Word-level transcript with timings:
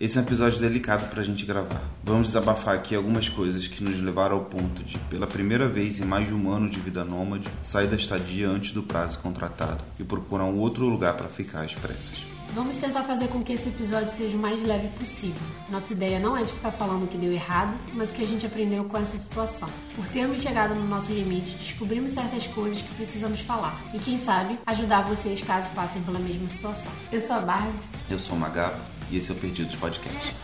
Esse 0.00 0.16
é 0.16 0.22
um 0.22 0.24
episódio 0.24 0.58
delicado 0.58 1.10
pra 1.10 1.22
gente 1.22 1.44
gravar. 1.44 1.82
Vamos 2.02 2.28
desabafar 2.28 2.74
aqui 2.74 2.94
algumas 2.94 3.28
coisas 3.28 3.68
que 3.68 3.84
nos 3.84 4.00
levaram 4.00 4.36
ao 4.36 4.44
ponto 4.46 4.82
de, 4.82 4.96
pela 5.10 5.26
primeira 5.26 5.66
vez 5.66 6.00
em 6.00 6.06
mais 6.06 6.26
de 6.26 6.32
um 6.32 6.50
ano 6.50 6.70
de 6.70 6.80
vida 6.80 7.04
nômade, 7.04 7.46
sair 7.62 7.86
da 7.86 7.96
estadia 7.96 8.48
antes 8.48 8.72
do 8.72 8.82
prazo 8.82 9.18
contratado 9.18 9.84
e 9.98 10.02
procurar 10.02 10.46
um 10.46 10.58
outro 10.58 10.86
lugar 10.86 11.18
para 11.18 11.28
ficar 11.28 11.60
às 11.60 11.74
pressas. 11.74 12.24
Vamos 12.54 12.78
tentar 12.78 13.02
fazer 13.02 13.28
com 13.28 13.42
que 13.42 13.52
esse 13.52 13.68
episódio 13.68 14.10
seja 14.10 14.38
o 14.38 14.40
mais 14.40 14.62
leve 14.62 14.88
possível. 14.98 15.42
Nossa 15.68 15.92
ideia 15.92 16.18
não 16.18 16.34
é 16.34 16.44
de 16.44 16.52
ficar 16.54 16.72
falando 16.72 17.04
o 17.04 17.06
que 17.06 17.18
deu 17.18 17.30
errado, 17.30 17.76
mas 17.92 18.10
o 18.10 18.14
que 18.14 18.24
a 18.24 18.26
gente 18.26 18.46
aprendeu 18.46 18.84
com 18.84 18.96
essa 18.96 19.18
situação. 19.18 19.68
Por 19.94 20.08
termos 20.08 20.40
chegado 20.40 20.74
no 20.74 20.88
nosso 20.88 21.12
limite, 21.12 21.58
descobrimos 21.58 22.14
certas 22.14 22.46
coisas 22.46 22.80
que 22.80 22.94
precisamos 22.94 23.42
falar. 23.42 23.78
E 23.92 23.98
quem 23.98 24.18
sabe, 24.18 24.58
ajudar 24.64 25.02
vocês 25.02 25.42
caso 25.42 25.68
passem 25.74 26.02
pela 26.02 26.18
mesma 26.18 26.48
situação. 26.48 26.90
Eu 27.12 27.20
sou 27.20 27.36
a 27.36 27.40
Barbs. 27.40 27.90
Eu 28.08 28.18
sou 28.18 28.34
o 28.34 28.40
Magabo 28.40 28.80
e 29.10 29.18
esse 29.18 29.30
é 29.30 29.34
o 29.34 29.36
Perdidos 29.36 29.74
Podcast. 29.74 30.34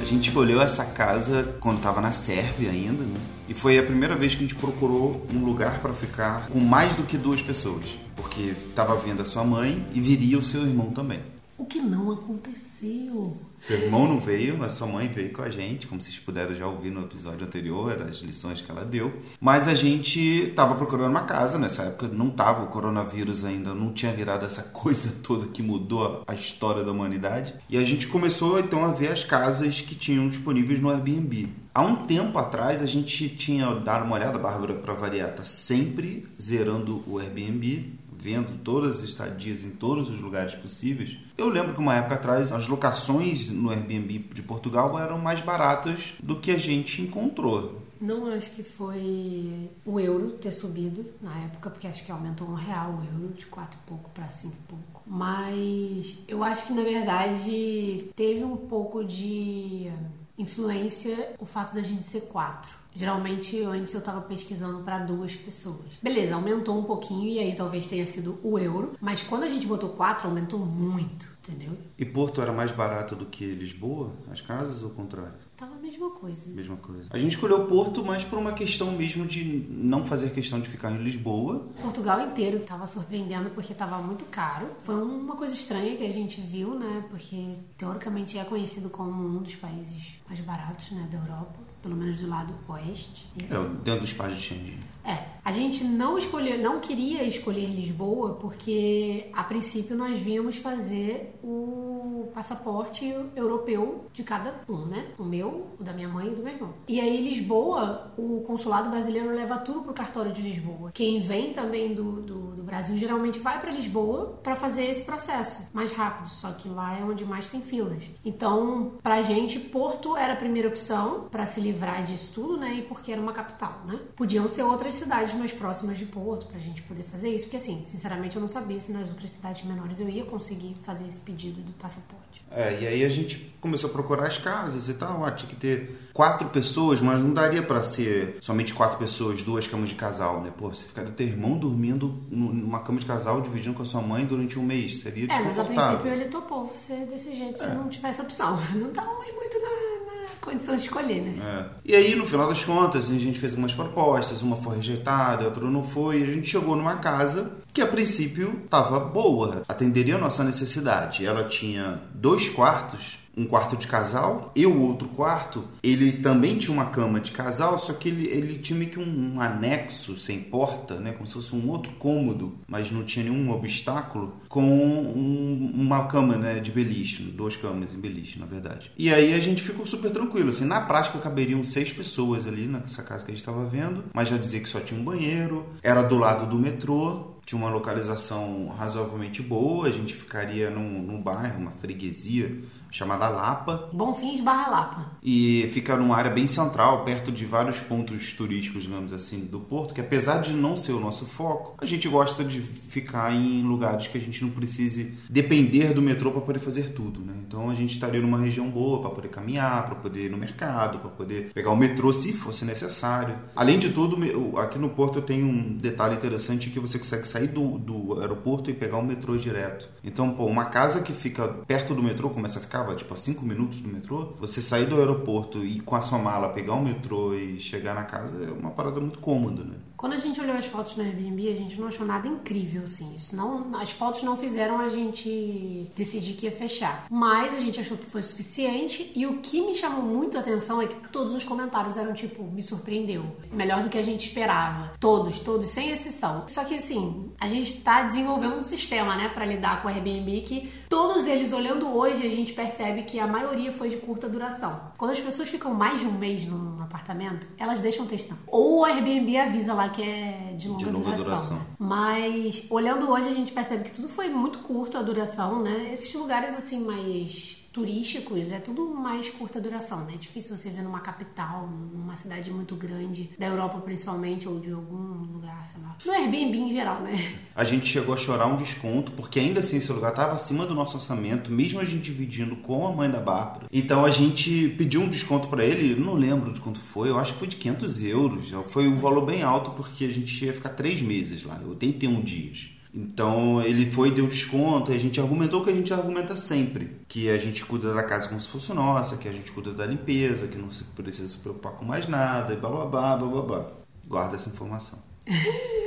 A 0.00 0.04
gente 0.04 0.28
escolheu 0.28 0.60
essa 0.60 0.84
casa 0.84 1.56
quando 1.60 1.78
estava 1.78 2.00
na 2.00 2.12
Sérvia 2.12 2.70
ainda, 2.70 3.02
né? 3.02 3.14
E 3.48 3.54
foi 3.54 3.78
a 3.78 3.82
primeira 3.82 4.14
vez 4.14 4.34
que 4.34 4.44
a 4.44 4.46
gente 4.46 4.54
procurou 4.54 5.26
um 5.34 5.44
lugar 5.44 5.80
para 5.80 5.92
ficar 5.92 6.48
com 6.48 6.60
mais 6.60 6.94
do 6.94 7.02
que 7.02 7.18
duas 7.18 7.42
pessoas, 7.42 7.86
porque 8.14 8.54
estava 8.68 8.94
vindo 8.96 9.22
a 9.22 9.24
sua 9.24 9.42
mãe 9.42 9.84
e 9.92 10.00
viria 10.00 10.38
o 10.38 10.42
seu 10.42 10.62
irmão 10.62 10.90
também. 10.90 11.20
O 11.62 11.64
que 11.64 11.78
não 11.78 12.10
aconteceu? 12.10 13.36
Seu 13.60 13.78
irmão 13.78 14.08
não 14.08 14.18
veio, 14.18 14.58
mas 14.58 14.72
sua 14.72 14.88
mãe 14.88 15.06
veio 15.06 15.32
com 15.32 15.42
a 15.42 15.48
gente, 15.48 15.86
como 15.86 16.00
vocês 16.00 16.18
puderam 16.18 16.52
já 16.52 16.66
ouvir 16.66 16.90
no 16.90 17.02
episódio 17.02 17.46
anterior, 17.46 17.94
das 17.94 18.16
lições 18.16 18.60
que 18.60 18.68
ela 18.68 18.84
deu. 18.84 19.12
Mas 19.40 19.68
a 19.68 19.74
gente 19.76 20.18
estava 20.18 20.74
procurando 20.74 21.12
uma 21.12 21.22
casa, 21.22 21.60
nessa 21.60 21.84
época 21.84 22.08
não 22.08 22.30
tava 22.30 22.64
o 22.64 22.66
coronavírus 22.66 23.44
ainda, 23.44 23.72
não 23.72 23.92
tinha 23.92 24.12
virado 24.12 24.44
essa 24.44 24.64
coisa 24.74 25.12
toda 25.22 25.46
que 25.46 25.62
mudou 25.62 26.24
a 26.26 26.34
história 26.34 26.82
da 26.82 26.90
humanidade. 26.90 27.54
E 27.70 27.78
a 27.78 27.84
gente 27.84 28.08
começou 28.08 28.58
então 28.58 28.84
a 28.84 28.90
ver 28.90 29.12
as 29.12 29.22
casas 29.22 29.80
que 29.80 29.94
tinham 29.94 30.28
disponíveis 30.28 30.80
no 30.80 30.90
Airbnb. 30.90 31.48
Há 31.72 31.82
um 31.82 32.02
tempo 32.04 32.36
atrás 32.40 32.82
a 32.82 32.86
gente 32.86 33.28
tinha 33.28 33.72
dado 33.76 34.04
uma 34.04 34.16
olhada, 34.16 34.36
Bárbara, 34.36 34.74
para 34.74 34.94
variar, 34.94 35.32
tá 35.32 35.44
sempre 35.44 36.26
zerando 36.40 37.04
o 37.06 37.20
Airbnb 37.20 38.01
vendo 38.22 38.56
todas 38.62 38.98
as 38.98 39.02
estadias 39.02 39.64
em 39.64 39.70
todos 39.70 40.08
os 40.08 40.20
lugares 40.20 40.54
possíveis. 40.54 41.18
Eu 41.36 41.48
lembro 41.48 41.74
que 41.74 41.80
uma 41.80 41.96
época 41.96 42.14
atrás 42.14 42.52
as 42.52 42.68
locações 42.68 43.50
no 43.50 43.70
Airbnb 43.70 44.30
de 44.32 44.42
Portugal 44.42 44.96
eram 44.96 45.18
mais 45.18 45.40
baratas 45.40 46.14
do 46.22 46.36
que 46.36 46.52
a 46.52 46.58
gente 46.58 47.02
encontrou. 47.02 47.82
Não 48.00 48.26
acho 48.32 48.50
que 48.50 48.62
foi 48.62 49.70
o 49.84 49.98
euro 49.98 50.30
ter 50.32 50.52
subido 50.52 51.04
na 51.20 51.36
época, 51.44 51.70
porque 51.70 51.86
acho 51.86 52.04
que 52.04 52.12
aumentou 52.12 52.48
um 52.48 52.54
real 52.54 52.90
o 52.90 53.22
euro 53.22 53.34
de 53.34 53.46
quatro 53.46 53.78
e 53.82 53.88
pouco 53.88 54.10
para 54.10 54.28
cinco 54.28 54.54
e 54.56 54.68
pouco. 54.68 55.02
Mas 55.06 56.16
eu 56.28 56.44
acho 56.44 56.66
que 56.66 56.72
na 56.72 56.82
verdade 56.82 58.08
teve 58.14 58.44
um 58.44 58.56
pouco 58.56 59.04
de 59.04 59.90
influência 60.38 61.34
o 61.38 61.46
fato 61.46 61.74
da 61.74 61.82
gente 61.82 62.04
ser 62.04 62.22
quatro. 62.22 62.81
Geralmente 62.94 63.60
antes 63.62 63.94
eu 63.94 64.00
estava 64.00 64.20
pesquisando 64.20 64.82
para 64.82 64.98
duas 64.98 65.34
pessoas. 65.34 65.98
Beleza, 66.02 66.34
aumentou 66.34 66.78
um 66.78 66.84
pouquinho 66.84 67.28
e 67.28 67.38
aí 67.38 67.54
talvez 67.54 67.86
tenha 67.86 68.06
sido 68.06 68.38
o 68.42 68.58
euro, 68.58 68.92
mas 69.00 69.22
quando 69.22 69.44
a 69.44 69.48
gente 69.48 69.66
botou 69.66 69.90
quatro 69.90 70.28
aumentou 70.28 70.58
muito, 70.58 71.28
entendeu? 71.40 71.76
E 71.98 72.04
Porto 72.04 72.42
era 72.42 72.52
mais 72.52 72.70
barato 72.70 73.16
do 73.16 73.26
que 73.26 73.44
Lisboa, 73.44 74.12
as 74.30 74.40
casas 74.40 74.82
ou 74.82 74.88
o 74.88 74.94
contrário? 74.94 75.32
Tava 75.56 75.74
a 75.74 75.78
mesma 75.78 76.10
coisa. 76.10 76.48
Mesma 76.48 76.76
coisa. 76.76 77.06
A 77.10 77.18
gente 77.18 77.34
escolheu 77.34 77.66
Porto 77.66 78.04
mais 78.04 78.24
por 78.24 78.38
uma 78.38 78.52
questão 78.52 78.90
mesmo 78.92 79.24
de 79.24 79.66
não 79.70 80.04
fazer 80.04 80.30
questão 80.30 80.60
de 80.60 80.68
ficar 80.68 80.90
em 80.90 80.98
Lisboa. 80.98 81.68
Portugal 81.80 82.20
inteiro 82.20 82.60
tava 82.60 82.86
surpreendendo 82.86 83.50
porque 83.50 83.72
tava 83.72 83.98
muito 83.98 84.24
caro. 84.26 84.66
Foi 84.82 85.00
uma 85.00 85.36
coisa 85.36 85.54
estranha 85.54 85.96
que 85.96 86.04
a 86.04 86.12
gente 86.12 86.40
viu, 86.40 86.74
né? 86.74 87.04
Porque 87.08 87.54
teoricamente 87.78 88.38
é 88.38 88.44
conhecido 88.44 88.90
como 88.90 89.38
um 89.38 89.42
dos 89.42 89.54
países 89.54 90.18
mais 90.28 90.40
baratos, 90.40 90.90
né, 90.90 91.08
da 91.10 91.18
Europa 91.18 91.71
pelo 91.82 91.96
menos 91.96 92.18
do 92.18 92.28
lado 92.28 92.54
oeste. 92.68 93.26
É, 93.36 93.84
dentro 93.84 94.02
dos 94.02 94.12
países 94.12 94.40
de 94.40 94.46
Schengen. 94.46 94.91
É. 95.04 95.32
A 95.44 95.50
gente 95.50 95.82
não 95.82 96.16
escolheu, 96.16 96.56
não 96.58 96.78
queria 96.78 97.24
escolher 97.24 97.66
Lisboa 97.66 98.34
porque 98.34 99.28
a 99.32 99.42
princípio 99.42 99.96
nós 99.96 100.18
víamos 100.18 100.56
fazer 100.56 101.36
o 101.42 102.30
passaporte 102.32 103.12
europeu 103.34 104.06
de 104.12 104.22
cada 104.22 104.54
um, 104.68 104.86
né? 104.86 105.06
O 105.18 105.24
meu, 105.24 105.66
o 105.78 105.82
da 105.82 105.92
minha 105.92 106.08
mãe 106.08 106.28
e 106.28 106.30
do 106.30 106.42
meu 106.42 106.52
irmão. 106.54 106.74
E 106.86 107.00
aí 107.00 107.28
Lisboa, 107.28 108.12
o 108.16 108.40
consulado 108.42 108.88
brasileiro 108.88 109.34
leva 109.34 109.58
tudo 109.58 109.82
pro 109.82 109.92
cartório 109.92 110.32
de 110.32 110.40
Lisboa. 110.40 110.92
Quem 110.94 111.20
vem 111.20 111.52
também 111.52 111.92
do, 111.92 112.22
do, 112.22 112.38
do 112.56 112.62
Brasil 112.62 112.96
geralmente 112.96 113.40
vai 113.40 113.60
para 113.60 113.72
Lisboa 113.72 114.38
para 114.42 114.54
fazer 114.54 114.84
esse 114.84 115.02
processo 115.02 115.68
mais 115.72 115.90
rápido, 115.90 116.30
só 116.30 116.52
que 116.52 116.68
lá 116.68 116.96
é 116.96 117.02
onde 117.02 117.24
mais 117.24 117.48
tem 117.48 117.60
filas. 117.60 118.08
Então, 118.24 118.92
pra 119.02 119.20
gente, 119.22 119.58
Porto 119.58 120.16
era 120.16 120.34
a 120.34 120.36
primeira 120.36 120.68
opção 120.68 121.26
para 121.30 121.46
se 121.46 121.60
livrar 121.60 122.04
disso 122.04 122.30
tudo, 122.32 122.56
né? 122.56 122.74
E 122.74 122.82
porque 122.82 123.10
era 123.10 123.20
uma 123.20 123.32
capital, 123.32 123.82
né? 123.86 123.98
Podiam 124.14 124.48
ser 124.48 124.62
outras 124.62 124.91
cidades 124.94 125.34
mais 125.34 125.52
próximas 125.52 125.98
de 125.98 126.06
Porto 126.06 126.46
pra 126.46 126.58
gente 126.58 126.82
poder 126.82 127.04
fazer 127.04 127.30
isso, 127.30 127.44
porque 127.44 127.56
assim, 127.56 127.82
sinceramente 127.82 128.36
eu 128.36 128.40
não 128.40 128.48
sabia 128.48 128.78
se 128.80 128.92
nas 128.92 129.08
outras 129.08 129.32
cidades 129.32 129.64
menores 129.64 130.00
eu 130.00 130.08
ia 130.08 130.24
conseguir 130.24 130.74
fazer 130.82 131.06
esse 131.06 131.20
pedido 131.20 131.60
do 131.60 131.72
passaporte. 131.72 132.44
É, 132.50 132.78
e 132.80 132.86
aí 132.86 133.04
a 133.04 133.08
gente 133.08 133.54
começou 133.60 133.88
a 133.88 133.92
procurar 133.92 134.26
as 134.26 134.38
casas 134.38 134.88
e 134.88 134.94
tal, 134.94 135.24
ah, 135.24 135.30
tinha 135.30 135.48
que 135.48 135.56
ter 135.56 135.98
quatro 136.12 136.48
pessoas, 136.48 137.00
mas 137.00 137.18
não 137.20 137.32
daria 137.32 137.62
para 137.62 137.82
ser 137.82 138.36
somente 138.40 138.74
quatro 138.74 138.98
pessoas, 138.98 139.42
duas 139.42 139.66
camas 139.66 139.88
de 139.88 139.94
casal, 139.94 140.42
né? 140.42 140.52
Pô, 140.56 140.68
você 140.68 140.84
ficaria 140.84 141.10
teu 141.12 141.26
irmão 141.26 141.56
dormindo 141.56 142.22
numa 142.30 142.80
cama 142.80 143.00
de 143.00 143.06
casal, 143.06 143.40
dividindo 143.40 143.74
com 143.74 143.82
a 143.82 143.86
sua 143.86 144.02
mãe 144.02 144.24
durante 144.24 144.58
um 144.58 144.62
mês, 144.62 145.00
seria 145.00 145.32
É, 145.32 145.40
mas 145.40 145.58
a 145.58 145.64
princípio 145.64 146.08
ele 146.08 146.26
topou 146.26 146.66
você 146.66 147.06
desse 147.06 147.34
jeito, 147.34 147.62
é. 147.62 147.64
se 147.64 147.70
não 147.70 147.88
tivesse 147.88 148.20
opção. 148.20 148.58
Não 148.74 148.88
estávamos 148.88 149.30
muito 149.32 149.58
na 149.60 150.26
condição 150.40 150.76
de 150.76 150.82
escolher, 150.82 151.22
né? 151.22 151.34
É. 151.40 151.90
E 151.92 151.94
aí, 151.94 152.14
no 152.14 152.26
final 152.26 152.48
das 152.48 152.64
contas, 152.64 153.08
a 153.08 153.14
gente 153.14 153.38
fez 153.38 153.52
algumas 153.52 153.72
propostas, 153.72 154.42
uma 154.42 154.56
foi 154.56 154.81
rejeitada, 154.82 155.44
outra 155.44 155.70
não 155.70 155.84
foi, 155.84 156.20
e 156.20 156.22
a 156.24 156.26
gente 156.26 156.48
chegou 156.48 156.74
numa 156.74 156.96
casa 156.96 157.52
que 157.72 157.80
a 157.80 157.86
princípio 157.86 158.60
estava 158.64 158.98
boa, 158.98 159.62
atenderia 159.68 160.16
a 160.16 160.18
nossa 160.18 160.42
necessidade. 160.42 161.24
Ela 161.24 161.44
tinha 161.44 162.00
dois 162.12 162.48
quartos 162.48 163.21
um 163.36 163.46
quarto 163.46 163.76
de 163.76 163.86
casal 163.86 164.52
e 164.54 164.66
o 164.66 164.80
outro 164.80 165.08
quarto, 165.08 165.64
ele 165.82 166.12
também 166.12 166.58
tinha 166.58 166.72
uma 166.72 166.86
cama 166.86 167.20
de 167.20 167.32
casal, 167.32 167.78
só 167.78 167.92
que 167.92 168.08
ele, 168.08 168.28
ele 168.28 168.58
tinha 168.58 168.78
meio 168.78 168.90
que 168.90 168.98
um, 168.98 169.40
anexo 169.40 170.18
sem 170.18 170.40
porta, 170.40 170.96
né, 170.96 171.12
como 171.12 171.26
se 171.26 171.34
fosse 171.34 171.54
um 171.54 171.68
outro 171.70 171.92
cômodo, 171.94 172.58
mas 172.66 172.90
não 172.90 173.04
tinha 173.04 173.24
nenhum 173.24 173.50
obstáculo, 173.50 174.34
com 174.48 174.62
um, 174.62 175.72
uma 175.74 176.06
cama 176.06 176.36
né, 176.36 176.60
de 176.60 176.70
beliche, 176.70 177.22
duas 177.22 177.56
camas 177.56 177.94
em 177.94 177.98
beliche, 177.98 178.38
na 178.38 178.46
verdade. 178.46 178.92
E 178.96 179.12
aí 179.12 179.32
a 179.32 179.40
gente 179.40 179.62
ficou 179.62 179.86
super 179.86 180.10
tranquilo, 180.10 180.50
assim, 180.50 180.64
na 180.64 180.80
prática 180.80 181.18
caberiam 181.18 181.62
seis 181.62 181.92
pessoas 181.92 182.46
ali 182.46 182.66
nessa 182.66 183.02
casa 183.02 183.24
que 183.24 183.30
a 183.30 183.34
gente 183.34 183.42
estava 183.42 183.64
vendo, 183.64 184.04
mas 184.12 184.28
já 184.28 184.36
dizia 184.36 184.60
que 184.60 184.68
só 184.68 184.80
tinha 184.80 185.00
um 185.00 185.04
banheiro, 185.04 185.66
era 185.82 186.02
do 186.02 186.18
lado 186.18 186.46
do 186.46 186.58
metrô, 186.58 187.32
tinha 187.44 187.58
uma 187.60 187.70
localização 187.70 188.68
razoavelmente 188.76 189.42
boa, 189.42 189.88
a 189.88 189.90
gente 189.90 190.14
ficaria 190.14 190.70
num, 190.70 191.02
num 191.02 191.20
bairro, 191.20 191.60
uma 191.60 191.72
freguesia 191.72 192.58
chamada 192.90 193.28
Lapa. 193.28 193.88
Bonfins 193.92 194.40
barra 194.40 194.70
Lapa. 194.70 195.06
E 195.22 195.68
fica 195.72 195.96
numa 195.96 196.14
área 196.14 196.30
bem 196.30 196.46
central, 196.46 197.04
perto 197.04 197.32
de 197.32 197.44
vários 197.46 197.78
pontos 197.78 198.32
turísticos, 198.32 198.84
digamos 198.84 199.12
assim, 199.12 199.40
do 199.40 199.60
Porto, 199.60 199.94
que 199.94 200.00
apesar 200.00 200.42
de 200.42 200.52
não 200.52 200.76
ser 200.76 200.92
o 200.92 201.00
nosso 201.00 201.24
foco, 201.24 201.74
a 201.78 201.86
gente 201.86 202.08
gosta 202.08 202.44
de 202.44 202.60
ficar 202.60 203.32
em 203.34 203.62
lugares 203.62 204.06
que 204.06 204.18
a 204.18 204.20
gente 204.20 204.44
não 204.44 204.50
precise 204.50 205.14
depender 205.28 205.94
do 205.94 206.02
metrô 206.02 206.30
para 206.32 206.42
poder 206.42 206.60
fazer 206.60 206.90
tudo, 206.90 207.20
né? 207.20 207.32
Então 207.46 207.70
a 207.70 207.74
gente 207.74 207.94
estaria 207.94 208.20
numa 208.20 208.38
região 208.38 208.68
boa 208.70 209.00
para 209.00 209.10
poder 209.10 209.28
caminhar, 209.28 209.86
para 209.86 209.94
poder 209.94 210.26
ir 210.26 210.30
no 210.30 210.36
mercado, 210.36 210.98
para 210.98 211.10
poder 211.10 211.50
pegar 211.52 211.70
o 211.70 211.76
metrô 211.76 212.12
se 212.12 212.32
fosse 212.32 212.64
necessário. 212.64 213.36
Além 213.56 213.78
de 213.78 213.90
tudo, 213.90 214.16
aqui 214.58 214.78
no 214.78 214.90
Porto 214.90 215.18
eu 215.18 215.22
tenho 215.22 215.46
um 215.46 215.76
detalhe 215.76 216.14
interessante 216.14 216.70
que 216.70 216.78
você 216.78 216.98
consegue 216.98 217.26
sair 217.32 217.48
do, 217.48 217.78
do 217.78 218.20
aeroporto 218.20 218.70
e 218.70 218.74
pegar 218.74 218.98
o 218.98 219.02
metrô 219.02 219.36
direto. 219.36 219.88
Então, 220.04 220.34
pô, 220.34 220.46
uma 220.46 220.66
casa 220.66 221.00
que 221.00 221.12
fica 221.12 221.48
perto 221.48 221.94
do 221.94 222.02
metrô 222.02 222.30
começa 222.30 222.58
a 222.58 222.62
ficar 222.62 222.72
ficava 222.82 222.96
tipo 222.96 223.12
a 223.12 223.16
5 223.16 223.44
minutos 223.44 223.80
do 223.80 223.88
metrô, 223.88 224.34
você 224.38 224.62
sair 224.62 224.86
do 224.86 224.96
aeroporto 224.98 225.64
e 225.64 225.80
com 225.80 225.94
a 225.94 226.00
sua 226.00 226.18
mala 226.18 226.48
pegar 226.48 226.74
o 226.74 226.82
metrô 226.82 227.34
e 227.34 227.60
chegar 227.60 227.94
na 227.94 228.04
casa 228.04 228.44
é 228.44 228.50
uma 228.50 228.70
parada 228.70 228.98
muito 228.98 229.18
cômoda, 229.18 229.62
né? 229.62 229.76
Quando 230.02 230.14
a 230.14 230.16
gente 230.16 230.40
olhou 230.40 230.56
as 230.56 230.66
fotos 230.66 230.96
no 230.96 231.04
Airbnb, 231.04 231.48
a 231.48 231.54
gente 231.54 231.80
não 231.80 231.86
achou 231.86 232.04
nada 232.04 232.26
incrível, 232.26 232.82
assim. 232.86 233.14
Isso 233.14 233.36
não, 233.36 233.70
as 233.76 233.92
fotos 233.92 234.24
não 234.24 234.36
fizeram 234.36 234.80
a 234.80 234.88
gente 234.88 235.92
decidir 235.94 236.32
que 236.32 236.46
ia 236.46 236.50
fechar. 236.50 237.06
Mas 237.08 237.54
a 237.54 237.60
gente 237.60 237.78
achou 237.78 237.96
que 237.96 238.06
foi 238.06 238.20
suficiente. 238.20 239.12
E 239.14 239.24
o 239.28 239.38
que 239.38 239.60
me 239.60 239.76
chamou 239.76 240.02
muito 240.02 240.36
a 240.36 240.40
atenção 240.40 240.82
é 240.82 240.88
que 240.88 241.08
todos 241.10 241.32
os 241.32 241.44
comentários 241.44 241.96
eram 241.96 242.12
tipo, 242.14 242.42
me 242.42 242.64
surpreendeu. 242.64 243.24
Melhor 243.52 243.84
do 243.84 243.88
que 243.88 243.96
a 243.96 244.02
gente 244.02 244.26
esperava. 244.26 244.90
Todos, 244.98 245.38
todos, 245.38 245.68
sem 245.68 245.90
exceção. 245.90 246.48
Só 246.48 246.64
que 246.64 246.74
assim, 246.74 247.30
a 247.38 247.46
gente 247.46 247.72
está 247.72 248.02
desenvolvendo 248.02 248.56
um 248.56 248.62
sistema, 248.64 249.14
né, 249.14 249.28
para 249.28 249.46
lidar 249.46 249.82
com 249.82 249.86
o 249.86 249.90
Airbnb 249.92 250.40
que 250.40 250.68
todos 250.92 251.26
eles 251.26 251.54
olhando 251.54 251.88
hoje, 251.88 252.26
a 252.26 252.28
gente 252.28 252.52
percebe 252.52 253.04
que 253.04 253.18
a 253.18 253.26
maioria 253.26 253.72
foi 253.72 253.88
de 253.88 253.96
curta 253.96 254.28
duração. 254.28 254.78
Quando 254.98 255.12
as 255.12 255.20
pessoas 255.20 255.48
ficam 255.48 255.72
mais 255.72 255.98
de 256.00 256.06
um 256.06 256.12
mês 256.12 256.44
num 256.44 256.82
apartamento, 256.82 257.48
elas 257.58 257.80
deixam 257.80 258.04
testando. 258.06 258.40
Ou 258.46 258.80
o 258.80 258.84
Airbnb 258.84 259.34
avisa 259.38 259.72
lá 259.72 259.88
que 259.88 260.02
é 260.02 260.54
de 260.58 260.68
longa, 260.68 260.84
De 260.84 260.90
longa 260.90 261.04
duração. 261.16 261.24
duração. 261.24 261.56
né? 261.56 261.62
Mas 261.78 262.66
olhando 262.68 263.10
hoje 263.10 263.28
a 263.28 263.32
gente 263.32 263.52
percebe 263.52 263.84
que 263.84 263.92
tudo 263.92 264.06
foi 264.06 264.28
muito 264.28 264.58
curto 264.58 264.98
a 264.98 265.02
duração, 265.02 265.62
né? 265.62 265.88
Esses 265.90 266.12
lugares 266.14 266.54
assim 266.58 266.80
mais 266.84 267.61
turísticos 267.72 268.52
é 268.52 268.58
tudo 268.58 268.94
mais 268.94 269.30
curta 269.30 269.60
duração, 269.60 270.04
né? 270.04 270.12
É 270.14 270.16
difícil 270.16 270.56
você 270.56 270.68
ver 270.68 270.82
numa 270.82 271.00
capital, 271.00 271.66
numa 271.66 272.16
cidade 272.16 272.50
muito 272.50 272.76
grande, 272.76 273.30
da 273.38 273.46
Europa 273.46 273.80
principalmente, 273.80 274.46
ou 274.46 274.60
de 274.60 274.70
algum 274.70 275.32
lugar, 275.32 275.64
sei 275.64 275.80
lá. 275.82 275.96
No 276.04 276.12
Airbnb 276.12 276.58
em 276.58 276.70
geral, 276.70 277.00
né? 277.02 277.38
A 277.54 277.64
gente 277.64 277.86
chegou 277.86 278.14
a 278.14 278.16
chorar 278.16 278.46
um 278.46 278.56
desconto, 278.56 279.12
porque 279.12 279.40
ainda 279.40 279.60
assim 279.60 279.78
esse 279.78 279.92
lugar 279.92 280.10
estava 280.10 280.34
acima 280.34 280.66
do 280.66 280.74
nosso 280.74 280.96
orçamento, 280.96 281.50
mesmo 281.50 281.80
a 281.80 281.84
gente 281.84 282.02
dividindo 282.02 282.56
com 282.56 282.86
a 282.86 282.92
mãe 282.92 283.10
da 283.10 283.20
Bárbara. 283.20 283.66
Então 283.72 284.04
a 284.04 284.10
gente 284.10 284.68
pediu 284.76 285.00
um 285.00 285.08
desconto 285.08 285.48
para 285.48 285.64
ele, 285.64 285.98
não 285.98 286.14
lembro 286.14 286.52
de 286.52 286.60
quanto 286.60 286.80
foi, 286.80 287.08
eu 287.08 287.18
acho 287.18 287.32
que 287.32 287.38
foi 287.38 287.48
de 287.48 287.56
500 287.56 288.02
euros. 288.02 288.52
Foi 288.66 288.86
um 288.86 288.98
valor 288.98 289.24
bem 289.24 289.42
alto, 289.42 289.70
porque 289.70 290.04
a 290.04 290.10
gente 290.10 290.44
ia 290.44 290.52
ficar 290.52 290.70
três 290.70 291.00
meses 291.00 291.42
lá, 291.42 291.60
81 291.66 292.20
dias. 292.20 292.70
Então 292.94 293.62
ele 293.62 293.90
foi 293.90 294.10
deu 294.10 294.26
desconto 294.26 294.92
e 294.92 294.96
a 294.96 294.98
gente 294.98 295.20
argumentou 295.20 295.60
o 295.60 295.64
que 295.64 295.70
a 295.70 295.74
gente 295.74 295.92
argumenta 295.94 296.36
sempre, 296.36 296.98
que 297.08 297.30
a 297.30 297.38
gente 297.38 297.64
cuida 297.64 297.94
da 297.94 298.02
casa 298.02 298.28
como 298.28 298.40
se 298.40 298.48
fosse 298.48 298.72
nossa, 298.74 299.16
que 299.16 299.28
a 299.28 299.32
gente 299.32 299.50
cuida 299.50 299.72
da 299.72 299.86
limpeza, 299.86 300.46
que 300.46 300.58
não 300.58 300.70
se 300.70 300.84
precisa 300.84 301.28
se 301.28 301.38
preocupar 301.38 301.72
com 301.72 301.84
mais 301.84 302.06
nada, 302.06 302.52
e 302.52 302.56
blá 302.56 302.68
blá 302.68 302.84
blá 302.84 303.16
blá 303.16 303.28
blá 303.28 303.42
blá. 303.42 303.66
Guarda 304.06 304.36
essa 304.36 304.50
informação. 304.50 304.98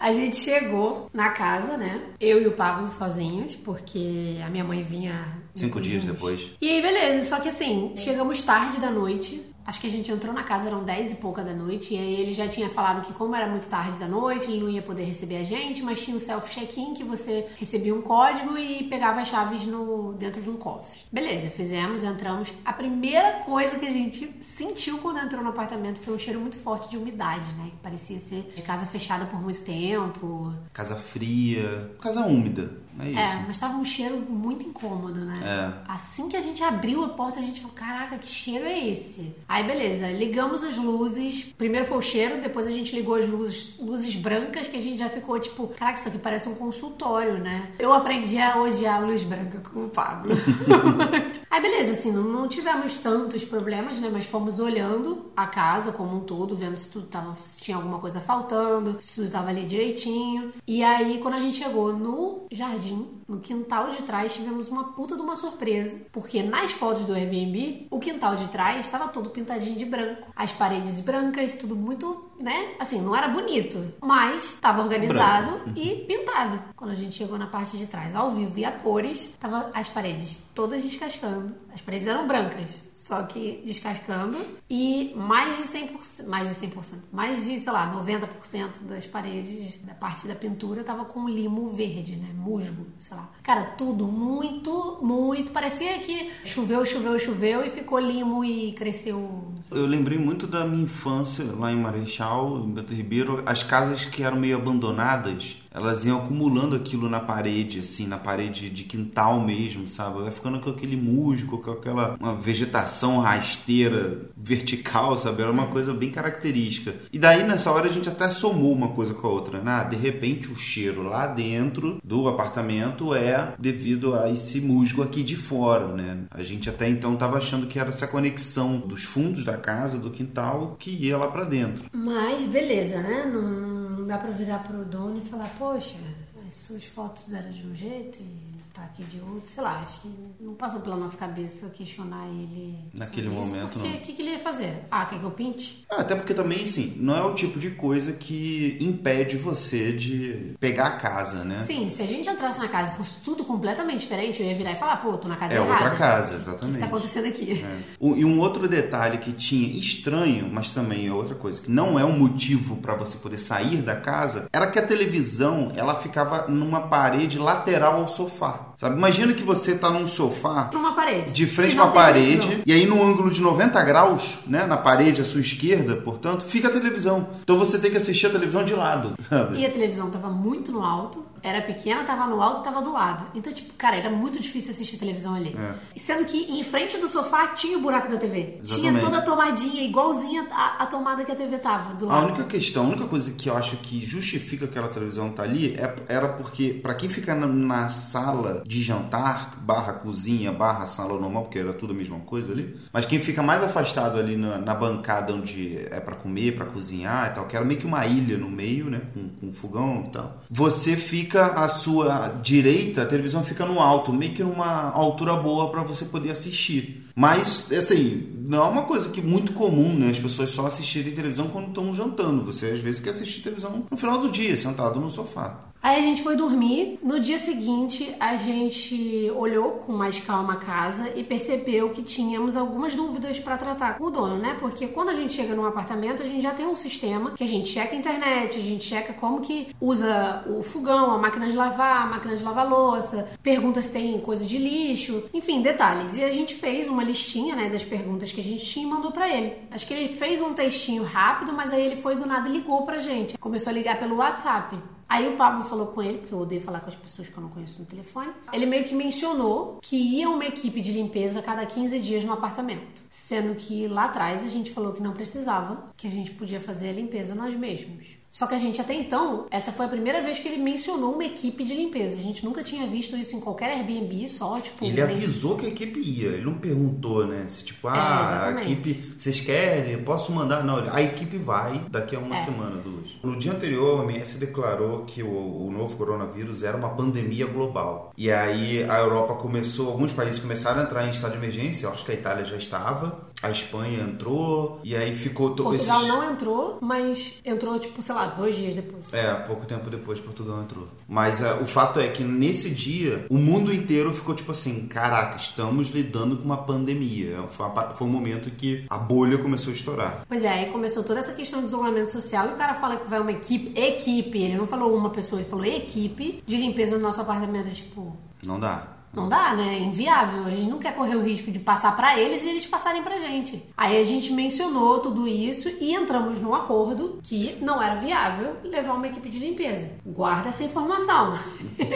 A 0.00 0.12
gente 0.12 0.36
chegou 0.36 1.10
na 1.12 1.30
casa, 1.30 1.76
né? 1.76 2.00
Eu 2.20 2.40
e 2.40 2.46
o 2.46 2.52
Pablo 2.52 2.86
sozinhos, 2.86 3.56
porque 3.56 4.38
a 4.44 4.48
minha 4.48 4.62
mãe 4.62 4.84
vinha. 4.84 5.26
Cinco 5.56 5.80
dias 5.80 6.04
depois. 6.04 6.52
E 6.60 6.68
aí, 6.68 6.80
beleza. 6.80 7.24
Só 7.24 7.40
que 7.40 7.48
assim, 7.48 7.92
chegamos 7.96 8.42
tarde 8.42 8.80
da 8.80 8.90
noite. 8.92 9.42
Acho 9.68 9.82
que 9.82 9.86
a 9.86 9.90
gente 9.90 10.10
entrou 10.10 10.32
na 10.32 10.42
casa, 10.42 10.68
eram 10.68 10.82
10 10.82 11.12
e 11.12 11.14
pouca 11.16 11.44
da 11.44 11.52
noite. 11.52 11.92
E 11.92 11.98
aí 11.98 12.14
ele 12.22 12.32
já 12.32 12.48
tinha 12.48 12.70
falado 12.70 13.04
que, 13.04 13.12
como 13.12 13.36
era 13.36 13.46
muito 13.46 13.68
tarde 13.68 13.98
da 13.98 14.08
noite, 14.08 14.50
ele 14.50 14.60
não 14.60 14.70
ia 14.70 14.80
poder 14.80 15.04
receber 15.04 15.36
a 15.36 15.44
gente, 15.44 15.82
mas 15.82 16.02
tinha 16.02 16.16
o 16.16 16.18
self-check-in 16.18 16.94
que 16.94 17.04
você 17.04 17.46
recebia 17.58 17.94
um 17.94 18.00
código 18.00 18.56
e 18.56 18.84
pegava 18.84 19.20
as 19.20 19.28
chaves 19.28 19.66
no, 19.66 20.14
dentro 20.14 20.40
de 20.40 20.48
um 20.48 20.56
cofre. 20.56 21.00
Beleza, 21.12 21.50
fizemos, 21.50 22.02
entramos. 22.02 22.50
A 22.64 22.72
primeira 22.72 23.40
coisa 23.40 23.78
que 23.78 23.84
a 23.84 23.90
gente 23.90 24.34
sentiu 24.40 24.96
quando 24.98 25.18
entrou 25.18 25.42
no 25.42 25.50
apartamento 25.50 26.00
foi 26.00 26.14
um 26.14 26.18
cheiro 26.18 26.40
muito 26.40 26.56
forte 26.56 26.88
de 26.88 26.96
umidade, 26.96 27.52
né? 27.58 27.70
Parecia 27.82 28.18
ser 28.18 28.50
de 28.56 28.62
casa 28.62 28.86
fechada 28.86 29.26
por 29.26 29.38
muito 29.38 29.60
tempo. 29.60 30.50
Casa 30.72 30.96
fria, 30.96 31.94
casa 32.00 32.24
úmida, 32.24 32.72
é 33.00 33.10
isso. 33.10 33.18
É, 33.18 33.44
mas 33.46 33.58
tava 33.58 33.76
um 33.76 33.84
cheiro 33.84 34.16
muito 34.16 34.66
incômodo, 34.66 35.20
né? 35.20 35.40
É. 35.42 35.92
Assim 35.92 36.28
que 36.28 36.36
a 36.36 36.40
gente 36.40 36.62
abriu 36.62 37.04
a 37.04 37.08
porta, 37.08 37.38
a 37.38 37.42
gente 37.42 37.60
falou: 37.60 37.74
caraca, 37.74 38.18
que 38.18 38.26
cheiro 38.26 38.64
é 38.64 38.88
esse? 38.88 39.34
Aí, 39.48 39.64
beleza, 39.64 40.10
ligamos 40.10 40.64
as 40.64 40.76
luzes. 40.76 41.44
Primeiro 41.56 41.86
foi 41.86 41.98
o 41.98 42.02
cheiro, 42.02 42.40
depois 42.40 42.66
a 42.66 42.70
gente 42.70 42.94
ligou 42.94 43.14
as 43.14 43.26
luzes, 43.26 43.78
luzes 43.78 44.14
brancas, 44.14 44.68
que 44.68 44.76
a 44.76 44.80
gente 44.80 44.98
já 44.98 45.08
ficou 45.08 45.38
tipo: 45.38 45.68
caraca, 45.68 45.98
isso 45.98 46.08
aqui 46.08 46.18
parece 46.18 46.48
um 46.48 46.54
consultório, 46.54 47.38
né? 47.38 47.70
Eu 47.78 47.92
aprendi 47.92 48.38
a 48.38 48.60
odiar 48.60 49.02
a 49.02 49.06
luz 49.06 49.22
branca 49.22 49.60
com 49.60 49.84
o 49.86 49.88
Pablo. 49.88 50.34
Aí, 51.50 51.62
beleza, 51.62 51.92
assim, 51.92 52.12
não, 52.12 52.22
não 52.22 52.48
tivemos 52.48 52.94
tantos 52.94 53.42
problemas, 53.42 53.98
né? 53.98 54.10
Mas 54.12 54.26
fomos 54.26 54.60
olhando 54.60 55.30
a 55.36 55.46
casa 55.46 55.92
como 55.92 56.16
um 56.16 56.20
todo, 56.20 56.54
vendo 56.54 56.76
se 56.76 56.90
tudo 56.90 57.06
tava, 57.06 57.34
se 57.36 57.62
tinha 57.62 57.76
alguma 57.76 57.98
coisa 57.98 58.20
faltando, 58.20 58.98
se 59.00 59.14
tudo 59.14 59.30
tava 59.30 59.48
ali 59.48 59.64
direitinho. 59.64 60.52
E 60.66 60.84
aí, 60.84 61.18
quando 61.18 61.34
a 61.34 61.40
gente 61.40 61.56
chegou 61.56 61.92
no 61.92 62.46
jardim, 62.52 62.87
no 62.90 63.40
quintal 63.40 63.90
de 63.90 64.02
trás, 64.02 64.34
tivemos 64.34 64.68
uma 64.68 64.92
puta 64.92 65.16
de 65.16 65.22
uma 65.22 65.36
surpresa. 65.36 66.00
Porque 66.12 66.42
nas 66.42 66.72
fotos 66.72 67.04
do 67.04 67.14
Airbnb, 67.14 67.86
o 67.90 67.98
quintal 67.98 68.36
de 68.36 68.48
trás 68.48 68.84
estava 68.84 69.08
todo 69.08 69.30
pintadinho 69.30 69.76
de 69.76 69.84
branco. 69.84 70.28
As 70.34 70.52
paredes 70.52 71.00
brancas, 71.00 71.52
tudo 71.54 71.76
muito, 71.76 72.30
né? 72.40 72.74
Assim, 72.78 73.00
não 73.00 73.14
era 73.14 73.28
bonito, 73.28 73.92
mas 74.00 74.54
estava 74.54 74.82
organizado 74.82 75.60
e 75.76 76.04
pintado. 76.06 76.62
Quando 76.76 76.90
a 76.90 76.94
gente 76.94 77.14
chegou 77.14 77.38
na 77.38 77.46
parte 77.46 77.76
de 77.76 77.86
trás, 77.86 78.14
ao 78.14 78.34
vivo 78.34 78.58
e 78.58 78.64
a 78.64 78.72
cores, 78.72 79.32
tava 79.38 79.70
as 79.74 79.88
paredes 79.88 80.40
todas 80.54 80.82
descascando. 80.82 81.54
As 81.72 81.80
paredes 81.80 82.08
eram 82.08 82.26
brancas, 82.26 82.87
só 83.08 83.22
que 83.22 83.62
descascando 83.64 84.36
e 84.68 85.14
mais 85.16 85.56
de 85.56 85.62
100%, 85.62 86.26
mais 86.26 86.46
de 86.46 86.66
100%, 86.66 86.96
mais 87.10 87.46
de, 87.46 87.58
sei 87.58 87.72
lá, 87.72 87.90
90% 87.98 88.86
das 88.86 89.06
paredes 89.06 89.78
da 89.82 89.94
parte 89.94 90.28
da 90.28 90.34
pintura 90.34 90.84
tava 90.84 91.06
com 91.06 91.26
limo 91.26 91.70
verde, 91.70 92.16
né? 92.16 92.28
Musgo, 92.36 92.84
sei 92.98 93.16
lá. 93.16 93.30
Cara, 93.42 93.64
tudo 93.78 94.06
muito, 94.06 94.98
muito, 95.00 95.52
parecia 95.52 95.98
que 96.00 96.32
choveu, 96.44 96.84
choveu, 96.84 97.18
choveu 97.18 97.64
e 97.64 97.70
ficou 97.70 97.98
limo 97.98 98.44
e 98.44 98.72
cresceu 98.72 99.54
Eu 99.70 99.86
lembrei 99.86 100.18
muito 100.18 100.46
da 100.46 100.66
minha 100.66 100.84
infância 100.84 101.46
lá 101.58 101.72
em 101.72 101.76
Marechal, 101.76 102.58
em 102.58 102.70
Beto 102.72 102.92
Ribeiro. 102.92 103.42
As 103.46 103.62
casas 103.62 104.04
que 104.04 104.22
eram 104.22 104.38
meio 104.38 104.58
abandonadas, 104.58 105.56
elas 105.78 106.04
iam 106.04 106.18
acumulando 106.18 106.76
aquilo 106.76 107.08
na 107.08 107.20
parede, 107.20 107.80
assim, 107.80 108.06
na 108.06 108.18
parede 108.18 108.68
de 108.68 108.84
quintal 108.84 109.40
mesmo, 109.40 109.86
sabe? 109.86 110.22
Vai 110.22 110.30
ficando 110.30 110.60
com 110.60 110.70
aquele 110.70 110.96
musgo, 110.96 111.58
com 111.58 111.70
aquela 111.70 112.16
uma 112.20 112.34
vegetação 112.34 113.20
rasteira, 113.20 114.28
vertical, 114.36 115.16
sabe? 115.16 115.42
Era 115.42 115.50
uma 115.50 115.68
coisa 115.68 115.94
bem 115.94 116.10
característica. 116.10 116.94
E 117.12 117.18
daí, 117.18 117.46
nessa 117.46 117.70
hora, 117.70 117.88
a 117.88 117.92
gente 117.92 118.08
até 118.08 118.28
somou 118.30 118.72
uma 118.72 118.88
coisa 118.88 119.14
com 119.14 119.26
a 119.26 119.30
outra, 119.30 119.60
né? 119.60 119.70
Ah, 119.70 119.84
de 119.84 119.96
repente, 119.96 120.50
o 120.50 120.56
cheiro 120.56 121.02
lá 121.02 121.26
dentro 121.26 121.98
do 122.02 122.28
apartamento 122.28 123.14
é 123.14 123.54
devido 123.58 124.14
a 124.14 124.30
esse 124.30 124.60
musgo 124.60 125.02
aqui 125.02 125.22
de 125.22 125.36
fora, 125.36 125.88
né? 125.88 126.24
A 126.30 126.42
gente 126.42 126.68
até 126.68 126.88
então 126.88 127.16
tava 127.16 127.38
achando 127.38 127.66
que 127.66 127.78
era 127.78 127.90
essa 127.90 128.06
conexão 128.06 128.78
dos 128.78 129.04
fundos 129.04 129.44
da 129.44 129.56
casa, 129.56 129.98
do 129.98 130.10
quintal, 130.10 130.76
que 130.78 130.90
ia 130.90 131.16
lá 131.16 131.28
pra 131.28 131.44
dentro. 131.44 131.84
Mas 131.92 132.42
beleza, 132.48 133.00
né? 133.02 133.30
Não, 133.32 134.06
dá 134.06 134.18
pra 134.18 134.30
virar 134.30 134.60
pro 134.60 134.84
dono 134.84 135.18
e 135.18 135.28
falar, 135.28 135.48
poxa, 135.68 135.98
as 136.46 136.54
suas 136.54 136.84
fotos 136.84 137.30
eram 137.30 137.50
de 137.50 137.66
um 137.66 137.74
jeito 137.74 138.20
e 138.22 138.57
tá 138.78 138.84
aqui 138.84 139.02
de 139.04 139.20
outro. 139.20 139.42
Sei 139.46 139.62
lá, 139.62 139.80
acho 139.82 140.00
que 140.00 140.08
não 140.40 140.54
passou 140.54 140.80
pela 140.80 140.96
nossa 140.96 141.16
cabeça 141.16 141.68
questionar 141.70 142.26
ele. 142.28 142.78
Naquele 142.94 143.26
isso, 143.28 143.36
momento, 143.36 143.72
Porque 143.72 143.88
não. 143.88 143.96
o 143.96 144.00
que, 144.00 144.12
que 144.12 144.22
ele 144.22 144.30
ia 144.32 144.38
fazer? 144.38 144.84
Ah, 144.90 145.04
quer 145.06 145.18
que 145.18 145.24
eu 145.24 145.30
pinte? 145.30 145.84
Ah, 145.90 146.00
até 146.02 146.14
porque 146.14 146.32
também, 146.34 146.64
assim, 146.64 146.94
não 146.96 147.16
é 147.16 147.22
o 147.22 147.34
tipo 147.34 147.58
de 147.58 147.70
coisa 147.70 148.12
que 148.12 148.76
impede 148.80 149.36
você 149.36 149.92
de 149.92 150.54
pegar 150.60 150.86
a 150.86 150.90
casa, 150.96 151.44
né? 151.44 151.60
Sim, 151.62 151.90
se 151.90 152.02
a 152.02 152.06
gente 152.06 152.28
entrasse 152.28 152.58
na 152.58 152.68
casa 152.68 152.92
e 152.92 152.96
fosse 152.96 153.18
tudo 153.20 153.44
completamente 153.44 154.00
diferente, 154.00 154.40
eu 154.42 154.48
ia 154.48 154.54
virar 154.54 154.72
e 154.72 154.76
falar, 154.76 154.98
pô, 154.98 155.16
tô 155.18 155.28
na 155.28 155.36
casa 155.36 155.54
É 155.54 155.56
errada. 155.56 155.72
outra 155.72 155.90
casa, 155.96 156.26
O 156.26 156.30
que, 156.30 156.36
exatamente. 156.42 156.74
que 156.74 156.80
tá 156.80 156.86
acontecendo 156.86 157.26
aqui? 157.26 157.62
É. 157.64 157.78
O- 157.98 158.14
E 158.16 158.24
um 158.24 158.38
outro 158.40 158.68
detalhe 158.68 159.18
que 159.18 159.32
tinha 159.32 159.68
estranho, 159.78 160.48
mas 160.52 160.72
também 160.72 161.06
é 161.06 161.12
outra 161.12 161.34
coisa, 161.34 161.60
que 161.60 161.70
não 161.70 161.98
é 161.98 162.04
um 162.04 162.16
motivo 162.18 162.76
para 162.76 162.94
você 162.94 163.16
poder 163.18 163.38
sair 163.38 163.82
da 163.82 163.96
casa, 163.96 164.48
era 164.52 164.70
que 164.70 164.78
a 164.78 164.86
televisão 164.86 165.72
ela 165.74 165.94
ficava 165.96 166.46
numa 166.48 166.82
parede 166.88 167.38
lateral 167.38 168.00
ao 168.00 168.08
sofá. 168.08 168.67
Sabe? 168.78 168.96
Imagina 168.96 169.34
que 169.34 169.42
você 169.42 169.74
tá 169.74 169.90
num 169.90 170.06
sofá 170.06 170.70
uma 170.72 170.94
parede. 170.94 171.32
de 171.32 171.46
frente 171.46 171.74
pra 171.74 171.86
tem 171.86 171.92
parede, 171.94 172.38
televisão. 172.38 172.62
e 172.64 172.72
aí 172.72 172.86
no 172.86 173.02
ângulo 173.02 173.28
de 173.28 173.40
90 173.40 173.82
graus, 173.82 174.38
né, 174.46 174.66
na 174.66 174.76
parede 174.76 175.20
à 175.20 175.24
sua 175.24 175.40
esquerda, 175.40 175.96
portanto, 175.96 176.44
fica 176.44 176.68
a 176.68 176.70
televisão. 176.70 177.26
Então 177.42 177.58
você 177.58 177.76
tem 177.76 177.90
que 177.90 177.96
assistir 177.96 178.28
a 178.28 178.30
televisão 178.30 178.64
de 178.64 178.74
lado, 178.74 179.14
sabe? 179.28 179.58
E 179.58 179.66
a 179.66 179.70
televisão 179.70 180.08
tava 180.10 180.28
muito 180.28 180.70
no 180.70 180.84
alto, 180.84 181.24
era 181.42 181.62
pequena, 181.62 182.04
tava 182.04 182.26
no 182.26 182.40
alto 182.42 182.60
e 182.60 182.64
tava 182.64 182.82
do 182.82 182.92
lado. 182.92 183.26
Então, 183.34 183.52
tipo, 183.52 183.72
cara, 183.74 183.96
era 183.96 184.10
muito 184.10 184.40
difícil 184.40 184.70
assistir 184.72 184.96
televisão 184.96 185.34
ali. 185.34 185.56
É. 185.58 185.98
Sendo 185.98 186.24
que 186.24 186.38
em 186.50 186.62
frente 186.62 186.96
do 186.98 187.08
sofá 187.08 187.48
tinha 187.48 187.76
o 187.78 187.80
buraco 187.80 188.08
da 188.10 188.16
TV. 188.16 188.60
Tinha 188.64 188.90
Exatamente. 188.90 189.04
toda 189.04 189.18
a 189.18 189.22
tomadinha, 189.22 189.82
igualzinha 189.82 190.46
a, 190.50 190.82
a 190.82 190.86
tomada 190.86 191.24
que 191.24 191.32
a 191.32 191.36
TV 191.36 191.58
tava, 191.58 191.94
do 191.94 192.08
A 192.08 192.14
lado. 192.14 192.26
única 192.28 192.44
questão, 192.44 192.84
a 192.84 192.88
única 192.88 193.06
coisa 193.06 193.32
que 193.32 193.48
eu 193.48 193.56
acho 193.56 193.76
que 193.78 194.04
justifica 194.04 194.64
aquela 194.64 194.88
televisão 194.88 195.28
estar 195.30 195.42
ali 195.42 195.74
é, 195.74 195.94
era 196.08 196.28
porque, 196.28 196.74
pra 196.74 196.94
quem 196.94 197.08
fica 197.08 197.34
na, 197.34 197.46
na 197.46 197.88
sala 197.88 198.62
de 198.66 198.82
jantar, 198.82 199.56
barra 199.60 199.92
cozinha, 199.94 200.52
barra 200.52 200.86
sala 200.86 201.18
normal, 201.20 201.42
porque 201.42 201.58
era 201.58 201.72
tudo 201.72 201.92
a 201.92 201.96
mesma 201.96 202.18
coisa 202.20 202.52
ali, 202.52 202.76
mas 202.92 203.04
quem 203.06 203.18
fica 203.18 203.42
mais 203.42 203.62
afastado 203.62 204.18
ali 204.18 204.36
na, 204.36 204.58
na 204.58 204.74
bancada 204.74 205.34
onde 205.34 205.78
é 205.90 206.00
pra 206.00 206.16
comer, 206.16 206.56
pra 206.56 206.66
cozinhar 206.66 207.30
e 207.30 207.34
tal, 207.34 207.46
que 207.46 207.56
era 207.56 207.64
meio 207.64 207.78
que 207.80 207.86
uma 207.86 208.06
ilha 208.06 208.38
no 208.38 208.48
meio, 208.50 208.86
né, 208.90 209.02
com, 209.12 209.28
com 209.28 209.52
fogão 209.52 210.04
e 210.08 210.10
tal, 210.12 210.40
você 210.50 210.96
fica 210.96 211.27
à 211.36 211.68
sua 211.68 212.28
direita, 212.42 213.02
a 213.02 213.06
televisão 213.06 213.42
fica 213.42 213.66
no 213.66 213.80
alto, 213.80 214.12
meio 214.12 214.32
que 214.32 214.42
numa 214.42 214.90
altura 214.90 215.36
boa 215.36 215.70
pra 215.70 215.82
você 215.82 216.04
poder 216.04 216.30
assistir. 216.30 217.06
Mas, 217.14 217.70
assim, 217.72 218.28
não 218.38 218.64
é 218.64 218.68
uma 218.68 218.82
coisa 218.82 219.10
que 219.10 219.20
muito 219.20 219.52
comum, 219.52 219.92
né? 219.92 220.10
As 220.10 220.18
pessoas 220.18 220.50
só 220.50 220.66
assistirem 220.66 221.12
televisão 221.12 221.48
quando 221.48 221.68
estão 221.68 221.92
jantando. 221.92 222.44
Você 222.44 222.66
às 222.66 222.80
vezes 222.80 223.00
quer 223.00 223.10
assistir 223.10 223.42
televisão 223.42 223.84
no 223.90 223.96
final 223.96 224.18
do 224.18 224.30
dia, 224.30 224.56
sentado 224.56 225.00
no 225.00 225.10
sofá. 225.10 225.67
Aí 225.82 225.98
a 225.98 226.02
gente 226.02 226.22
foi 226.22 226.36
dormir. 226.36 226.98
No 227.02 227.20
dia 227.20 227.38
seguinte, 227.38 228.14
a 228.18 228.36
gente 228.36 229.30
olhou 229.36 229.72
com 229.72 229.92
mais 229.92 230.18
calma 230.18 230.54
a 230.54 230.56
casa 230.56 231.12
e 231.14 231.22
percebeu 231.22 231.90
que 231.90 232.02
tínhamos 232.02 232.56
algumas 232.56 232.94
dúvidas 232.94 233.38
para 233.38 233.56
tratar 233.56 233.96
com 233.96 234.04
o 234.04 234.10
dono, 234.10 234.36
né? 234.36 234.56
Porque 234.58 234.88
quando 234.88 235.10
a 235.10 235.14
gente 235.14 235.32
chega 235.32 235.54
num 235.54 235.64
apartamento, 235.64 236.22
a 236.22 236.26
gente 236.26 236.40
já 236.40 236.52
tem 236.52 236.66
um 236.66 236.76
sistema 236.76 237.30
que 237.32 237.44
a 237.44 237.46
gente 237.46 237.68
checa 237.68 237.94
a 237.94 237.98
internet, 237.98 238.58
a 238.58 238.62
gente 238.62 238.84
checa 238.84 239.12
como 239.12 239.40
que 239.40 239.68
usa 239.80 240.44
o 240.48 240.62
fogão, 240.62 241.12
a 241.12 241.18
máquina 241.18 241.46
de 241.46 241.56
lavar, 241.56 242.02
a 242.02 242.06
máquina 242.06 242.36
de 242.36 242.42
lavar 242.42 242.68
louça, 242.68 243.28
pergunta 243.42 243.80
se 243.80 243.92
tem 243.92 244.20
coisa 244.20 244.44
de 244.44 244.58
lixo, 244.58 245.24
enfim, 245.32 245.62
detalhes. 245.62 246.16
E 246.16 246.24
a 246.24 246.30
gente 246.30 246.54
fez 246.54 246.88
uma 246.88 247.04
listinha, 247.04 247.54
né, 247.54 247.68
das 247.68 247.84
perguntas 247.84 248.32
que 248.32 248.40
a 248.40 248.44
gente 248.44 248.64
tinha 248.64 248.84
e 248.84 248.88
mandou 248.88 249.12
para 249.12 249.28
ele. 249.28 249.56
Acho 249.70 249.86
que 249.86 249.94
ele 249.94 250.08
fez 250.08 250.40
um 250.40 250.52
textinho 250.52 251.04
rápido, 251.04 251.52
mas 251.52 251.72
aí 251.72 251.84
ele 251.84 251.96
foi 251.96 252.16
do 252.16 252.26
nada 252.26 252.48
e 252.48 252.52
ligou 252.52 252.82
pra 252.82 252.98
gente. 252.98 253.38
Começou 253.38 253.70
a 253.70 253.74
ligar 253.74 253.98
pelo 253.98 254.16
WhatsApp. 254.16 254.76
Aí 255.08 255.26
o 255.26 255.36
Pablo 255.36 255.64
falou 255.64 255.86
com 255.86 256.02
ele, 256.02 256.18
porque 256.18 256.34
eu 256.34 256.40
odeio 256.40 256.60
falar 256.60 256.80
com 256.80 256.88
as 256.90 256.94
pessoas 256.94 257.28
que 257.28 257.36
eu 257.36 257.42
não 257.42 257.48
conheço 257.48 257.80
no 257.80 257.86
telefone. 257.86 258.30
Ele 258.52 258.66
meio 258.66 258.84
que 258.84 258.94
mencionou 258.94 259.78
que 259.80 259.96
ia 259.96 260.28
uma 260.28 260.44
equipe 260.44 260.82
de 260.82 260.92
limpeza 260.92 261.40
cada 261.40 261.64
15 261.64 261.98
dias 261.98 262.24
no 262.24 262.32
apartamento. 262.32 263.02
Sendo 263.08 263.54
que 263.54 263.88
lá 263.88 264.04
atrás 264.04 264.44
a 264.44 264.48
gente 264.48 264.70
falou 264.70 264.92
que 264.92 265.02
não 265.02 265.14
precisava, 265.14 265.90
que 265.96 266.06
a 266.06 266.10
gente 266.10 266.32
podia 266.32 266.60
fazer 266.60 266.90
a 266.90 266.92
limpeza 266.92 267.34
nós 267.34 267.54
mesmos. 267.54 268.17
Só 268.38 268.46
que 268.46 268.54
a 268.54 268.58
gente 268.58 268.80
até 268.80 268.94
então, 268.94 269.46
essa 269.50 269.72
foi 269.72 269.86
a 269.86 269.88
primeira 269.88 270.22
vez 270.22 270.38
que 270.38 270.46
ele 270.46 270.62
mencionou 270.62 271.12
uma 271.12 271.24
equipe 271.24 271.64
de 271.64 271.74
limpeza. 271.74 272.16
A 272.16 272.22
gente 272.22 272.44
nunca 272.44 272.62
tinha 272.62 272.86
visto 272.86 273.16
isso 273.16 273.34
em 273.34 273.40
qualquer 273.40 273.68
Airbnb, 273.70 274.28
só 274.28 274.60
tipo. 274.60 274.84
Ele 274.84 275.00
avisou 275.00 275.56
que 275.56 275.66
a 275.66 275.68
equipe 275.68 275.98
ia, 275.98 276.28
ele 276.28 276.44
não 276.44 276.54
perguntou, 276.54 277.26
né? 277.26 277.46
Se 277.48 277.64
tipo, 277.64 277.88
ah, 277.88 278.54
é, 278.54 278.58
a 278.58 278.62
equipe, 278.62 279.14
vocês 279.18 279.40
querem? 279.40 280.00
Posso 280.04 280.30
mandar? 280.30 280.62
Não, 280.62 280.88
a 280.88 281.02
equipe 281.02 281.36
vai 281.36 281.84
daqui 281.90 282.14
a 282.14 282.20
uma 282.20 282.36
é. 282.36 282.44
semana, 282.44 282.76
duas. 282.76 283.10
No 283.24 283.36
dia 283.36 283.50
anterior, 283.50 283.98
a 283.98 284.02
OMS 284.04 284.38
declarou 284.38 285.04
que 285.04 285.20
o, 285.20 285.66
o 285.66 285.72
novo 285.72 285.96
coronavírus 285.96 286.62
era 286.62 286.76
uma 286.76 286.90
pandemia 286.90 287.46
global. 287.46 288.12
E 288.16 288.30
aí 288.30 288.84
a 288.88 289.00
Europa 289.00 289.34
começou, 289.34 289.88
alguns 289.88 290.12
países 290.12 290.38
começaram 290.38 290.82
a 290.82 290.84
entrar 290.84 291.04
em 291.04 291.10
estado 291.10 291.32
de 291.32 291.38
emergência, 291.38 291.86
eu 291.86 291.90
acho 291.90 292.04
que 292.04 292.12
a 292.12 292.14
Itália 292.14 292.44
já 292.44 292.56
estava, 292.56 293.18
a 293.42 293.50
Espanha 293.50 294.02
entrou, 294.02 294.80
e 294.82 294.96
aí 294.96 295.14
ficou. 295.14 295.54
Portugal 295.54 295.74
esses... 295.74 296.08
não 296.08 296.30
entrou, 296.30 296.78
mas 296.80 297.40
entrou, 297.44 297.78
tipo, 297.78 298.02
sei 298.02 298.14
lá, 298.14 298.26
dois 298.26 298.56
dias 298.56 298.74
depois. 298.74 299.04
É, 299.12 299.32
pouco 299.34 299.66
tempo 299.66 299.88
depois 299.88 300.20
Portugal 300.20 300.62
entrou. 300.62 300.88
Mas 301.06 301.40
uh, 301.40 301.62
o 301.62 301.66
fato 301.66 302.00
é 302.00 302.08
que 302.08 302.24
nesse 302.24 302.70
dia, 302.70 303.26
o 303.30 303.38
mundo 303.38 303.72
inteiro 303.72 304.12
ficou 304.12 304.34
tipo 304.34 304.50
assim: 304.50 304.86
caraca, 304.86 305.36
estamos 305.36 305.88
lidando 305.88 306.36
com 306.36 306.44
uma 306.44 306.58
pandemia. 306.58 307.44
Foi, 307.50 307.66
uma, 307.66 307.90
foi 307.90 308.06
um 308.06 308.10
momento 308.10 308.50
que 308.50 308.84
a 308.90 308.98
bolha 308.98 309.38
começou 309.38 309.72
a 309.72 309.76
estourar. 309.76 310.24
Pois 310.28 310.42
é, 310.42 310.48
aí 310.48 310.72
começou 310.72 311.04
toda 311.04 311.20
essa 311.20 311.32
questão 311.32 311.60
de 311.60 311.66
isolamento 311.66 312.10
social 312.10 312.48
e 312.48 312.54
o 312.54 312.56
cara 312.56 312.74
fala 312.74 312.96
que 312.96 313.08
vai 313.08 313.20
uma 313.20 313.32
equipe, 313.32 313.78
equipe, 313.78 314.42
ele 314.42 314.56
não 314.56 314.66
falou 314.66 314.96
uma 314.96 315.10
pessoa, 315.10 315.40
ele 315.40 315.48
falou 315.48 315.64
equipe 315.64 316.42
de 316.44 316.56
limpeza 316.56 316.96
no 316.96 317.02
nosso 317.02 317.20
apartamento. 317.20 317.70
Tipo. 317.70 318.16
Não 318.44 318.58
dá. 318.58 318.97
Não 319.12 319.28
dá, 319.28 319.54
né? 319.54 319.74
É 319.74 319.78
inviável. 319.78 320.44
A 320.44 320.50
gente 320.50 320.70
não 320.70 320.78
quer 320.78 320.94
correr 320.94 321.16
o 321.16 321.22
risco 321.22 321.50
de 321.50 321.58
passar 321.58 321.96
para 321.96 322.18
eles 322.18 322.42
e 322.42 322.48
eles 322.48 322.66
passarem 322.66 323.02
pra 323.02 323.18
gente. 323.18 323.62
Aí 323.76 324.00
a 324.00 324.04
gente 324.04 324.32
mencionou 324.32 325.00
tudo 325.00 325.26
isso 325.26 325.68
e 325.80 325.94
entramos 325.94 326.40
num 326.40 326.54
acordo 326.54 327.18
que 327.22 327.56
não 327.60 327.82
era 327.82 327.94
viável 327.94 328.56
levar 328.62 328.94
uma 328.94 329.08
equipe 329.08 329.28
de 329.28 329.38
limpeza. 329.38 329.90
Guarda 330.04 330.48
essa 330.50 330.64
informação. 330.64 331.38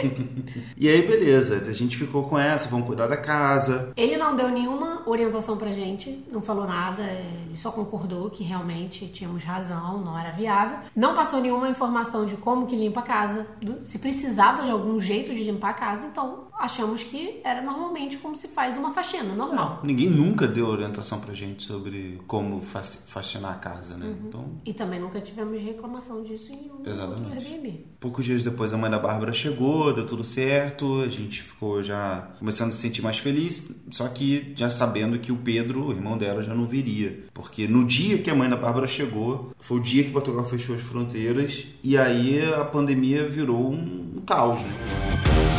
e 0.77 0.89
aí, 0.89 1.01
beleza. 1.01 1.63
A 1.67 1.71
gente 1.71 1.97
ficou 1.97 2.23
com 2.23 2.37
essa, 2.37 2.69
vamos 2.69 2.87
cuidar 2.87 3.07
da 3.07 3.17
casa. 3.17 3.91
Ele 3.95 4.17
não 4.17 4.35
deu 4.35 4.49
nenhuma 4.49 5.03
orientação 5.05 5.57
pra 5.57 5.71
gente, 5.71 6.25
não 6.31 6.41
falou 6.41 6.65
nada, 6.65 7.01
ele 7.01 7.57
só 7.57 7.71
concordou 7.71 8.29
que 8.29 8.43
realmente 8.43 9.07
tínhamos 9.07 9.43
razão, 9.43 9.99
não 10.03 10.17
era 10.17 10.31
viável. 10.31 10.79
Não 10.95 11.13
passou 11.13 11.39
nenhuma 11.39 11.69
informação 11.69 12.25
de 12.25 12.35
como 12.35 12.65
que 12.65 12.75
limpa 12.75 12.99
a 13.01 13.03
casa, 13.03 13.47
se 13.81 13.99
precisava 13.99 14.63
de 14.63 14.71
algum 14.71 14.99
jeito 14.99 15.33
de 15.33 15.43
limpar 15.43 15.69
a 15.69 15.73
casa, 15.73 16.07
então 16.07 16.47
achamos 16.59 17.03
que 17.03 17.41
era 17.43 17.61
normalmente 17.61 18.17
como 18.17 18.35
se 18.35 18.47
faz 18.47 18.77
uma 18.77 18.93
faxina, 18.93 19.33
normal. 19.33 19.79
Não, 19.81 19.83
ninguém 19.83 20.09
nunca 20.09 20.47
deu 20.47 20.67
orientação 20.67 21.19
pra 21.19 21.33
gente 21.33 21.63
sobre 21.63 22.21
como 22.27 22.61
faxinar 22.61 23.51
a 23.51 23.55
casa, 23.55 23.97
né? 23.97 24.05
Uhum. 24.05 24.27
Então... 24.27 24.45
E 24.65 24.73
também 24.73 24.99
nunca 24.99 25.19
tivemos 25.19 25.61
reclamação 25.61 26.23
disso 26.23 26.51
em 26.51 26.71
um 26.71 26.89
Exatamente. 26.89 27.47
Airbnb. 27.47 27.85
Poucos 27.99 28.25
dias 28.25 28.43
depois 28.43 28.73
a 28.73 28.77
mãe 28.77 28.89
da 28.89 28.99
Bárbara 28.99 29.33
chegou, 29.33 29.93
deu 29.93 30.05
tudo 30.05 30.23
certo, 30.23 31.01
a 31.01 31.09
gente 31.09 31.41
ficou 31.41 31.83
já 31.83 32.29
começando 32.39 32.69
a 32.69 32.71
se 32.71 32.77
sentir 32.77 33.01
mais 33.01 33.17
feliz, 33.17 33.69
só 33.91 34.07
que 34.07 34.53
já 34.55 34.69
sabendo 34.69 35.19
que 35.19 35.31
o 35.31 35.37
Pedro, 35.37 35.87
o 35.87 35.91
irmão 35.91 36.17
dela, 36.17 36.41
já 36.43 36.53
não 36.53 36.65
viria. 36.65 37.23
Porque 37.33 37.67
no 37.67 37.85
dia 37.85 38.17
que 38.17 38.29
a 38.29 38.35
mãe 38.35 38.49
da 38.49 38.55
Bárbara 38.55 38.87
chegou, 38.87 39.51
foi 39.59 39.77
o 39.77 39.81
dia 39.81 40.03
que 40.03 40.11
Portugal 40.11 40.45
fechou 40.45 40.75
as 40.75 40.81
fronteiras 40.81 41.67
e 41.83 41.97
aí 41.97 42.41
a 42.53 42.63
pandemia 42.63 43.27
virou 43.27 43.71
um 43.71 44.21
caos, 44.25 44.61
né? 44.61 45.52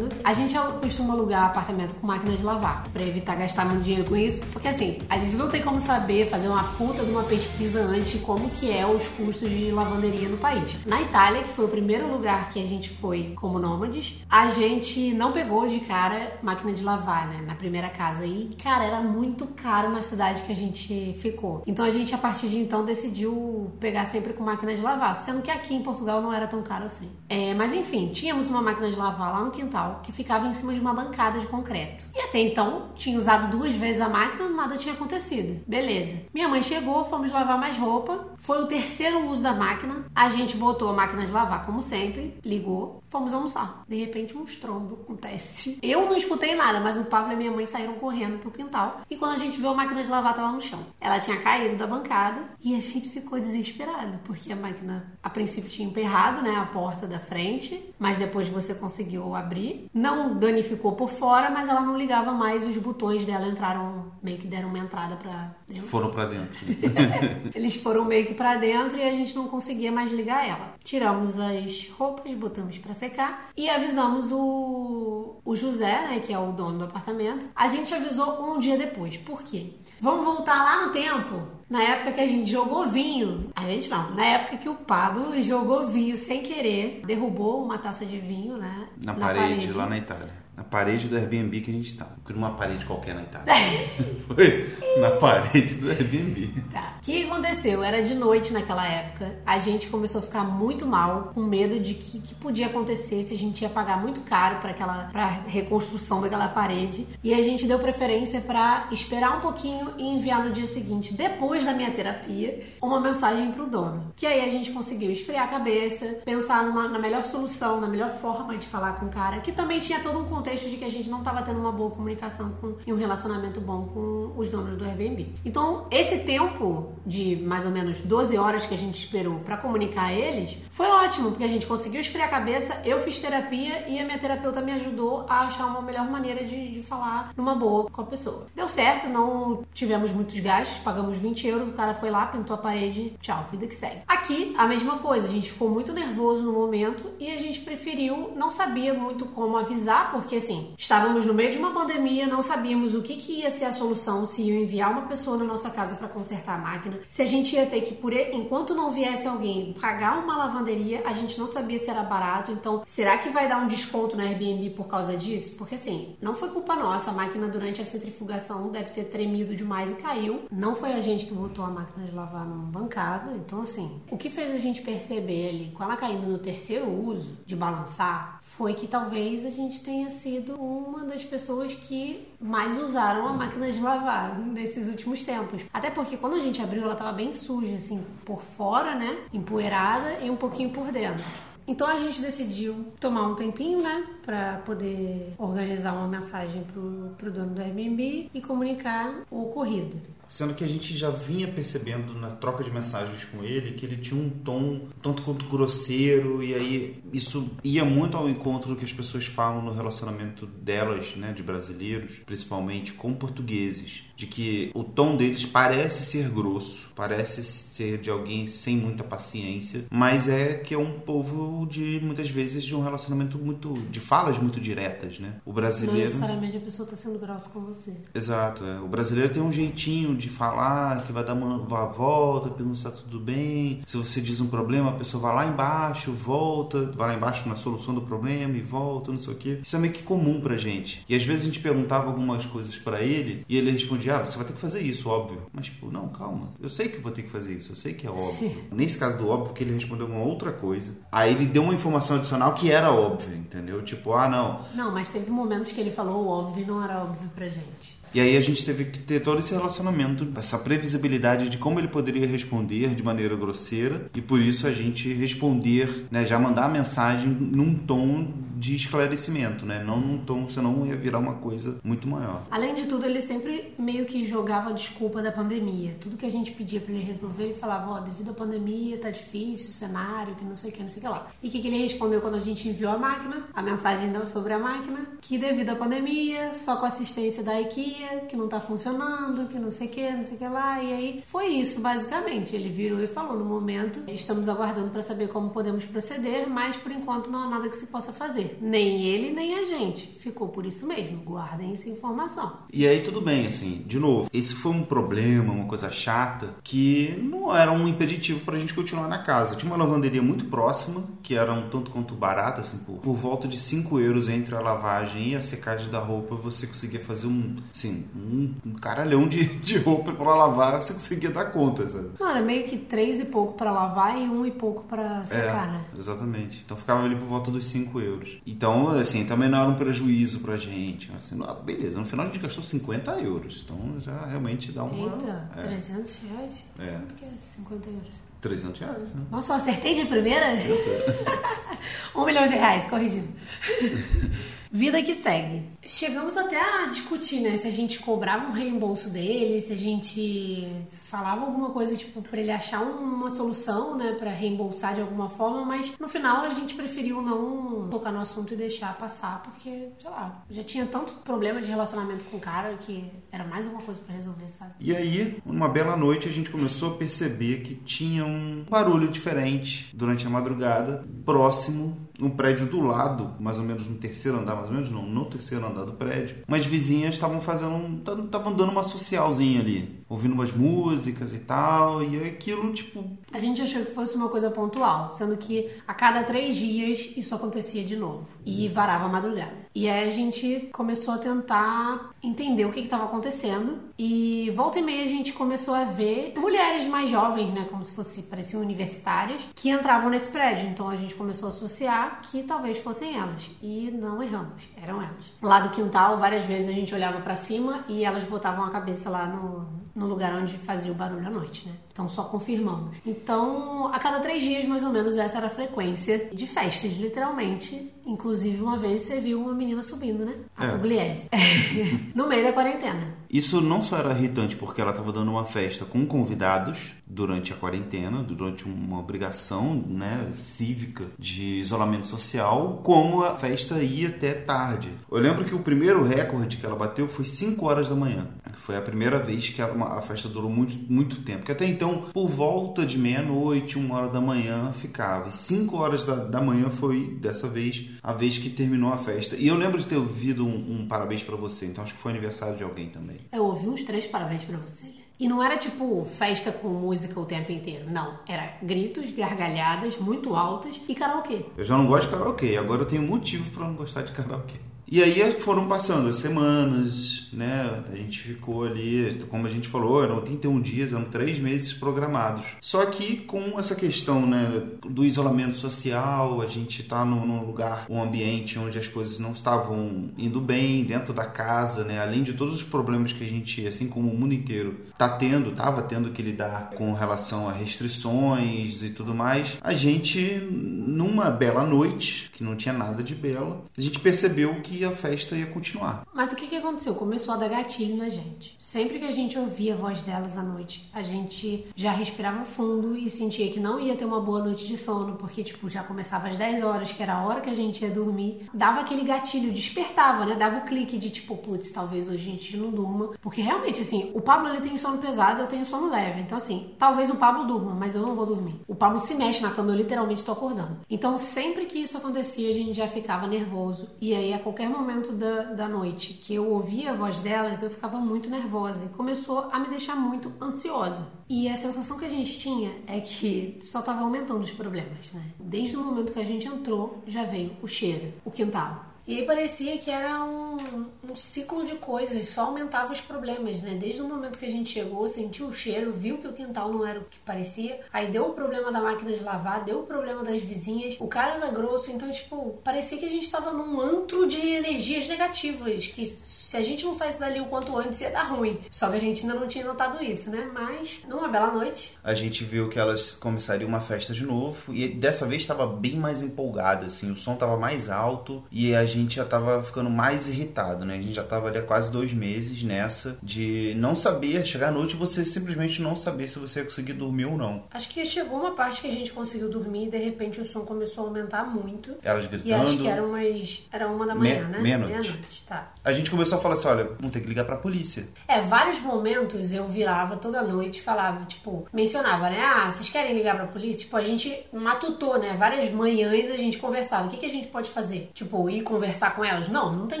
A 0.28 0.34
gente 0.34 0.54
costuma 0.82 1.14
alugar 1.14 1.44
apartamento 1.44 1.94
com 1.94 2.06
máquina 2.06 2.36
de 2.36 2.42
lavar, 2.42 2.86
para 2.92 3.02
evitar 3.02 3.34
gastar 3.34 3.64
muito 3.64 3.82
dinheiro 3.82 4.06
com 4.06 4.14
isso, 4.14 4.42
porque 4.52 4.68
assim, 4.68 4.98
a 5.08 5.16
gente 5.16 5.36
não 5.36 5.48
tem 5.48 5.62
como 5.62 5.80
saber 5.80 6.28
fazer 6.28 6.48
uma 6.48 6.64
puta 6.64 7.02
de 7.02 7.10
uma 7.10 7.22
pesquisa 7.22 7.80
antes 7.80 8.20
como 8.20 8.50
que 8.50 8.70
é 8.70 8.86
os 8.86 9.08
custos 9.08 9.48
de 9.48 9.70
lavanderia 9.70 10.28
no 10.28 10.36
país. 10.36 10.76
Na 10.84 11.00
Itália, 11.00 11.44
que 11.44 11.48
foi 11.48 11.64
o 11.64 11.68
primeiro 11.68 12.06
lugar 12.12 12.50
que 12.50 12.60
a 12.60 12.66
gente 12.66 12.90
foi 12.90 13.32
como 13.36 13.58
nômades, 13.58 14.16
a 14.28 14.48
gente 14.48 15.14
não 15.14 15.32
pegou 15.32 15.66
de 15.66 15.80
cara 15.80 16.36
máquina 16.42 16.74
de 16.74 16.84
lavar, 16.84 17.26
né, 17.26 17.42
na 17.46 17.54
primeira 17.54 17.88
casa 17.88 18.26
e, 18.26 18.54
cara, 18.62 18.84
era 18.84 19.00
muito 19.00 19.46
caro 19.46 19.88
na 19.88 20.02
cidade 20.02 20.42
que 20.42 20.52
a 20.52 20.56
gente 20.56 21.14
ficou. 21.18 21.62
Então 21.66 21.86
a 21.86 21.90
gente 21.90 22.14
a 22.14 22.18
partir 22.18 22.50
de 22.50 22.58
então 22.58 22.84
decidiu 22.84 23.72
pegar 23.80 24.04
sempre 24.04 24.34
com 24.34 24.44
máquina 24.44 24.74
de 24.74 24.82
lavar, 24.82 25.14
sendo 25.14 25.40
que 25.40 25.50
aqui 25.50 25.74
em 25.74 25.82
Portugal 25.82 26.20
não 26.20 26.34
era 26.34 26.46
tão 26.46 26.62
caro 26.62 26.84
assim. 26.84 27.10
É, 27.30 27.54
mas 27.54 27.72
enfim, 27.72 28.08
tínhamos 28.08 28.46
uma 28.48 28.60
máquina 28.60 28.90
de 28.90 28.96
lavar 28.98 29.32
lá 29.32 29.42
no 29.42 29.50
quintal 29.50 30.02
que 30.02 30.17
ficava 30.18 30.48
em 30.48 30.52
cima 30.52 30.74
de 30.74 30.80
uma 30.80 30.92
bancada 30.92 31.38
de 31.38 31.46
concreto. 31.46 32.04
E 32.12 32.20
até 32.20 32.40
então, 32.40 32.88
tinha 32.96 33.16
usado 33.16 33.56
duas 33.56 33.72
vezes 33.74 34.00
a 34.00 34.08
máquina, 34.08 34.48
nada 34.48 34.76
tinha 34.76 34.92
acontecido. 34.92 35.62
Beleza. 35.64 36.22
Minha 36.34 36.48
mãe 36.48 36.60
chegou, 36.60 37.04
fomos 37.04 37.30
lavar 37.30 37.56
mais 37.56 37.78
roupa. 37.78 38.26
Foi 38.36 38.60
o 38.60 38.66
terceiro 38.66 39.28
uso 39.28 39.44
da 39.44 39.54
máquina. 39.54 40.06
A 40.12 40.28
gente 40.28 40.56
botou 40.56 40.88
a 40.88 40.92
máquina 40.92 41.24
de 41.24 41.30
lavar, 41.30 41.64
como 41.64 41.80
sempre, 41.80 42.36
ligou, 42.44 43.00
fomos 43.08 43.32
almoçar. 43.32 43.84
De 43.86 43.96
repente, 43.96 44.36
um 44.36 44.42
estrondo 44.42 44.98
acontece. 45.02 45.78
Eu 45.80 46.06
não 46.06 46.16
escutei 46.16 46.56
nada, 46.56 46.80
mas 46.80 46.96
o 46.96 47.04
Pablo 47.04 47.32
e 47.32 47.36
minha 47.36 47.52
mãe 47.52 47.64
saíram 47.64 47.94
correndo 47.94 48.40
pro 48.40 48.50
quintal. 48.50 49.02
E 49.08 49.16
quando 49.16 49.34
a 49.34 49.38
gente 49.38 49.56
viu 49.60 49.70
a 49.70 49.74
máquina 49.74 50.02
de 50.02 50.10
lavar, 50.10 50.34
tava 50.34 50.50
no 50.50 50.60
chão. 50.60 50.80
Ela 51.00 51.20
tinha 51.20 51.36
caído 51.36 51.76
da 51.76 51.86
bancada 51.86 52.40
e 52.60 52.74
a 52.74 52.80
gente 52.80 53.08
ficou 53.08 53.38
desesperado, 53.38 54.18
porque 54.24 54.52
a 54.52 54.56
máquina, 54.56 55.12
a 55.22 55.30
princípio, 55.30 55.70
tinha 55.70 55.86
emperrado, 55.86 56.42
né, 56.42 56.56
a 56.56 56.66
porta 56.66 57.06
da 57.06 57.20
frente, 57.20 57.94
mas 58.00 58.18
depois 58.18 58.48
você 58.48 58.74
conseguiu 58.74 59.34
abrir. 59.34 59.88
Não 59.94 60.07
não 60.16 60.34
danificou 60.34 60.92
por 60.92 61.10
fora, 61.10 61.50
mas 61.50 61.68
ela 61.68 61.80
não 61.80 61.96
ligava 61.96 62.32
mais, 62.32 62.66
os 62.66 62.76
botões 62.76 63.24
dela 63.24 63.46
entraram, 63.46 64.12
meio 64.22 64.38
que 64.38 64.46
deram 64.46 64.68
uma 64.68 64.78
entrada 64.78 65.16
para 65.16 65.54
dentro. 65.66 65.86
Foram 65.86 66.10
para 66.10 66.26
dentro. 66.26 66.58
Eles 67.54 67.76
foram 67.76 68.04
meio 68.04 68.26
que 68.26 68.34
para 68.34 68.56
dentro 68.56 68.98
e 68.98 69.02
a 69.02 69.10
gente 69.10 69.34
não 69.34 69.46
conseguia 69.46 69.92
mais 69.92 70.10
ligar 70.10 70.48
ela. 70.48 70.74
Tiramos 70.82 71.38
as 71.38 71.88
roupas, 71.90 72.32
botamos 72.34 72.78
para 72.78 72.92
secar 72.92 73.50
e 73.56 73.68
avisamos 73.68 74.30
o, 74.32 75.36
o 75.44 75.56
José, 75.56 76.08
né, 76.08 76.20
que 76.20 76.32
é 76.32 76.38
o 76.38 76.52
dono 76.52 76.78
do 76.78 76.84
apartamento. 76.84 77.46
A 77.54 77.68
gente 77.68 77.94
avisou 77.94 78.42
um 78.42 78.58
dia 78.58 78.76
depois. 78.76 79.16
Por 79.16 79.42
quê? 79.42 79.74
Vamos 80.00 80.24
voltar 80.24 80.62
lá 80.62 80.86
no 80.86 80.92
tempo 80.92 81.57
na 81.68 81.82
época 81.82 82.12
que 82.12 82.20
a 82.20 82.26
gente 82.26 82.50
jogou 82.50 82.88
vinho, 82.88 83.50
a 83.54 83.64
gente 83.64 83.88
não, 83.88 84.14
na 84.14 84.24
época 84.24 84.56
que 84.56 84.68
o 84.68 84.74
Pablo 84.74 85.40
jogou 85.42 85.86
vinho 85.86 86.16
sem 86.16 86.42
querer, 86.42 87.02
derrubou 87.06 87.62
uma 87.64 87.78
taça 87.78 88.06
de 88.06 88.18
vinho, 88.18 88.56
né? 88.56 88.88
Na, 89.04 89.12
na 89.12 89.18
parede, 89.18 89.54
parede, 89.54 89.72
lá 89.72 89.86
na 89.86 89.98
Itália 89.98 90.47
na 90.58 90.64
parede 90.64 91.06
do 91.06 91.16
Airbnb 91.16 91.60
que 91.60 91.70
a 91.70 91.74
gente 91.74 91.86
estava. 91.86 92.10
Porque 92.16 92.32
numa 92.32 92.50
parede 92.50 92.84
qualquer 92.84 93.14
na 93.14 93.22
Itália. 93.22 93.54
Foi 94.26 94.68
na 95.00 95.10
parede 95.12 95.76
do 95.76 95.88
Airbnb. 95.88 96.52
Tá. 96.72 96.96
O 96.98 97.00
que 97.00 97.24
aconteceu? 97.24 97.82
Era 97.82 98.02
de 98.02 98.16
noite 98.16 98.52
naquela 98.52 98.84
época. 98.86 99.38
A 99.46 99.60
gente 99.60 99.86
começou 99.86 100.18
a 100.18 100.22
ficar 100.22 100.42
muito 100.42 100.84
mal, 100.84 101.30
com 101.32 101.42
medo 101.42 101.78
de 101.78 101.94
que, 101.94 102.18
que 102.18 102.34
podia 102.34 102.66
acontecer 102.66 103.22
se 103.22 103.34
a 103.34 103.38
gente 103.38 103.62
ia 103.62 103.68
pagar 103.68 104.02
muito 104.02 104.20
caro 104.22 104.56
para 104.56 104.70
aquela 104.70 105.04
pra 105.12 105.26
reconstrução 105.46 106.20
daquela 106.20 106.48
parede. 106.48 107.06
E 107.22 107.32
a 107.32 107.42
gente 107.42 107.64
deu 107.64 107.78
preferência 107.78 108.40
para 108.40 108.88
esperar 108.90 109.38
um 109.38 109.40
pouquinho 109.40 109.92
e 109.96 110.02
enviar 110.02 110.44
no 110.44 110.50
dia 110.50 110.66
seguinte, 110.66 111.14
depois 111.14 111.64
da 111.64 111.72
minha 111.72 111.92
terapia, 111.92 112.66
uma 112.82 113.00
mensagem 113.00 113.52
pro 113.52 113.66
dono. 113.66 114.12
Que 114.16 114.26
aí 114.26 114.40
a 114.40 114.50
gente 114.50 114.72
conseguiu 114.72 115.12
esfriar 115.12 115.44
a 115.44 115.48
cabeça, 115.48 116.18
pensar 116.24 116.64
numa, 116.64 116.88
na 116.88 116.98
melhor 116.98 117.24
solução, 117.24 117.80
na 117.80 117.86
melhor 117.86 118.10
forma 118.18 118.56
de 118.56 118.66
falar 118.66 118.94
com 118.94 119.06
o 119.06 119.08
cara, 119.08 119.38
que 119.38 119.52
também 119.52 119.78
tinha 119.78 120.00
todo 120.00 120.18
um 120.18 120.24
contexto 120.24 120.47
contexto 120.48 120.70
de 120.70 120.76
que 120.78 120.84
a 120.84 120.88
gente 120.88 121.10
não 121.10 121.18
estava 121.18 121.42
tendo 121.42 121.60
uma 121.60 121.70
boa 121.70 121.90
comunicação 121.90 122.52
com, 122.60 122.74
e 122.86 122.92
um 122.92 122.96
relacionamento 122.96 123.60
bom 123.60 123.86
com 123.86 124.32
os 124.34 124.48
donos 124.48 124.76
do 124.76 124.84
Airbnb. 124.84 125.34
Então, 125.44 125.86
esse 125.90 126.20
tempo 126.20 126.92
de 127.04 127.36
mais 127.36 127.66
ou 127.66 127.70
menos 127.70 128.00
12 128.00 128.36
horas 128.38 128.64
que 128.64 128.72
a 128.72 128.78
gente 128.78 128.94
esperou 128.94 129.40
para 129.40 129.58
comunicar 129.58 130.06
a 130.06 130.12
eles 130.12 130.58
foi 130.70 130.86
ótimo, 130.86 131.30
porque 131.30 131.44
a 131.44 131.48
gente 131.48 131.66
conseguiu 131.66 132.00
esfriar 132.00 132.28
a 132.28 132.30
cabeça, 132.30 132.80
eu 132.84 133.00
fiz 133.02 133.18
terapia 133.18 133.86
e 133.88 133.98
a 133.98 134.04
minha 134.04 134.18
terapeuta 134.18 134.62
me 134.62 134.72
ajudou 134.72 135.26
a 135.28 135.40
achar 135.42 135.66
uma 135.66 135.82
melhor 135.82 136.08
maneira 136.10 136.44
de, 136.44 136.72
de 136.72 136.82
falar 136.82 137.32
numa 137.36 137.54
boa 137.54 137.90
com 137.90 138.00
a 138.00 138.04
pessoa. 138.04 138.46
Deu 138.54 138.68
certo, 138.68 139.08
não 139.08 139.64
tivemos 139.74 140.10
muitos 140.12 140.38
gastos, 140.40 140.78
pagamos 140.78 141.18
20 141.18 141.46
euros, 141.46 141.68
o 141.68 141.72
cara 141.72 141.94
foi 141.94 142.10
lá, 142.10 142.26
pintou 142.26 142.54
a 142.54 142.58
parede, 142.58 143.14
tchau, 143.20 143.46
vida 143.50 143.66
que 143.66 143.76
segue. 143.76 144.02
Aqui, 144.06 144.54
a 144.56 144.66
mesma 144.66 144.98
coisa, 144.98 145.26
a 145.26 145.30
gente 145.30 145.50
ficou 145.50 145.68
muito 145.68 145.92
nervoso 145.92 146.42
no 146.42 146.52
momento 146.52 147.04
e 147.18 147.30
a 147.30 147.36
gente 147.36 147.60
preferiu, 147.60 148.32
não 148.34 148.50
sabia 148.50 148.94
muito 148.94 149.26
como 149.26 149.58
avisar, 149.58 150.10
porque 150.10 150.37
assim, 150.38 150.74
estávamos 150.76 151.24
no 151.24 151.34
meio 151.34 151.50
de 151.50 151.58
uma 151.58 151.72
pandemia, 151.72 152.26
não 152.26 152.42
sabíamos 152.42 152.94
o 152.94 153.02
que, 153.02 153.16
que 153.16 153.40
ia 153.40 153.50
ser 153.50 153.66
a 153.66 153.72
solução, 153.72 154.26
se 154.26 154.42
ia 154.42 154.60
enviar 154.60 154.90
uma 154.90 155.02
pessoa 155.02 155.36
na 155.36 155.44
nossa 155.44 155.70
casa 155.70 155.96
para 155.96 156.08
consertar 156.08 156.54
a 156.54 156.58
máquina, 156.58 156.98
se 157.08 157.22
a 157.22 157.26
gente 157.26 157.54
ia 157.54 157.66
ter 157.66 157.80
que, 157.82 157.94
por 157.94 158.12
enquanto 158.12 158.74
não 158.74 158.90
viesse 158.90 159.26
alguém, 159.26 159.74
pagar 159.80 160.18
uma 160.18 160.36
lavanderia, 160.36 161.02
a 161.04 161.12
gente 161.12 161.38
não 161.38 161.46
sabia 161.46 161.78
se 161.78 161.90
era 161.90 162.02
barato, 162.02 162.52
então 162.52 162.82
será 162.86 163.18
que 163.18 163.30
vai 163.30 163.48
dar 163.48 163.58
um 163.58 163.66
desconto 163.66 164.16
no 164.16 164.22
Airbnb 164.22 164.70
por 164.70 164.86
causa 164.86 165.16
disso? 165.16 165.52
Porque 165.56 165.74
assim, 165.74 166.16
não 166.20 166.34
foi 166.34 166.48
culpa 166.48 166.74
nossa, 166.74 167.10
a 167.10 167.14
máquina 167.14 167.48
durante 167.48 167.80
a 167.80 167.84
centrifugação 167.84 168.70
deve 168.70 168.90
ter 168.90 169.04
tremido 169.04 169.54
demais 169.54 169.90
e 169.90 169.94
caiu. 169.94 170.42
Não 170.50 170.74
foi 170.74 170.92
a 170.92 171.00
gente 171.00 171.26
que 171.26 171.34
botou 171.34 171.64
a 171.64 171.68
máquina 171.68 172.06
de 172.06 172.14
lavar 172.14 172.46
num 172.46 172.70
bancada, 172.70 173.32
então 173.36 173.62
assim, 173.62 174.00
o 174.10 174.16
que 174.16 174.30
fez 174.30 174.52
a 174.52 174.58
gente 174.58 174.82
perceber 174.82 175.48
ali, 175.48 175.70
com 175.74 175.82
ela 175.82 175.96
caindo 175.96 176.26
no 176.26 176.38
terceiro 176.38 176.88
uso, 176.88 177.38
de 177.46 177.56
balançar, 177.56 178.37
foi 178.58 178.74
que 178.74 178.88
talvez 178.88 179.46
a 179.46 179.50
gente 179.50 179.80
tenha 179.84 180.10
sido 180.10 180.60
uma 180.60 181.04
das 181.04 181.24
pessoas 181.24 181.72
que 181.76 182.26
mais 182.40 182.76
usaram 182.76 183.28
a 183.28 183.32
máquina 183.32 183.70
de 183.70 183.78
lavar 183.78 184.36
nesses 184.36 184.88
últimos 184.88 185.22
tempos. 185.22 185.62
Até 185.72 185.90
porque 185.90 186.16
quando 186.16 186.34
a 186.34 186.40
gente 186.40 186.60
abriu, 186.60 186.82
ela 186.82 186.94
estava 186.94 187.12
bem 187.12 187.32
suja, 187.32 187.76
assim, 187.76 188.04
por 188.24 188.42
fora, 188.42 188.96
né? 188.96 189.16
Empoeirada 189.32 190.14
e 190.24 190.28
um 190.28 190.34
pouquinho 190.36 190.70
por 190.70 190.90
dentro. 190.90 191.24
Então 191.68 191.86
a 191.86 191.94
gente 191.94 192.20
decidiu 192.20 192.86
tomar 192.98 193.28
um 193.28 193.36
tempinho, 193.36 193.80
né, 193.80 194.06
para 194.24 194.56
poder 194.64 195.34
organizar 195.38 195.92
uma 195.92 196.08
mensagem 196.08 196.64
pro, 196.64 197.14
pro 197.16 197.30
dono 197.30 197.54
do 197.54 197.60
Airbnb 197.60 198.30
e 198.34 198.40
comunicar 198.40 199.22
o 199.30 199.42
ocorrido. 199.42 200.00
Sendo 200.28 200.54
que 200.54 200.62
a 200.62 200.68
gente 200.68 200.96
já 200.96 201.10
vinha 201.10 201.48
percebendo 201.48 202.12
na 202.14 202.30
troca 202.30 202.62
de 202.62 202.70
mensagens 202.70 203.24
com 203.24 203.42
ele 203.42 203.72
que 203.72 203.86
ele 203.86 203.96
tinha 203.96 204.20
um 204.20 204.28
tom 204.28 204.88
tanto 205.02 205.22
quanto 205.22 205.46
grosseiro, 205.46 206.42
e 206.42 206.54
aí 206.54 207.02
isso 207.12 207.50
ia 207.64 207.84
muito 207.84 208.16
ao 208.16 208.28
encontro 208.28 208.70
do 208.70 208.76
que 208.76 208.84
as 208.84 208.92
pessoas 208.92 209.26
falam 209.26 209.62
no 209.62 209.72
relacionamento 209.72 210.46
delas, 210.46 211.16
né, 211.16 211.32
de 211.32 211.42
brasileiros, 211.42 212.18
principalmente 212.26 212.92
com 212.92 213.14
portugueses, 213.14 214.04
de 214.18 214.26
que 214.26 214.72
o 214.74 214.82
tom 214.82 215.16
deles 215.16 215.46
parece 215.46 216.04
ser 216.04 216.28
grosso, 216.28 216.90
parece 216.96 217.44
ser 217.44 217.98
de 217.98 218.10
alguém 218.10 218.48
sem 218.48 218.76
muita 218.76 219.04
paciência, 219.04 219.84
mas 219.88 220.28
é 220.28 220.54
que 220.54 220.74
é 220.74 220.78
um 220.78 220.98
povo 220.98 221.64
de 221.66 222.00
muitas 222.02 222.28
vezes 222.28 222.64
de 222.64 222.74
um 222.74 222.82
relacionamento 222.82 223.38
muito 223.38 223.74
de 223.92 224.00
falas 224.00 224.36
muito 224.36 224.58
diretas, 224.58 225.20
né? 225.20 225.34
O 225.46 225.52
brasileiro 225.52 225.96
Não 225.96 226.04
necessariamente 226.04 226.56
a 226.56 226.60
pessoa 226.60 226.84
está 226.84 226.96
sendo 226.96 227.16
grossa 227.20 227.48
com 227.50 227.60
você. 227.60 227.92
Exato, 228.12 228.64
é. 228.64 228.80
O 228.80 228.88
brasileiro 228.88 229.32
tem 229.32 229.40
um 229.40 229.52
jeitinho 229.52 230.16
de 230.16 230.28
falar, 230.28 231.06
que 231.06 231.12
vai 231.12 231.22
dar 231.22 231.34
uma, 231.34 231.54
uma 231.54 231.86
volta, 231.86 232.50
perguntar 232.50 232.76
se 232.76 232.84
tá 232.84 232.90
tudo 232.90 233.20
bem. 233.20 233.82
Se 233.86 233.96
você 233.96 234.20
diz 234.20 234.40
um 234.40 234.48
problema, 234.48 234.90
a 234.90 234.94
pessoa 234.94 235.22
vai 235.22 235.34
lá 235.34 235.46
embaixo, 235.46 236.10
volta, 236.10 236.86
vai 236.86 237.10
lá 237.10 237.14
embaixo 237.14 237.48
na 237.48 237.54
solução 237.54 237.94
do 237.94 238.02
problema 238.02 238.56
e 238.56 238.60
volta, 238.60 239.12
não 239.12 239.18
sei 239.18 239.32
o 239.32 239.36
quê. 239.36 239.60
Isso 239.62 239.76
é 239.76 239.78
meio 239.78 239.92
que 239.92 240.02
comum 240.02 240.40
pra 240.40 240.56
gente. 240.56 241.04
E 241.08 241.14
às 241.14 241.22
vezes 241.22 241.44
a 241.44 241.46
gente 241.46 241.60
perguntava 241.60 242.08
algumas 242.08 242.44
coisas 242.46 242.76
para 242.76 243.00
ele 243.00 243.44
e 243.48 243.56
ele 243.56 243.70
respondia: 243.70 244.07
Ah, 244.10 244.18
você 244.24 244.36
vai 244.36 244.46
ter 244.46 244.52
que 244.52 244.60
fazer 244.60 244.80
isso, 244.80 245.08
óbvio. 245.08 245.42
Mas, 245.52 245.66
tipo, 245.66 245.90
não, 245.90 246.08
calma. 246.08 246.52
Eu 246.60 246.68
sei 246.68 246.88
que 246.88 246.98
vou 247.00 247.12
ter 247.12 247.22
que 247.22 247.30
fazer 247.30 247.54
isso, 247.54 247.72
eu 247.72 247.76
sei 247.76 247.94
que 247.94 248.06
é 248.06 248.10
óbvio. 248.10 248.64
Nesse 248.72 248.98
caso 248.98 249.18
do 249.18 249.28
óbvio, 249.28 249.54
que 249.54 249.64
ele 249.64 249.74
respondeu 249.74 250.06
uma 250.06 250.20
outra 250.20 250.52
coisa. 250.52 250.96
Aí 251.10 251.32
ele 251.32 251.46
deu 251.46 251.62
uma 251.62 251.74
informação 251.74 252.16
adicional 252.16 252.54
que 252.54 252.70
era 252.70 252.92
óbvia, 252.92 253.36
entendeu? 253.36 253.82
Tipo, 253.82 254.12
ah, 254.14 254.28
não. 254.28 254.60
Não, 254.74 254.92
mas 254.92 255.08
teve 255.08 255.30
momentos 255.30 255.72
que 255.72 255.80
ele 255.80 255.90
falou 255.90 256.24
o 256.24 256.28
óbvio 256.28 256.62
e 256.62 256.66
não 256.66 256.82
era 256.82 257.02
óbvio 257.02 257.30
pra 257.34 257.48
gente. 257.48 257.97
E 258.14 258.20
aí 258.20 258.36
a 258.36 258.40
gente 258.40 258.64
teve 258.64 258.86
que 258.86 258.98
ter 258.98 259.20
todo 259.20 259.38
esse 259.38 259.52
relacionamento, 259.52 260.26
essa 260.36 260.58
previsibilidade 260.58 261.48
de 261.48 261.58
como 261.58 261.78
ele 261.78 261.88
poderia 261.88 262.26
responder 262.26 262.94
de 262.94 263.02
maneira 263.02 263.36
grosseira 263.36 264.10
e 264.14 264.20
por 264.20 264.40
isso 264.40 264.66
a 264.66 264.72
gente 264.72 265.12
responder, 265.12 266.06
né, 266.10 266.26
já 266.26 266.38
mandar 266.38 266.64
a 266.64 266.68
mensagem 266.68 267.28
num 267.28 267.74
tom 267.74 268.32
de 268.56 268.74
esclarecimento, 268.74 269.64
né, 269.64 269.84
não 269.84 270.00
num 270.00 270.18
tom, 270.18 270.48
senão 270.48 270.86
ia 270.86 270.96
virar 270.96 271.18
uma 271.18 271.34
coisa 271.34 271.78
muito 271.84 272.08
maior. 272.08 272.42
Além 272.50 272.74
de 272.74 272.86
tudo, 272.86 273.06
ele 273.06 273.20
sempre 273.20 273.72
meio 273.78 274.04
que 274.04 274.24
jogava 274.24 274.70
a 274.70 274.72
desculpa 274.72 275.22
da 275.22 275.30
pandemia. 275.30 275.96
Tudo 276.00 276.16
que 276.16 276.26
a 276.26 276.30
gente 276.30 276.50
pedia 276.50 276.80
para 276.80 276.92
ele 276.92 277.04
resolver, 277.04 277.44
ele 277.44 277.54
falava, 277.54 277.90
ó, 277.90 277.98
oh, 277.98 278.00
devido 278.00 278.30
à 278.30 278.34
pandemia 278.34 278.98
tá 278.98 279.10
difícil 279.10 279.68
o 279.68 279.72
cenário, 279.72 280.34
que 280.34 280.44
não 280.44 280.56
sei 280.56 280.70
o 280.70 280.72
que, 280.72 280.82
não 280.82 280.88
sei 280.88 281.00
o 281.00 281.06
que 281.06 281.08
lá. 281.08 281.30
E 281.42 281.48
o 281.48 281.50
que, 281.50 281.60
que 281.60 281.68
ele 281.68 281.78
respondeu 281.78 282.20
quando 282.20 282.34
a 282.34 282.40
gente 282.40 282.68
enviou 282.68 282.92
a 282.92 282.98
máquina? 282.98 283.44
A 283.54 283.62
mensagem 283.62 284.08
sobre 284.24 284.52
a 284.52 284.58
máquina, 284.58 285.06
que 285.20 285.38
devido 285.38 285.70
à 285.70 285.76
pandemia, 285.76 286.52
só 286.52 286.76
com 286.76 286.86
assistência 286.86 287.42
da 287.42 287.60
equipe 287.60 287.97
que 288.28 288.36
não 288.36 288.48
tá 288.48 288.60
funcionando, 288.60 289.48
que 289.48 289.58
não 289.58 289.70
sei 289.70 289.86
o 289.86 289.90
que, 289.90 290.10
não 290.10 290.22
sei 290.22 290.36
o 290.36 290.38
que 290.38 290.48
lá. 290.48 290.82
E 290.82 290.92
aí 290.92 291.22
foi 291.26 291.46
isso, 291.46 291.80
basicamente. 291.80 292.54
Ele 292.54 292.68
virou 292.68 293.02
e 293.02 293.06
falou: 293.06 293.38
no 293.38 293.44
momento, 293.44 294.00
estamos 294.08 294.48
aguardando 294.48 294.90
para 294.90 295.02
saber 295.02 295.28
como 295.28 295.50
podemos 295.50 295.84
proceder, 295.84 296.48
mas 296.48 296.76
por 296.76 296.92
enquanto 296.92 297.30
não 297.30 297.42
há 297.42 297.48
nada 297.48 297.68
que 297.68 297.76
se 297.76 297.86
possa 297.86 298.12
fazer. 298.12 298.58
Nem 298.60 299.02
ele, 299.02 299.30
nem 299.30 299.54
a 299.54 299.64
gente. 299.64 300.06
Ficou 300.18 300.48
por 300.48 300.66
isso 300.66 300.86
mesmo. 300.86 301.22
Guardem 301.22 301.72
essa 301.72 301.88
informação. 301.88 302.58
E 302.72 302.86
aí 302.86 303.02
tudo 303.02 303.20
bem, 303.20 303.46
assim, 303.46 303.82
de 303.86 303.98
novo, 303.98 304.28
esse 304.32 304.54
foi 304.54 304.72
um 304.72 304.82
problema, 304.82 305.52
uma 305.52 305.66
coisa 305.66 305.90
chata, 305.90 306.54
que 306.62 307.18
não 307.22 307.54
era 307.54 307.72
um 307.72 307.88
impeditivo 307.88 308.44
pra 308.44 308.58
gente 308.58 308.74
continuar 308.74 309.08
na 309.08 309.18
casa. 309.18 309.54
Tinha 309.54 309.72
uma 309.72 309.82
lavanderia 309.82 310.22
muito 310.22 310.46
próxima, 310.46 311.04
que 311.22 311.34
era 311.34 311.52
um 311.52 311.68
tanto 311.68 311.90
quanto 311.90 312.14
barata, 312.14 312.60
assim, 312.60 312.78
por, 312.78 312.98
por 312.98 313.16
volta 313.16 313.48
de 313.48 313.58
5 313.58 313.98
euros 313.98 314.28
entre 314.28 314.54
a 314.54 314.60
lavagem 314.60 315.30
e 315.30 315.36
a 315.36 315.42
secagem 315.42 315.90
da 315.90 315.98
roupa, 315.98 316.34
você 316.34 316.66
conseguia 316.66 317.00
fazer 317.00 317.26
um, 317.26 317.56
assim, 317.74 317.87
assim, 317.88 318.04
um, 318.14 318.54
um 318.66 318.74
caralhão 318.74 319.26
de, 319.26 319.44
de 319.58 319.78
roupa 319.78 320.12
pra 320.12 320.34
lavar, 320.34 320.82
você 320.82 320.92
conseguia 320.92 321.30
dar 321.30 321.46
conta, 321.46 321.88
sabe? 321.88 322.10
Não, 322.18 322.28
era 322.28 322.40
meio 322.40 322.64
que 322.64 322.76
três 322.76 323.20
e 323.20 323.24
pouco 323.24 323.54
pra 323.54 323.70
lavar 323.70 324.18
e 324.18 324.28
um 324.28 324.44
e 324.44 324.50
pouco 324.50 324.84
pra 324.84 325.26
secar, 325.26 325.68
é, 325.68 325.72
né? 325.72 325.84
Exatamente. 325.96 326.62
Então 326.64 326.76
ficava 326.76 327.04
ali 327.04 327.16
por 327.16 327.26
volta 327.26 327.50
dos 327.50 327.64
5 327.66 328.00
euros. 328.00 328.38
Então, 328.46 328.90
assim, 328.90 329.24
também 329.24 329.48
não 329.48 329.58
era 329.58 329.68
um 329.68 329.74
prejuízo 329.74 330.40
pra 330.40 330.56
gente. 330.56 331.10
Assim, 331.18 331.38
beleza, 331.64 331.98
no 331.98 332.04
final 332.04 332.26
a 332.26 332.28
gente 332.28 332.40
gastou 332.40 332.62
50 332.62 333.12
euros. 333.20 333.64
Então 333.64 333.98
já 333.98 334.26
realmente 334.26 334.72
dá 334.72 334.84
uma. 334.84 335.14
Eita, 335.14 335.50
é. 335.56 335.62
300 335.62 336.18
reais? 336.28 336.64
É. 336.78 336.90
Quanto 336.92 337.14
que 337.14 337.24
é 337.24 337.30
50 337.38 337.90
euros? 337.90 338.28
300 338.40 338.80
reais, 338.80 339.14
né? 339.14 339.22
Nossa, 339.30 339.52
eu 339.52 339.56
acertei 339.56 339.94
de 339.94 340.04
primeira? 340.04 340.46
um 342.14 342.24
milhão 342.24 342.46
de 342.46 342.54
reais, 342.54 342.84
corrigindo. 342.84 343.28
Vida 344.70 345.02
que 345.02 345.14
segue. 345.14 345.64
Chegamos 345.82 346.36
até 346.36 346.60
a 346.60 346.86
discutir, 346.86 347.40
né? 347.40 347.56
Se 347.56 347.66
a 347.66 347.70
gente 347.70 347.98
cobrava 347.98 348.46
um 348.46 348.52
reembolso 348.52 349.08
dele, 349.08 349.60
se 349.60 349.72
a 349.72 349.76
gente 349.76 350.68
falava 350.92 351.46
alguma 351.46 351.70
coisa, 351.70 351.96
tipo, 351.96 352.20
pra 352.22 352.40
ele 352.40 352.50
achar 352.50 352.82
uma 352.82 353.30
solução, 353.30 353.96
né? 353.96 354.12
Pra 354.18 354.30
reembolsar 354.30 354.94
de 354.94 355.00
alguma 355.00 355.30
forma, 355.30 355.64
mas 355.64 355.92
no 355.98 356.08
final 356.08 356.42
a 356.42 356.50
gente 356.50 356.74
preferiu 356.74 357.22
não 357.22 357.88
tocar 357.88 358.12
no 358.12 358.20
assunto 358.20 358.52
e 358.52 358.56
deixar 358.56 358.96
passar, 358.98 359.42
porque, 359.42 359.88
sei 359.98 360.10
lá, 360.10 360.44
já 360.50 360.62
tinha 360.62 360.86
tanto 360.86 361.14
problema 361.24 361.60
de 361.60 361.68
relacionamento 361.68 362.24
com 362.26 362.36
o 362.36 362.40
cara 362.40 362.76
que 362.76 363.10
era 363.32 363.44
mais 363.44 363.66
uma 363.66 363.80
coisa 363.82 364.00
para 364.00 364.14
resolver, 364.14 364.48
sabe? 364.48 364.74
E 364.80 364.94
aí, 364.94 365.38
uma 365.44 365.68
bela 365.68 365.96
noite, 365.96 366.28
a 366.28 366.32
gente 366.32 366.50
começou 366.50 366.94
a 366.94 366.96
perceber 366.96 367.62
que 367.62 367.74
tinha 367.74 368.24
um 368.24 368.64
barulho 368.68 369.08
diferente 369.08 369.90
durante 369.94 370.26
a 370.26 370.30
madrugada, 370.30 371.06
próximo 371.24 372.07
no 372.18 372.30
prédio 372.30 372.66
do 372.66 372.80
lado, 372.80 373.34
mais 373.38 373.58
ou 373.58 373.64
menos 373.64 373.86
no 373.86 373.96
terceiro 373.96 374.38
andar, 374.38 374.56
mais 374.56 374.68
ou 374.68 374.74
menos 374.74 374.90
não, 374.90 375.06
no 375.06 375.24
terceiro 375.26 375.64
andar 375.66 375.84
do 375.84 375.92
prédio, 375.92 376.38
umas 376.48 376.66
vizinhas 376.66 377.14
estavam 377.14 377.40
fazendo, 377.40 378.02
estavam 378.24 378.54
dando 378.54 378.72
uma 378.72 378.82
socialzinha 378.82 379.60
ali, 379.60 380.04
ouvindo 380.08 380.32
umas 380.32 380.52
músicas 380.52 381.34
e 381.34 381.38
tal, 381.38 382.02
e 382.02 382.24
aquilo 382.24 382.72
tipo. 382.72 383.04
A 383.32 383.38
gente 383.38 383.60
achou 383.60 383.84
que 383.84 383.92
fosse 383.92 384.16
uma 384.16 384.28
coisa 384.28 384.50
pontual, 384.50 385.10
sendo 385.10 385.36
que 385.36 385.70
a 385.86 385.92
cada 385.92 386.22
três 386.24 386.56
dias 386.56 387.12
isso 387.16 387.34
acontecia 387.34 387.84
de 387.84 387.96
novo 387.96 388.26
e 388.44 388.68
varava 388.68 389.04
a 389.04 389.08
madrugada. 389.08 389.68
E 389.74 389.88
aí 389.88 390.08
a 390.08 390.12
gente 390.12 390.68
começou 390.72 391.14
a 391.14 391.18
tentar 391.18 392.10
entender 392.22 392.64
o 392.64 392.72
que 392.72 392.80
estava 392.80 393.04
acontecendo 393.04 393.78
e 393.98 394.50
volta 394.54 394.78
e 394.78 394.82
meia 394.82 395.04
a 395.04 395.08
gente 395.08 395.32
começou 395.32 395.74
a 395.74 395.84
ver 395.84 396.32
mulheres 396.36 396.86
mais 396.86 397.10
jovens, 397.10 397.52
né, 397.52 397.66
como 397.68 397.84
se 397.84 397.94
fosse 397.94 398.22
pareciam 398.22 398.62
universitárias, 398.62 399.42
que 399.54 399.70
entravam 399.70 400.10
nesse 400.10 400.30
prédio. 400.30 400.68
Então 400.68 400.88
a 400.88 400.96
gente 400.96 401.14
começou 401.14 401.46
a 401.46 401.50
associar 401.50 402.22
que 402.22 402.42
talvez 402.42 402.78
fossem 402.78 403.16
elas 403.16 403.50
e 403.62 403.90
não 403.90 404.22
erramos, 404.22 404.68
eram 404.82 405.02
elas. 405.02 405.32
Lá 405.42 405.60
do 405.60 405.70
quintal, 405.70 406.18
várias 406.18 406.44
vezes 406.44 406.68
a 406.68 406.72
gente 406.72 406.94
olhava 406.94 407.20
para 407.20 407.36
cima 407.36 407.84
e 407.88 408.04
elas 408.04 408.24
botavam 408.24 408.64
a 408.64 408.70
cabeça 408.70 409.10
lá 409.10 409.26
no, 409.26 409.66
no 409.94 410.06
lugar 410.06 410.34
onde 410.34 410.56
fazia 410.58 410.92
o 410.92 410.94
barulho 410.94 411.26
à 411.26 411.30
noite, 411.30 411.68
né? 411.68 411.74
Então 411.98 412.08
só 412.08 412.22
confirmamos. 412.22 412.96
Então, 413.04 413.88
a 413.92 413.98
cada 413.98 414.20
três 414.20 414.40
dias, 414.40 414.64
mais 414.68 414.84
ou 414.84 414.90
menos, 414.90 415.16
essa 415.16 415.38
era 415.38 415.48
a 415.48 415.50
frequência 415.50 416.30
de 416.32 416.46
festas, 416.46 416.92
literalmente. 416.92 417.92
Inclusive, 418.06 418.62
uma 418.62 418.78
vez 418.78 419.00
você 419.00 419.18
viu 419.18 419.40
uma 419.40 419.52
menina 419.52 419.82
subindo, 419.82 420.24
né? 420.24 420.36
A 420.56 420.66
é. 420.66 420.70
Pugliese. 420.70 421.26
no 422.14 422.28
meio 422.28 422.44
da 422.44 422.52
quarentena. 422.52 423.18
Isso 423.28 423.60
não 423.60 423.82
só 423.82 423.98
era 423.98 424.12
irritante 424.12 424.56
porque 424.56 424.80
ela 424.80 424.92
estava 424.92 425.12
dando 425.12 425.30
uma 425.30 425.44
festa 425.44 425.84
com 425.84 426.06
convidados 426.06 426.94
durante 427.06 427.52
a 427.52 427.56
quarentena, 427.56 428.22
durante 428.22 428.64
uma 428.64 428.98
obrigação 428.98 429.74
né, 429.74 430.30
cívica 430.32 431.06
de 431.18 431.58
isolamento 431.58 432.06
social, 432.06 432.80
como 432.82 433.24
a 433.24 433.34
festa 433.34 433.82
ia 433.82 434.08
até 434.08 434.32
tarde. 434.32 434.90
Eu 435.10 435.18
lembro 435.18 435.44
que 435.44 435.54
o 435.54 435.60
primeiro 435.60 436.04
recorde 436.04 436.56
que 436.56 436.64
ela 436.64 436.76
bateu 436.76 437.08
foi 437.08 437.24
5 437.24 437.66
horas 437.66 437.88
da 437.88 437.94
manhã. 437.94 438.28
Foi 438.58 438.76
a 438.76 438.82
primeira 438.82 439.18
vez 439.18 439.48
que 439.48 439.60
a, 439.60 440.02
festa 440.02 440.28
durou 440.28 440.50
muito, 440.50 440.76
muito 440.90 441.22
tempo. 441.22 441.38
Porque 441.38 441.52
até 441.52 441.66
então, 441.66 441.87
por 441.96 442.28
volta 442.28 442.84
de 442.84 442.98
meia-noite, 442.98 443.78
uma 443.78 443.96
hora 443.96 444.08
da 444.08 444.20
manhã, 444.20 444.72
ficava. 444.72 445.28
E 445.28 445.32
cinco 445.32 445.78
horas 445.78 446.04
da, 446.04 446.16
da 446.16 446.40
manhã 446.40 446.70
foi, 446.70 447.16
dessa 447.20 447.48
vez, 447.48 447.86
a 448.02 448.12
vez 448.12 448.38
que 448.38 448.50
terminou 448.50 448.92
a 448.92 448.98
festa. 448.98 449.36
E 449.36 449.46
eu 449.46 449.56
lembro 449.56 449.80
de 449.80 449.86
ter 449.86 449.96
ouvido 449.96 450.46
um, 450.46 450.80
um 450.80 450.88
parabéns 450.88 451.22
para 451.22 451.36
você. 451.36 451.66
Então 451.66 451.82
acho 451.82 451.94
que 451.94 452.00
foi 452.00 452.12
aniversário 452.12 452.56
de 452.56 452.62
alguém 452.62 452.88
também. 452.88 453.18
Eu 453.32 453.44
ouvi 453.44 453.68
uns 453.68 453.84
três 453.84 454.06
parabéns 454.06 454.44
para 454.44 454.56
você. 454.58 454.86
E 455.20 455.26
não 455.26 455.42
era 455.42 455.56
tipo 455.56 456.06
festa 456.16 456.52
com 456.52 456.68
música 456.68 457.18
o 457.18 457.26
tempo 457.26 457.50
inteiro. 457.50 457.90
Não. 457.90 458.20
Era 458.26 458.56
gritos, 458.62 459.10
gargalhadas 459.10 459.98
muito 459.98 460.34
altas 460.36 460.80
e 460.88 460.94
karaokê. 460.94 461.44
Eu 461.56 461.64
já 461.64 461.76
não 461.76 461.86
gosto 461.86 462.04
de 462.04 462.14
karaokê. 462.14 462.56
Agora 462.56 462.82
eu 462.82 462.86
tenho 462.86 463.02
motivo 463.02 463.50
para 463.50 463.66
não 463.66 463.74
gostar 463.74 464.02
de 464.02 464.12
karaokê. 464.12 464.67
E 464.90 465.02
aí 465.02 465.32
foram 465.32 465.68
passando 465.68 466.08
as 466.08 466.16
semanas, 466.16 467.28
né? 467.30 467.82
A 467.92 467.94
gente 467.94 468.20
ficou 468.20 468.64
ali, 468.64 469.18
como 469.28 469.46
a 469.46 469.50
gente 469.50 469.68
falou, 469.68 470.02
eram 470.02 470.22
31 470.22 470.60
dias, 470.62 470.92
eram 470.94 471.04
três 471.04 471.38
meses 471.38 471.74
programados. 471.74 472.46
Só 472.58 472.86
que 472.86 473.18
com 473.18 473.58
essa 473.58 473.74
questão, 473.74 474.26
né, 474.26 474.62
do 474.88 475.04
isolamento 475.04 475.58
social, 475.58 476.40
a 476.40 476.46
gente 476.46 476.82
tá 476.82 477.04
num, 477.04 477.26
num 477.26 477.44
lugar, 477.44 477.84
um 477.90 478.02
ambiente 478.02 478.58
onde 478.58 478.78
as 478.78 478.88
coisas 478.88 479.18
não 479.18 479.32
estavam 479.32 480.08
indo 480.16 480.40
bem 480.40 480.82
dentro 480.84 481.12
da 481.12 481.26
casa, 481.26 481.84
né? 481.84 482.00
Além 482.00 482.22
de 482.22 482.32
todos 482.32 482.54
os 482.54 482.62
problemas 482.62 483.12
que 483.12 483.22
a 483.22 483.28
gente, 483.28 483.66
assim 483.66 483.88
como 483.88 484.10
o 484.10 484.16
mundo 484.18 484.32
inteiro, 484.32 484.80
tá 484.96 485.08
tendo, 485.08 485.50
tava 485.52 485.82
tendo 485.82 486.10
que 486.10 486.22
lidar 486.22 486.70
com 486.70 486.94
relação 486.94 487.46
a 487.46 487.52
restrições 487.52 488.82
e 488.82 488.88
tudo 488.88 489.14
mais, 489.14 489.58
a 489.60 489.74
gente, 489.74 490.40
numa 490.50 491.30
bela 491.30 491.66
noite, 491.66 492.30
que 492.32 492.42
não 492.42 492.56
tinha 492.56 492.72
nada 492.72 493.02
de 493.02 493.14
bela, 493.14 493.64
a 493.76 493.80
gente 493.80 494.00
percebeu 494.00 494.54
que 494.62 494.77
a 494.84 494.90
festa 494.90 495.34
ia 495.34 495.46
continuar. 495.46 496.06
Mas 496.12 496.32
o 496.32 496.36
que, 496.36 496.46
que 496.46 496.56
aconteceu? 496.56 496.94
Começou 496.94 497.34
a 497.34 497.36
dar 497.36 497.48
gatilho 497.48 497.96
na 497.96 498.08
gente. 498.08 498.54
Sempre 498.58 498.98
que 498.98 499.04
a 499.04 499.12
gente 499.12 499.38
ouvia 499.38 499.74
a 499.74 499.76
voz 499.76 500.02
delas 500.02 500.36
à 500.36 500.42
noite, 500.42 500.88
a 500.92 501.02
gente 501.02 501.66
já 501.74 501.92
respirava 501.92 502.44
fundo 502.44 502.96
e 502.96 503.08
sentia 503.10 503.50
que 503.50 503.60
não 503.60 503.78
ia 503.80 503.96
ter 503.96 504.04
uma 504.04 504.20
boa 504.20 504.42
noite 504.42 504.66
de 504.66 504.76
sono, 504.76 505.16
porque, 505.16 505.42
tipo, 505.42 505.68
já 505.68 505.82
começava 505.82 506.28
às 506.28 506.36
10 506.36 506.64
horas, 506.64 506.92
que 506.92 507.02
era 507.02 507.14
a 507.14 507.24
hora 507.24 507.40
que 507.40 507.50
a 507.50 507.54
gente 507.54 507.84
ia 507.84 507.90
dormir. 507.90 508.48
Dava 508.52 508.80
aquele 508.80 509.02
gatilho, 509.02 509.52
despertava, 509.52 510.24
né? 510.24 510.34
Dava 510.34 510.58
o 510.58 510.62
clique 510.62 510.98
de, 510.98 511.10
tipo, 511.10 511.36
putz, 511.36 511.70
talvez 511.72 512.08
hoje 512.08 512.28
a 512.28 512.32
gente 512.32 512.56
não 512.56 512.70
durma. 512.70 513.10
Porque 513.20 513.40
realmente, 513.40 513.80
assim, 513.80 514.10
o 514.14 514.20
Pablo 514.20 514.48
ele 514.48 514.60
tem 514.60 514.76
sono 514.78 514.98
pesado, 514.98 515.42
eu 515.42 515.46
tenho 515.46 515.64
sono 515.64 515.90
leve. 515.90 516.20
Então, 516.20 516.38
assim, 516.38 516.72
talvez 516.78 517.10
o 517.10 517.16
Pablo 517.16 517.46
durma, 517.46 517.72
mas 517.74 517.94
eu 517.94 518.02
não 518.02 518.14
vou 518.14 518.26
dormir. 518.26 518.60
O 518.66 518.74
Pablo 518.74 518.98
se 518.98 519.14
mexe 519.14 519.42
na 519.42 519.50
cama, 519.50 519.72
eu 519.72 519.76
literalmente 519.76 520.24
tô 520.24 520.32
acordando. 520.32 520.78
Então, 520.90 521.18
sempre 521.18 521.66
que 521.66 521.78
isso 521.78 521.96
acontecia, 521.96 522.50
a 522.50 522.54
gente 522.54 522.72
já 522.72 522.88
ficava 522.88 523.26
nervoso. 523.26 523.88
E 524.00 524.14
aí, 524.14 524.32
a 524.32 524.38
qualquer 524.38 524.67
momento 524.68 525.12
da, 525.12 525.42
da 525.54 525.68
noite 525.68 526.14
que 526.14 526.34
eu 526.34 526.48
ouvia 526.50 526.90
a 526.90 526.94
voz 526.94 527.20
delas, 527.20 527.62
eu 527.62 527.70
ficava 527.70 527.98
muito 527.98 528.28
nervosa 528.28 528.84
e 528.84 528.88
começou 528.88 529.48
a 529.50 529.58
me 529.58 529.68
deixar 529.68 529.96
muito 529.96 530.32
ansiosa. 530.40 531.06
E 531.28 531.48
a 531.48 531.56
sensação 531.56 531.98
que 531.98 532.04
a 532.04 532.08
gente 532.08 532.38
tinha 532.38 532.72
é 532.86 533.00
que 533.00 533.58
só 533.62 533.80
estava 533.80 534.00
aumentando 534.00 534.40
os 534.40 534.50
problemas, 534.50 535.12
né? 535.12 535.22
Desde 535.38 535.76
o 535.76 535.84
momento 535.84 536.12
que 536.12 536.20
a 536.20 536.24
gente 536.24 536.46
entrou, 536.48 537.02
já 537.06 537.24
veio 537.24 537.52
o 537.62 537.66
cheiro, 537.66 538.12
o 538.24 538.30
quintal. 538.30 538.87
E 539.08 539.16
aí 539.16 539.24
parecia 539.24 539.78
que 539.78 539.90
era 539.90 540.22
um, 540.22 540.84
um, 541.02 541.16
ciclo 541.16 541.64
de 541.64 541.76
coisas, 541.76 542.28
só 542.28 542.42
aumentava 542.42 542.92
os 542.92 543.00
problemas, 543.00 543.62
né? 543.62 543.74
Desde 543.74 544.02
o 544.02 544.06
momento 544.06 544.38
que 544.38 544.44
a 544.44 544.50
gente 544.50 544.68
chegou, 544.68 545.08
sentiu 545.08 545.46
o 545.46 545.52
cheiro, 545.52 545.94
viu 545.94 546.18
que 546.18 546.28
o 546.28 546.32
quintal 546.34 546.70
não 546.70 546.86
era 546.86 547.00
o 547.00 547.04
que 547.04 547.18
parecia, 547.20 547.80
aí 547.90 548.08
deu 548.08 548.26
o 548.26 548.34
problema 548.34 548.70
da 548.70 548.82
máquina 548.82 549.10
de 549.10 549.24
lavar, 549.24 549.64
deu 549.64 549.80
o 549.80 549.86
problema 549.86 550.22
das 550.22 550.42
vizinhas, 550.42 550.94
o 551.00 551.06
cara 551.06 551.36
era 551.36 551.50
grosso, 551.50 551.90
então, 551.90 552.12
tipo, 552.12 552.60
parecia 552.62 552.98
que 552.98 553.06
a 553.06 553.08
gente 553.08 553.30
tava 553.30 553.50
num 553.50 553.80
antro 553.80 554.28
de 554.28 554.46
energias 554.46 555.08
negativas, 555.08 555.86
que 555.86 556.14
se 556.48 556.56
a 556.56 556.62
gente 556.62 556.82
não 556.82 556.94
saísse 556.94 557.20
dali 557.20 557.42
o 557.42 557.44
quanto 557.44 557.76
antes 557.76 558.00
ia 558.00 558.10
dar 558.10 558.22
ruim. 558.22 558.58
Só 558.70 558.88
que 558.88 558.96
a 558.96 558.98
gente 558.98 559.20
ainda 559.20 559.38
não 559.38 559.46
tinha 559.46 559.66
notado 559.66 560.02
isso, 560.02 560.30
né? 560.30 560.48
Mas 560.50 561.02
numa 561.06 561.28
bela 561.28 561.52
noite. 561.52 561.98
A 562.02 562.14
gente 562.14 562.42
viu 562.42 562.70
que 562.70 562.78
elas 562.78 563.10
começariam 563.10 563.68
uma 563.68 563.82
festa 563.82 564.14
de 564.14 564.24
novo 564.24 564.72
e 564.72 564.88
dessa 564.88 565.26
vez 565.26 565.42
estava 565.42 565.66
bem 565.66 565.96
mais 565.96 566.22
empolgada, 566.22 566.86
assim, 566.86 567.12
o 567.12 567.16
som 567.16 567.34
estava 567.34 567.58
mais 567.58 567.90
alto 567.90 568.42
e 568.50 568.74
a 568.74 568.86
gente 568.86 569.16
já 569.16 569.24
estava 569.24 569.62
ficando 569.62 569.90
mais 569.90 570.26
irritado, 570.26 570.86
né? 570.86 570.94
A 570.94 571.02
gente 571.02 571.12
já 571.12 571.22
estava 571.22 571.48
ali 571.48 571.58
há 571.58 571.62
quase 571.62 571.92
dois 571.92 572.14
meses 572.14 572.62
nessa 572.62 573.18
de 573.22 573.74
não 573.76 573.94
saber, 573.94 574.46
chegar 574.46 574.68
à 574.68 574.72
noite 574.72 574.94
e 574.94 574.96
você 574.96 575.26
simplesmente 575.26 575.82
não 575.82 575.94
saber 575.94 576.30
se 576.30 576.38
você 576.38 576.60
ia 576.60 576.64
conseguir 576.64 576.94
dormir 576.94 577.26
ou 577.26 577.36
não. 577.36 577.64
Acho 577.70 577.90
que 577.90 578.06
chegou 578.06 578.38
uma 578.38 578.52
parte 578.52 578.80
que 578.80 578.88
a 578.88 578.92
gente 578.92 579.12
conseguiu 579.12 579.50
dormir 579.50 579.88
e 579.88 579.90
de 579.90 579.98
repente 579.98 580.40
o 580.40 580.46
som 580.46 580.60
começou 580.60 581.04
a 581.04 581.08
aumentar 581.08 581.44
muito. 581.44 581.94
Elas 582.02 582.26
gritando. 582.26 582.48
E 582.48 582.54
acho 582.54 582.78
que 582.78 582.88
era 582.88 583.04
umas. 583.04 583.68
Era 583.70 583.86
uma 583.86 584.06
da 584.06 584.14
manhã, 584.14 584.46
Me, 584.46 584.52
né? 584.52 584.58
Meia-noite. 584.60 584.94
Meia-noite, 584.94 585.44
tá. 585.46 585.74
A 585.84 585.92
gente 585.92 586.10
começou 586.10 586.37
só 586.38 586.42
fala 586.42 586.54
assim: 586.54 586.68
olha, 586.68 586.84
vamos 586.84 587.10
ter 587.12 587.20
que 587.20 587.28
ligar 587.28 587.44
pra 587.44 587.56
polícia. 587.56 588.08
É, 588.26 588.40
vários 588.40 588.80
momentos 588.80 589.52
eu 589.52 589.66
virava 589.66 590.16
toda 590.16 590.42
noite 590.42 590.80
falava, 590.80 591.24
tipo, 591.26 591.66
mencionava, 591.72 592.30
né? 592.30 592.40
Ah, 592.40 592.70
vocês 592.70 592.88
querem 592.88 593.12
ligar 593.12 593.36
pra 593.36 593.46
polícia? 593.46 593.80
Tipo, 593.80 593.96
a 593.96 594.02
gente 594.02 594.46
matutou, 594.52 595.18
né? 595.18 595.34
Várias 595.38 595.70
manhãs 595.70 596.30
a 596.30 596.36
gente 596.36 596.58
conversava. 596.58 597.06
O 597.06 597.10
que, 597.10 597.16
que 597.16 597.26
a 597.26 597.30
gente 597.30 597.48
pode 597.48 597.70
fazer? 597.70 598.10
Tipo, 598.14 598.48
ir 598.48 598.62
conversar 598.62 599.14
com 599.14 599.24
elas? 599.24 599.48
Não, 599.48 599.72
não 599.72 599.86
tem 599.86 600.00